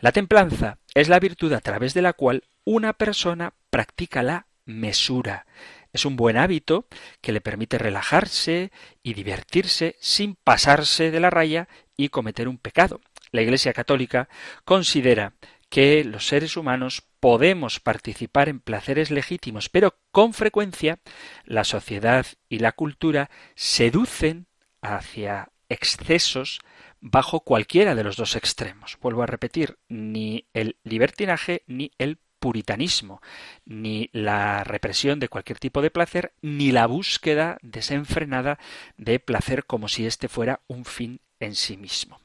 La 0.00 0.12
templanza 0.12 0.78
es 0.94 1.08
la 1.08 1.20
virtud 1.20 1.52
a 1.52 1.60
través 1.60 1.92
de 1.94 2.02
la 2.02 2.14
cual 2.14 2.44
una 2.64 2.94
persona 2.94 3.54
practica 3.70 4.22
la 4.22 4.46
mesura. 4.64 5.46
Es 5.92 6.04
un 6.04 6.16
buen 6.16 6.36
hábito 6.36 6.86
que 7.20 7.32
le 7.32 7.40
permite 7.40 7.78
relajarse 7.78 8.70
y 9.02 9.14
divertirse 9.14 9.96
sin 10.00 10.36
pasarse 10.36 11.10
de 11.10 11.20
la 11.20 11.30
raya 11.30 11.68
y 11.96 12.10
cometer 12.10 12.48
un 12.48 12.58
pecado. 12.58 13.00
La 13.30 13.42
Iglesia 13.42 13.72
Católica 13.72 14.28
considera 14.64 15.34
que 15.68 16.04
los 16.04 16.26
seres 16.26 16.56
humanos 16.56 17.02
podemos 17.20 17.80
participar 17.80 18.48
en 18.48 18.60
placeres 18.60 19.10
legítimos, 19.10 19.68
pero 19.68 19.98
con 20.12 20.32
frecuencia 20.32 20.98
la 21.44 21.64
sociedad 21.64 22.26
y 22.48 22.60
la 22.60 22.72
cultura 22.72 23.30
seducen 23.54 24.46
hacia 24.80 25.50
excesos 25.68 26.60
bajo 27.00 27.40
cualquiera 27.40 27.94
de 27.94 28.04
los 28.04 28.16
dos 28.16 28.36
extremos. 28.36 28.98
Vuelvo 29.00 29.22
a 29.22 29.26
repetir, 29.26 29.78
ni 29.88 30.46
el 30.54 30.76
libertinaje 30.84 31.62
ni 31.66 31.90
el 31.98 32.18
puritanismo, 32.38 33.20
ni 33.64 34.10
la 34.12 34.64
represión 34.64 35.18
de 35.18 35.28
cualquier 35.28 35.58
tipo 35.58 35.82
de 35.82 35.90
placer, 35.90 36.32
ni 36.40 36.72
la 36.72 36.86
búsqueda 36.86 37.58
desenfrenada 37.62 38.58
de 38.96 39.18
placer 39.18 39.64
como 39.64 39.88
si 39.88 40.06
éste 40.06 40.28
fuera 40.28 40.60
un 40.68 40.84
fin 40.84 41.20
en 41.40 41.54
sí 41.54 41.76
mismo. 41.76 42.20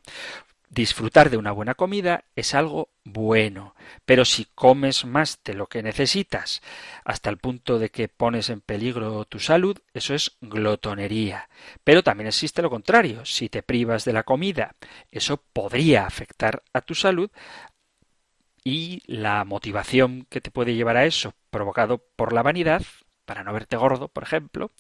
Disfrutar 0.74 1.30
de 1.30 1.38
una 1.38 1.52
buena 1.52 1.76
comida 1.76 2.24
es 2.36 2.56
algo 2.56 2.90
bueno, 3.04 3.76
pero 4.06 4.26
si 4.26 4.46
comes 4.56 5.06
más 5.06 5.40
de 5.46 5.54
lo 5.54 5.68
que 5.68 5.84
necesitas 5.84 6.64
hasta 7.06 7.30
el 7.30 7.38
punto 7.38 7.78
de 7.78 7.92
que 7.92 8.08
pones 8.08 8.50
en 8.50 8.60
peligro 8.60 9.24
tu 9.26 9.38
salud, 9.38 9.78
eso 9.94 10.16
es 10.16 10.36
glotonería. 10.42 11.48
Pero 11.84 12.02
también 12.02 12.28
existe 12.28 12.64
lo 12.64 12.72
contrario, 12.72 13.24
si 13.24 13.50
te 13.50 13.62
privas 13.62 14.04
de 14.04 14.14
la 14.14 14.24
comida, 14.24 14.74
eso 15.12 15.38
podría 15.38 16.08
afectar 16.08 16.64
a 16.74 16.82
tu 16.82 16.96
salud 16.96 17.30
y 18.64 19.04
la 19.06 19.46
motivación 19.46 20.26
que 20.28 20.42
te 20.42 20.50
puede 20.50 20.74
llevar 20.74 20.98
a 20.98 21.06
eso, 21.06 21.36
provocado 21.52 22.00
por 22.16 22.34
la 22.34 22.42
vanidad, 22.42 22.82
para 23.26 23.44
no 23.44 23.54
verte 23.54 23.78
gordo, 23.78 24.08
por 24.08 24.24
ejemplo, 24.24 24.72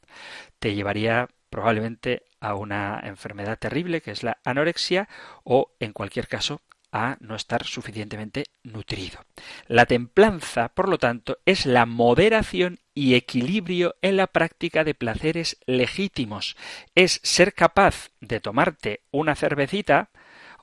te 0.57 0.73
llevaría 0.73 1.29
probablemente 1.53 2.23
a 2.39 2.55
una 2.55 2.99
enfermedad 3.03 3.59
terrible 3.59 4.01
que 4.01 4.09
es 4.09 4.23
la 4.23 4.39
anorexia 4.43 5.07
o, 5.43 5.75
en 5.79 5.93
cualquier 5.93 6.27
caso, 6.27 6.63
a 6.91 7.15
no 7.19 7.35
estar 7.35 7.63
suficientemente 7.63 8.45
nutrido. 8.63 9.19
La 9.67 9.85
templanza, 9.85 10.69
por 10.69 10.89
lo 10.89 10.97
tanto, 10.97 11.37
es 11.45 11.67
la 11.67 11.85
moderación 11.85 12.79
y 12.95 13.13
equilibrio 13.13 13.93
en 14.01 14.17
la 14.17 14.25
práctica 14.25 14.83
de 14.83 14.95
placeres 14.95 15.59
legítimos. 15.67 16.57
Es 16.95 17.19
ser 17.21 17.53
capaz 17.53 18.09
de 18.19 18.39
tomarte 18.39 19.01
una 19.11 19.35
cervecita 19.35 20.09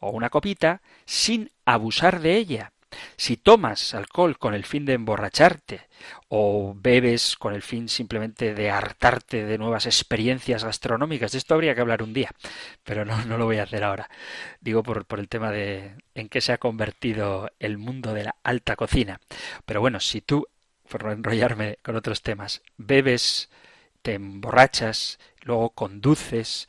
o 0.01 0.11
una 0.11 0.29
copita 0.29 0.83
sin 1.05 1.53
abusar 1.67 2.19
de 2.19 2.35
ella, 2.35 2.73
si 3.17 3.37
tomas 3.37 3.95
alcohol 3.95 4.39
con 4.39 4.55
el 4.55 4.65
fin 4.65 4.85
de 4.85 4.95
emborracharte 4.95 5.89
o 6.29 6.75
bebes 6.77 7.37
con 7.37 7.55
el 7.55 7.63
fin 7.63 7.89
simplemente 7.89 8.55
de 8.55 8.71
hartarte 8.71 9.45
de 9.45 9.59
nuevas 9.59 9.87
experiencias 9.87 10.65
gastronómicas, 10.65 11.33
de 11.33 11.39
esto 11.39 11.55
habría 11.55 11.75
que 11.75 11.81
hablar 11.81 12.03
un 12.03 12.13
día, 12.13 12.31
pero 12.85 13.05
no, 13.05 13.17
lo 13.39 13.45
voy 13.45 13.59
a 13.59 13.65
hacer 13.65 13.85
ahora. 13.85 14.09
Digo 14.61 14.83
por, 14.83 15.07
el 15.19 15.29
tema 15.29 15.51
de 15.51 15.95
en 16.15 16.29
qué 16.29 16.41
se 16.41 16.53
ha 16.53 16.59
convertido 16.59 17.51
el 17.59 17.79
mundo 17.79 18.15
de 18.15 18.25
la 18.25 18.37
alta 18.43 18.77
cocina. 18.77 19.21
Pero 19.65 19.81
bueno, 19.81 20.01
si 20.01 20.21
tú, 20.21 20.47
por 20.89 21.11
enrollarme 21.11 21.79
con 21.83 21.97
otros 21.97 22.23
temas, 22.23 22.63
bebes, 22.77 23.51
te 24.03 24.15
emborrachas, 24.15 25.19
luego 25.43 25.71
conduces 25.71 26.69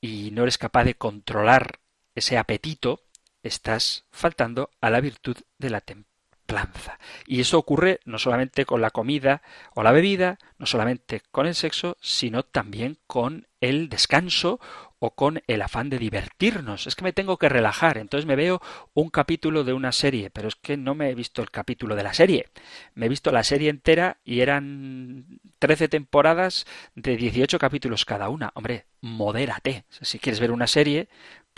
y 0.00 0.30
no 0.32 0.42
eres 0.42 0.58
capaz 0.58 0.84
de 0.84 0.94
controlar 0.94 1.80
ese 2.14 2.38
apetito, 2.38 3.02
estás 3.42 4.04
faltando 4.10 4.70
a 4.80 4.90
la 4.90 5.00
virtud 5.00 5.36
de 5.58 5.70
la 5.70 5.80
templanza. 5.80 6.98
Y 7.26 7.40
eso 7.40 7.58
ocurre 7.58 8.00
no 8.04 8.18
solamente 8.18 8.64
con 8.64 8.80
la 8.80 8.90
comida 8.90 9.42
o 9.74 9.82
la 9.82 9.92
bebida, 9.92 10.38
no 10.58 10.66
solamente 10.66 11.22
con 11.30 11.46
el 11.46 11.54
sexo, 11.54 11.96
sino 12.00 12.42
también 12.42 12.98
con 13.06 13.46
el 13.60 13.88
descanso 13.88 14.58
o 15.00 15.14
con 15.14 15.42
el 15.46 15.62
afán 15.62 15.88
de 15.88 15.98
divertirnos. 15.98 16.86
Es 16.86 16.94
que 16.94 17.04
me 17.04 17.12
tengo 17.12 17.38
que 17.38 17.48
relajar, 17.48 17.98
entonces 17.98 18.26
me 18.26 18.36
veo 18.36 18.60
un 18.94 19.08
capítulo 19.08 19.64
de 19.64 19.72
una 19.72 19.92
serie, 19.92 20.30
pero 20.30 20.48
es 20.48 20.56
que 20.56 20.76
no 20.76 20.94
me 20.94 21.10
he 21.10 21.14
visto 21.14 21.40
el 21.42 21.50
capítulo 21.50 21.96
de 21.96 22.02
la 22.02 22.14
serie. 22.14 22.48
Me 22.94 23.06
he 23.06 23.08
visto 23.08 23.32
la 23.32 23.42
serie 23.42 23.70
entera 23.70 24.18
y 24.24 24.40
eran 24.40 25.40
13 25.58 25.88
temporadas 25.88 26.66
de 26.94 27.16
18 27.16 27.58
capítulos 27.58 28.04
cada 28.04 28.28
una. 28.28 28.52
Hombre, 28.54 28.84
modérate. 29.00 29.84
Si 29.88 30.18
quieres 30.18 30.38
ver 30.38 30.50
una 30.50 30.66
serie, 30.66 31.08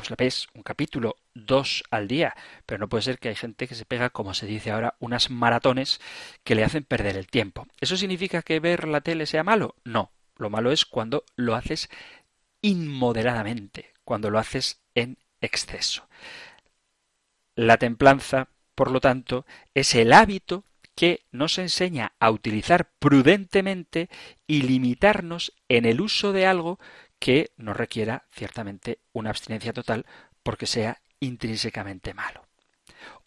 pues 0.02 0.10
la 0.10 0.16
ves 0.16 0.48
un 0.54 0.64
capítulo, 0.64 1.14
dos 1.32 1.84
al 1.92 2.08
día, 2.08 2.34
pero 2.66 2.80
no 2.80 2.88
puede 2.88 3.04
ser 3.04 3.20
que 3.20 3.28
hay 3.28 3.36
gente 3.36 3.68
que 3.68 3.76
se 3.76 3.84
pega, 3.84 4.10
como 4.10 4.34
se 4.34 4.46
dice 4.46 4.72
ahora, 4.72 4.96
unas 4.98 5.30
maratones 5.30 6.00
que 6.42 6.56
le 6.56 6.64
hacen 6.64 6.82
perder 6.82 7.16
el 7.16 7.28
tiempo. 7.28 7.68
¿Eso 7.80 7.96
significa 7.96 8.42
que 8.42 8.58
ver 8.58 8.88
la 8.88 9.00
tele 9.00 9.26
sea 9.26 9.44
malo? 9.44 9.76
No, 9.84 10.10
lo 10.36 10.50
malo 10.50 10.72
es 10.72 10.86
cuando 10.86 11.24
lo 11.36 11.54
haces 11.54 11.88
inmoderadamente, 12.62 13.92
cuando 14.02 14.28
lo 14.28 14.40
haces 14.40 14.82
en 14.96 15.18
exceso. 15.40 16.08
La 17.54 17.76
templanza, 17.76 18.48
por 18.74 18.90
lo 18.90 19.00
tanto, 19.00 19.46
es 19.72 19.94
el 19.94 20.12
hábito 20.12 20.64
que 20.96 21.26
nos 21.30 21.58
enseña 21.58 22.12
a 22.18 22.32
utilizar 22.32 22.90
prudentemente 22.98 24.10
y 24.48 24.62
limitarnos 24.62 25.52
en 25.68 25.84
el 25.84 26.00
uso 26.00 26.32
de 26.32 26.46
algo 26.46 26.80
que 27.22 27.52
nos 27.56 27.76
requiera 27.76 28.24
ciertamente 28.32 28.98
una 29.12 29.30
abstinencia 29.30 29.72
total 29.72 30.06
porque 30.42 30.66
sea 30.66 31.02
intrínsecamente 31.20 32.14
malo 32.14 32.48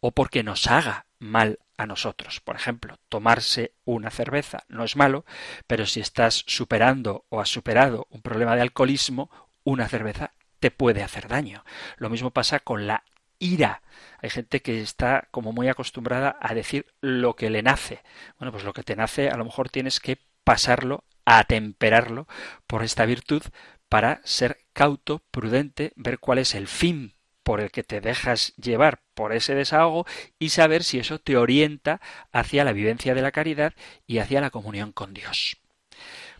o 0.02 0.12
porque 0.12 0.44
nos 0.44 0.68
haga 0.68 1.06
mal 1.18 1.60
a 1.78 1.86
nosotros. 1.86 2.42
Por 2.42 2.58
ejemplo, 2.58 2.98
tomarse 3.08 3.74
una 3.86 4.12
cerveza 4.12 4.66
no 4.68 4.84
es 4.84 4.98
malo, 4.98 5.24
pero 5.66 5.86
si 5.86 6.02
estás 6.02 6.44
superando 6.46 7.26
o 7.30 7.40
has 7.40 7.48
superado 7.48 8.06
un 8.10 8.22
problema 8.22 8.58
de 8.58 8.64
alcoholismo, 8.64 9.32
una 9.64 9.88
cerveza 9.88 10.34
te 10.60 10.72
puede 10.72 11.02
hacer 11.02 11.30
daño. 11.30 11.64
Lo 11.96 12.10
mismo 12.10 12.32
pasa 12.32 12.60
con 12.60 12.88
la 12.88 13.06
ira. 13.40 13.82
Hay 14.22 14.30
gente 14.30 14.62
que 14.62 14.82
está 14.82 15.30
como 15.32 15.54
muy 15.54 15.70
acostumbrada 15.70 16.38
a 16.42 16.54
decir 16.54 16.86
lo 17.00 17.38
que 17.38 17.50
le 17.50 17.64
nace. 17.64 18.04
Bueno, 18.40 18.52
pues 18.52 18.66
lo 18.66 18.74
que 18.74 18.84
te 18.84 18.98
nace 18.98 19.30
a 19.30 19.38
lo 19.38 19.46
mejor 19.46 19.70
tienes 19.70 20.02
que 20.02 20.20
pasarlo 20.44 21.06
a 21.26 21.44
temperarlo 21.44 22.28
por 22.68 22.84
esta 22.84 23.06
virtud 23.06 23.42
para 23.90 24.22
ser 24.24 24.58
cauto, 24.74 25.24
prudente, 25.32 25.94
ver 25.96 26.20
cuál 26.20 26.40
es 26.40 26.56
el 26.56 26.68
fin 26.68 27.16
por 27.44 27.62
el 27.62 27.70
que 27.70 27.84
te 27.84 28.02
dejas 28.02 28.56
llevar 28.56 29.04
por 29.14 29.32
ese 29.32 29.54
desahogo 29.54 30.06
y 30.40 30.50
saber 30.50 30.84
si 30.84 30.98
eso 30.98 31.20
te 31.20 31.38
orienta 31.38 32.02
hacia 32.32 32.64
la 32.64 32.74
vivencia 32.74 33.14
de 33.14 33.22
la 33.22 33.32
caridad 33.32 33.74
y 34.08 34.18
hacia 34.18 34.42
la 34.42 34.50
comunión 34.50 34.92
con 34.92 35.14
Dios. 35.14 35.58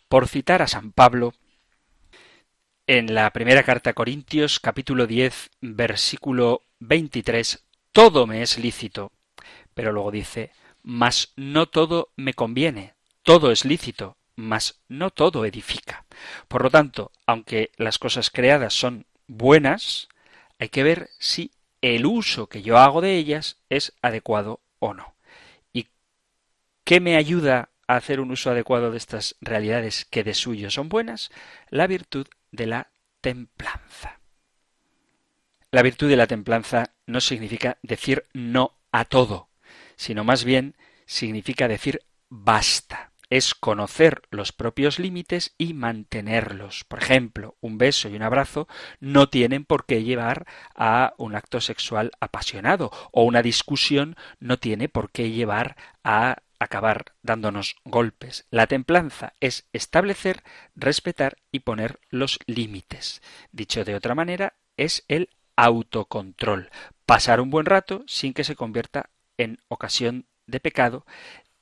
Por 0.08 0.28
citar 0.28 0.64
a 0.64 0.68
San 0.68 0.92
Pablo, 0.92 1.34
en 2.88 3.14
la 3.14 3.32
primera 3.32 3.64
carta 3.64 3.92
a 3.92 3.94
Corintios, 3.94 4.60
capítulo 4.60 5.08
10, 5.08 5.52
versículo 5.62 6.62
23, 6.80 7.64
todo 7.92 8.28
me 8.28 8.42
es 8.42 8.58
lícito, 8.58 9.12
pero 9.74 9.92
luego 9.92 10.12
dice, 10.12 10.52
mas 10.82 11.34
no 11.36 11.68
todo 11.68 12.10
me 12.16 12.34
conviene, 12.34 12.94
todo 13.24 13.52
es 13.52 13.66
lícito, 13.66 14.18
mas 14.36 14.82
no 14.88 15.12
todo 15.12 15.46
edifica. 15.46 16.05
Por 16.48 16.64
lo 16.64 16.70
tanto, 16.70 17.12
aunque 17.26 17.72
las 17.78 18.00
cosas 18.00 18.30
creadas 18.30 18.74
son 18.74 19.06
buenas, 19.28 20.10
hay 20.60 20.70
que 20.70 20.84
ver 20.84 21.10
si 21.20 21.52
el 21.82 22.06
uso 22.06 22.48
que 22.48 22.62
yo 22.62 22.78
hago 22.78 23.02
de 23.02 23.16
ellas 23.16 23.58
es 23.70 23.94
adecuado 24.02 24.62
o 24.80 24.94
no. 24.94 25.16
¿Y 25.74 25.88
qué 26.84 27.00
me 27.00 27.16
ayuda 27.16 27.70
a 27.88 27.96
hacer 27.98 28.20
un 28.20 28.32
uso 28.32 28.50
adecuado 28.50 28.92
de 28.92 28.98
estas 28.98 29.36
realidades 29.42 30.06
que 30.06 30.24
de 30.24 30.34
suyo 30.34 30.72
son 30.72 30.90
buenas? 30.90 31.30
La 31.70 31.88
virtud 31.88 32.28
de 32.52 32.68
la 32.68 32.92
templanza. 33.22 34.20
La 35.72 35.82
virtud 35.82 36.10
de 36.10 36.16
la 36.16 36.28
templanza 36.28 36.92
no 37.06 37.20
significa 37.20 37.78
decir 37.82 38.26
no 38.34 38.78
a 38.92 39.06
todo, 39.06 39.50
sino 39.96 40.24
más 40.24 40.46
bien 40.46 40.76
significa 41.06 41.68
decir 41.68 42.02
basta 42.30 43.12
es 43.36 43.54
conocer 43.54 44.22
los 44.32 44.54
propios 44.54 44.98
límites 44.98 45.56
y 45.58 45.74
mantenerlos. 45.74 46.86
Por 46.86 47.04
ejemplo, 47.04 47.58
un 47.60 47.78
beso 47.78 48.08
y 48.08 48.16
un 48.16 48.22
abrazo 48.22 48.70
no 49.02 49.28
tienen 49.28 49.66
por 49.66 49.86
qué 49.86 50.04
llevar 50.04 50.46
a 50.74 51.14
un 51.18 51.36
acto 51.36 51.60
sexual 51.60 52.12
apasionado 52.22 52.92
o 53.12 53.24
una 53.24 53.42
discusión 53.42 54.16
no 54.40 54.58
tiene 54.58 54.88
por 54.88 55.12
qué 55.12 55.32
llevar 55.32 55.76
a 56.02 56.38
acabar 56.60 57.08
dándonos 57.24 57.76
golpes. 57.84 58.46
La 58.52 58.68
templanza 58.68 59.34
es 59.42 59.68
establecer, 59.74 60.42
respetar 60.74 61.36
y 61.52 61.60
poner 61.60 62.00
los 62.10 62.40
límites. 62.46 63.22
Dicho 63.52 63.84
de 63.84 63.96
otra 63.96 64.16
manera, 64.16 64.54
es 64.78 65.04
el 65.10 65.30
autocontrol. 65.58 66.70
Pasar 67.06 67.42
un 67.42 67.50
buen 67.50 67.66
rato 67.66 68.06
sin 68.08 68.34
que 68.34 68.46
se 68.46 68.56
convierta 68.56 69.10
en 69.38 69.60
ocasión 69.68 70.26
de 70.48 70.62
pecado 70.62 71.06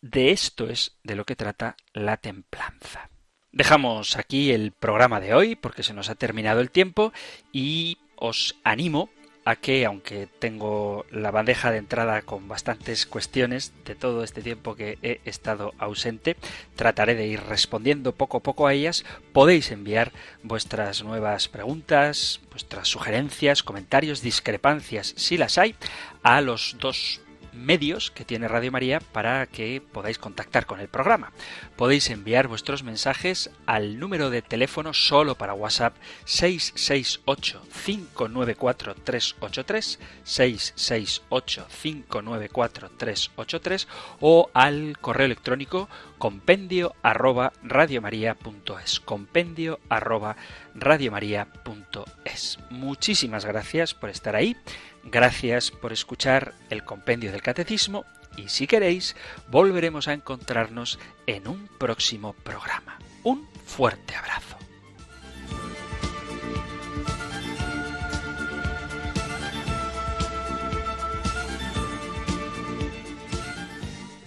de 0.04 0.32
esto 0.32 0.70
es 0.70 0.98
de 1.04 1.16
lo 1.16 1.26
que 1.26 1.38
trata 1.38 1.78
la 1.94 2.18
templanza. 2.18 3.10
Dejamos 3.54 4.18
aquí 4.18 4.52
el 4.52 4.74
programa 4.74 5.22
de 5.22 5.34
hoy 5.34 5.56
porque 5.56 5.82
se 5.82 5.94
nos 5.94 6.10
ha 6.10 6.16
terminado 6.16 6.60
el 6.60 6.72
tiempo 6.72 7.14
y 7.54 8.00
os 8.18 8.56
animo 8.66 9.10
a 9.46 9.56
que, 9.56 9.86
aunque 9.86 10.28
tengo 10.40 11.06
la 11.10 11.32
bandeja 11.32 11.72
de 11.72 11.78
entrada 11.78 12.22
con 12.22 12.48
bastantes 12.48 13.06
cuestiones 13.06 13.74
de 13.86 13.96
todo 13.96 14.24
este 14.24 14.42
tiempo 14.42 14.76
que 14.76 14.98
he 15.02 15.22
estado 15.26 15.74
ausente, 15.78 16.36
trataré 16.76 17.16
de 17.16 17.28
ir 17.28 17.42
respondiendo 17.42 18.14
poco 18.14 18.38
a 18.38 18.44
poco 18.44 18.68
a 18.68 18.74
ellas. 18.74 19.06
Podéis 19.32 19.72
enviar 19.72 20.12
vuestras 20.44 21.04
nuevas 21.04 21.48
preguntas, 21.48 22.42
vuestras 22.52 22.88
sugerencias, 22.88 23.64
comentarios, 23.64 24.22
discrepancias, 24.22 25.14
si 25.18 25.38
las 25.38 25.58
hay, 25.58 25.76
a 26.24 26.42
los 26.42 26.78
dos 26.80 27.23
medios 27.54 28.12
que 28.12 28.26
tiene 28.26 28.48
Radio 28.48 28.72
María 28.72 29.00
para 29.00 29.46
que 29.48 29.82
podáis 29.82 30.18
contactar 30.18 30.66
con 30.66 30.80
el 30.80 30.88
programa. 30.88 31.32
Podéis 31.76 32.10
enviar 32.10 32.48
vuestros 32.48 32.84
mensajes 32.84 33.52
al 33.66 34.00
número 34.00 34.30
de 34.30 34.42
teléfono 34.42 34.94
solo 34.94 35.36
para 35.36 35.54
WhatsApp 35.54 35.96
668 36.26 37.62
594 37.86 38.96
383 38.96 40.00
668 40.24 41.68
594 41.82 42.90
383 42.98 43.88
o 44.20 44.50
al 44.54 44.98
correo 45.00 45.26
electrónico 45.26 45.90
compendio 46.18 46.96
arroba 47.02 47.54
radiomaria.es 47.64 49.00
compendio 49.00 49.80
arroba 49.90 50.36
radiomaria.es 50.76 52.60
Muchísimas 52.70 53.46
gracias 53.46 53.94
por 53.94 54.10
estar 54.10 54.36
ahí 54.36 54.56
Gracias 55.04 55.72
por 55.72 55.92
escuchar 55.94 56.54
el 56.70 56.84
compendio 56.84 57.32
del 57.32 57.42
catecismo 57.42 58.06
y 58.38 58.50
si 58.50 58.68
queréis 58.68 59.16
volveremos 59.50 60.08
a 60.08 60.14
encontrarnos 60.14 60.98
en 61.28 61.48
un 61.48 61.68
próximo 61.78 62.34
programa. 62.34 62.98
Un 63.24 63.48
fuerte 63.66 64.16
abrazo. 64.16 64.58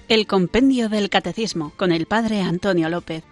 El 0.08 0.28
compendio 0.28 0.88
del 0.88 1.10
catecismo 1.10 1.72
con 1.76 1.90
el 1.90 2.06
padre 2.06 2.40
Antonio 2.40 2.88
López. 2.88 3.24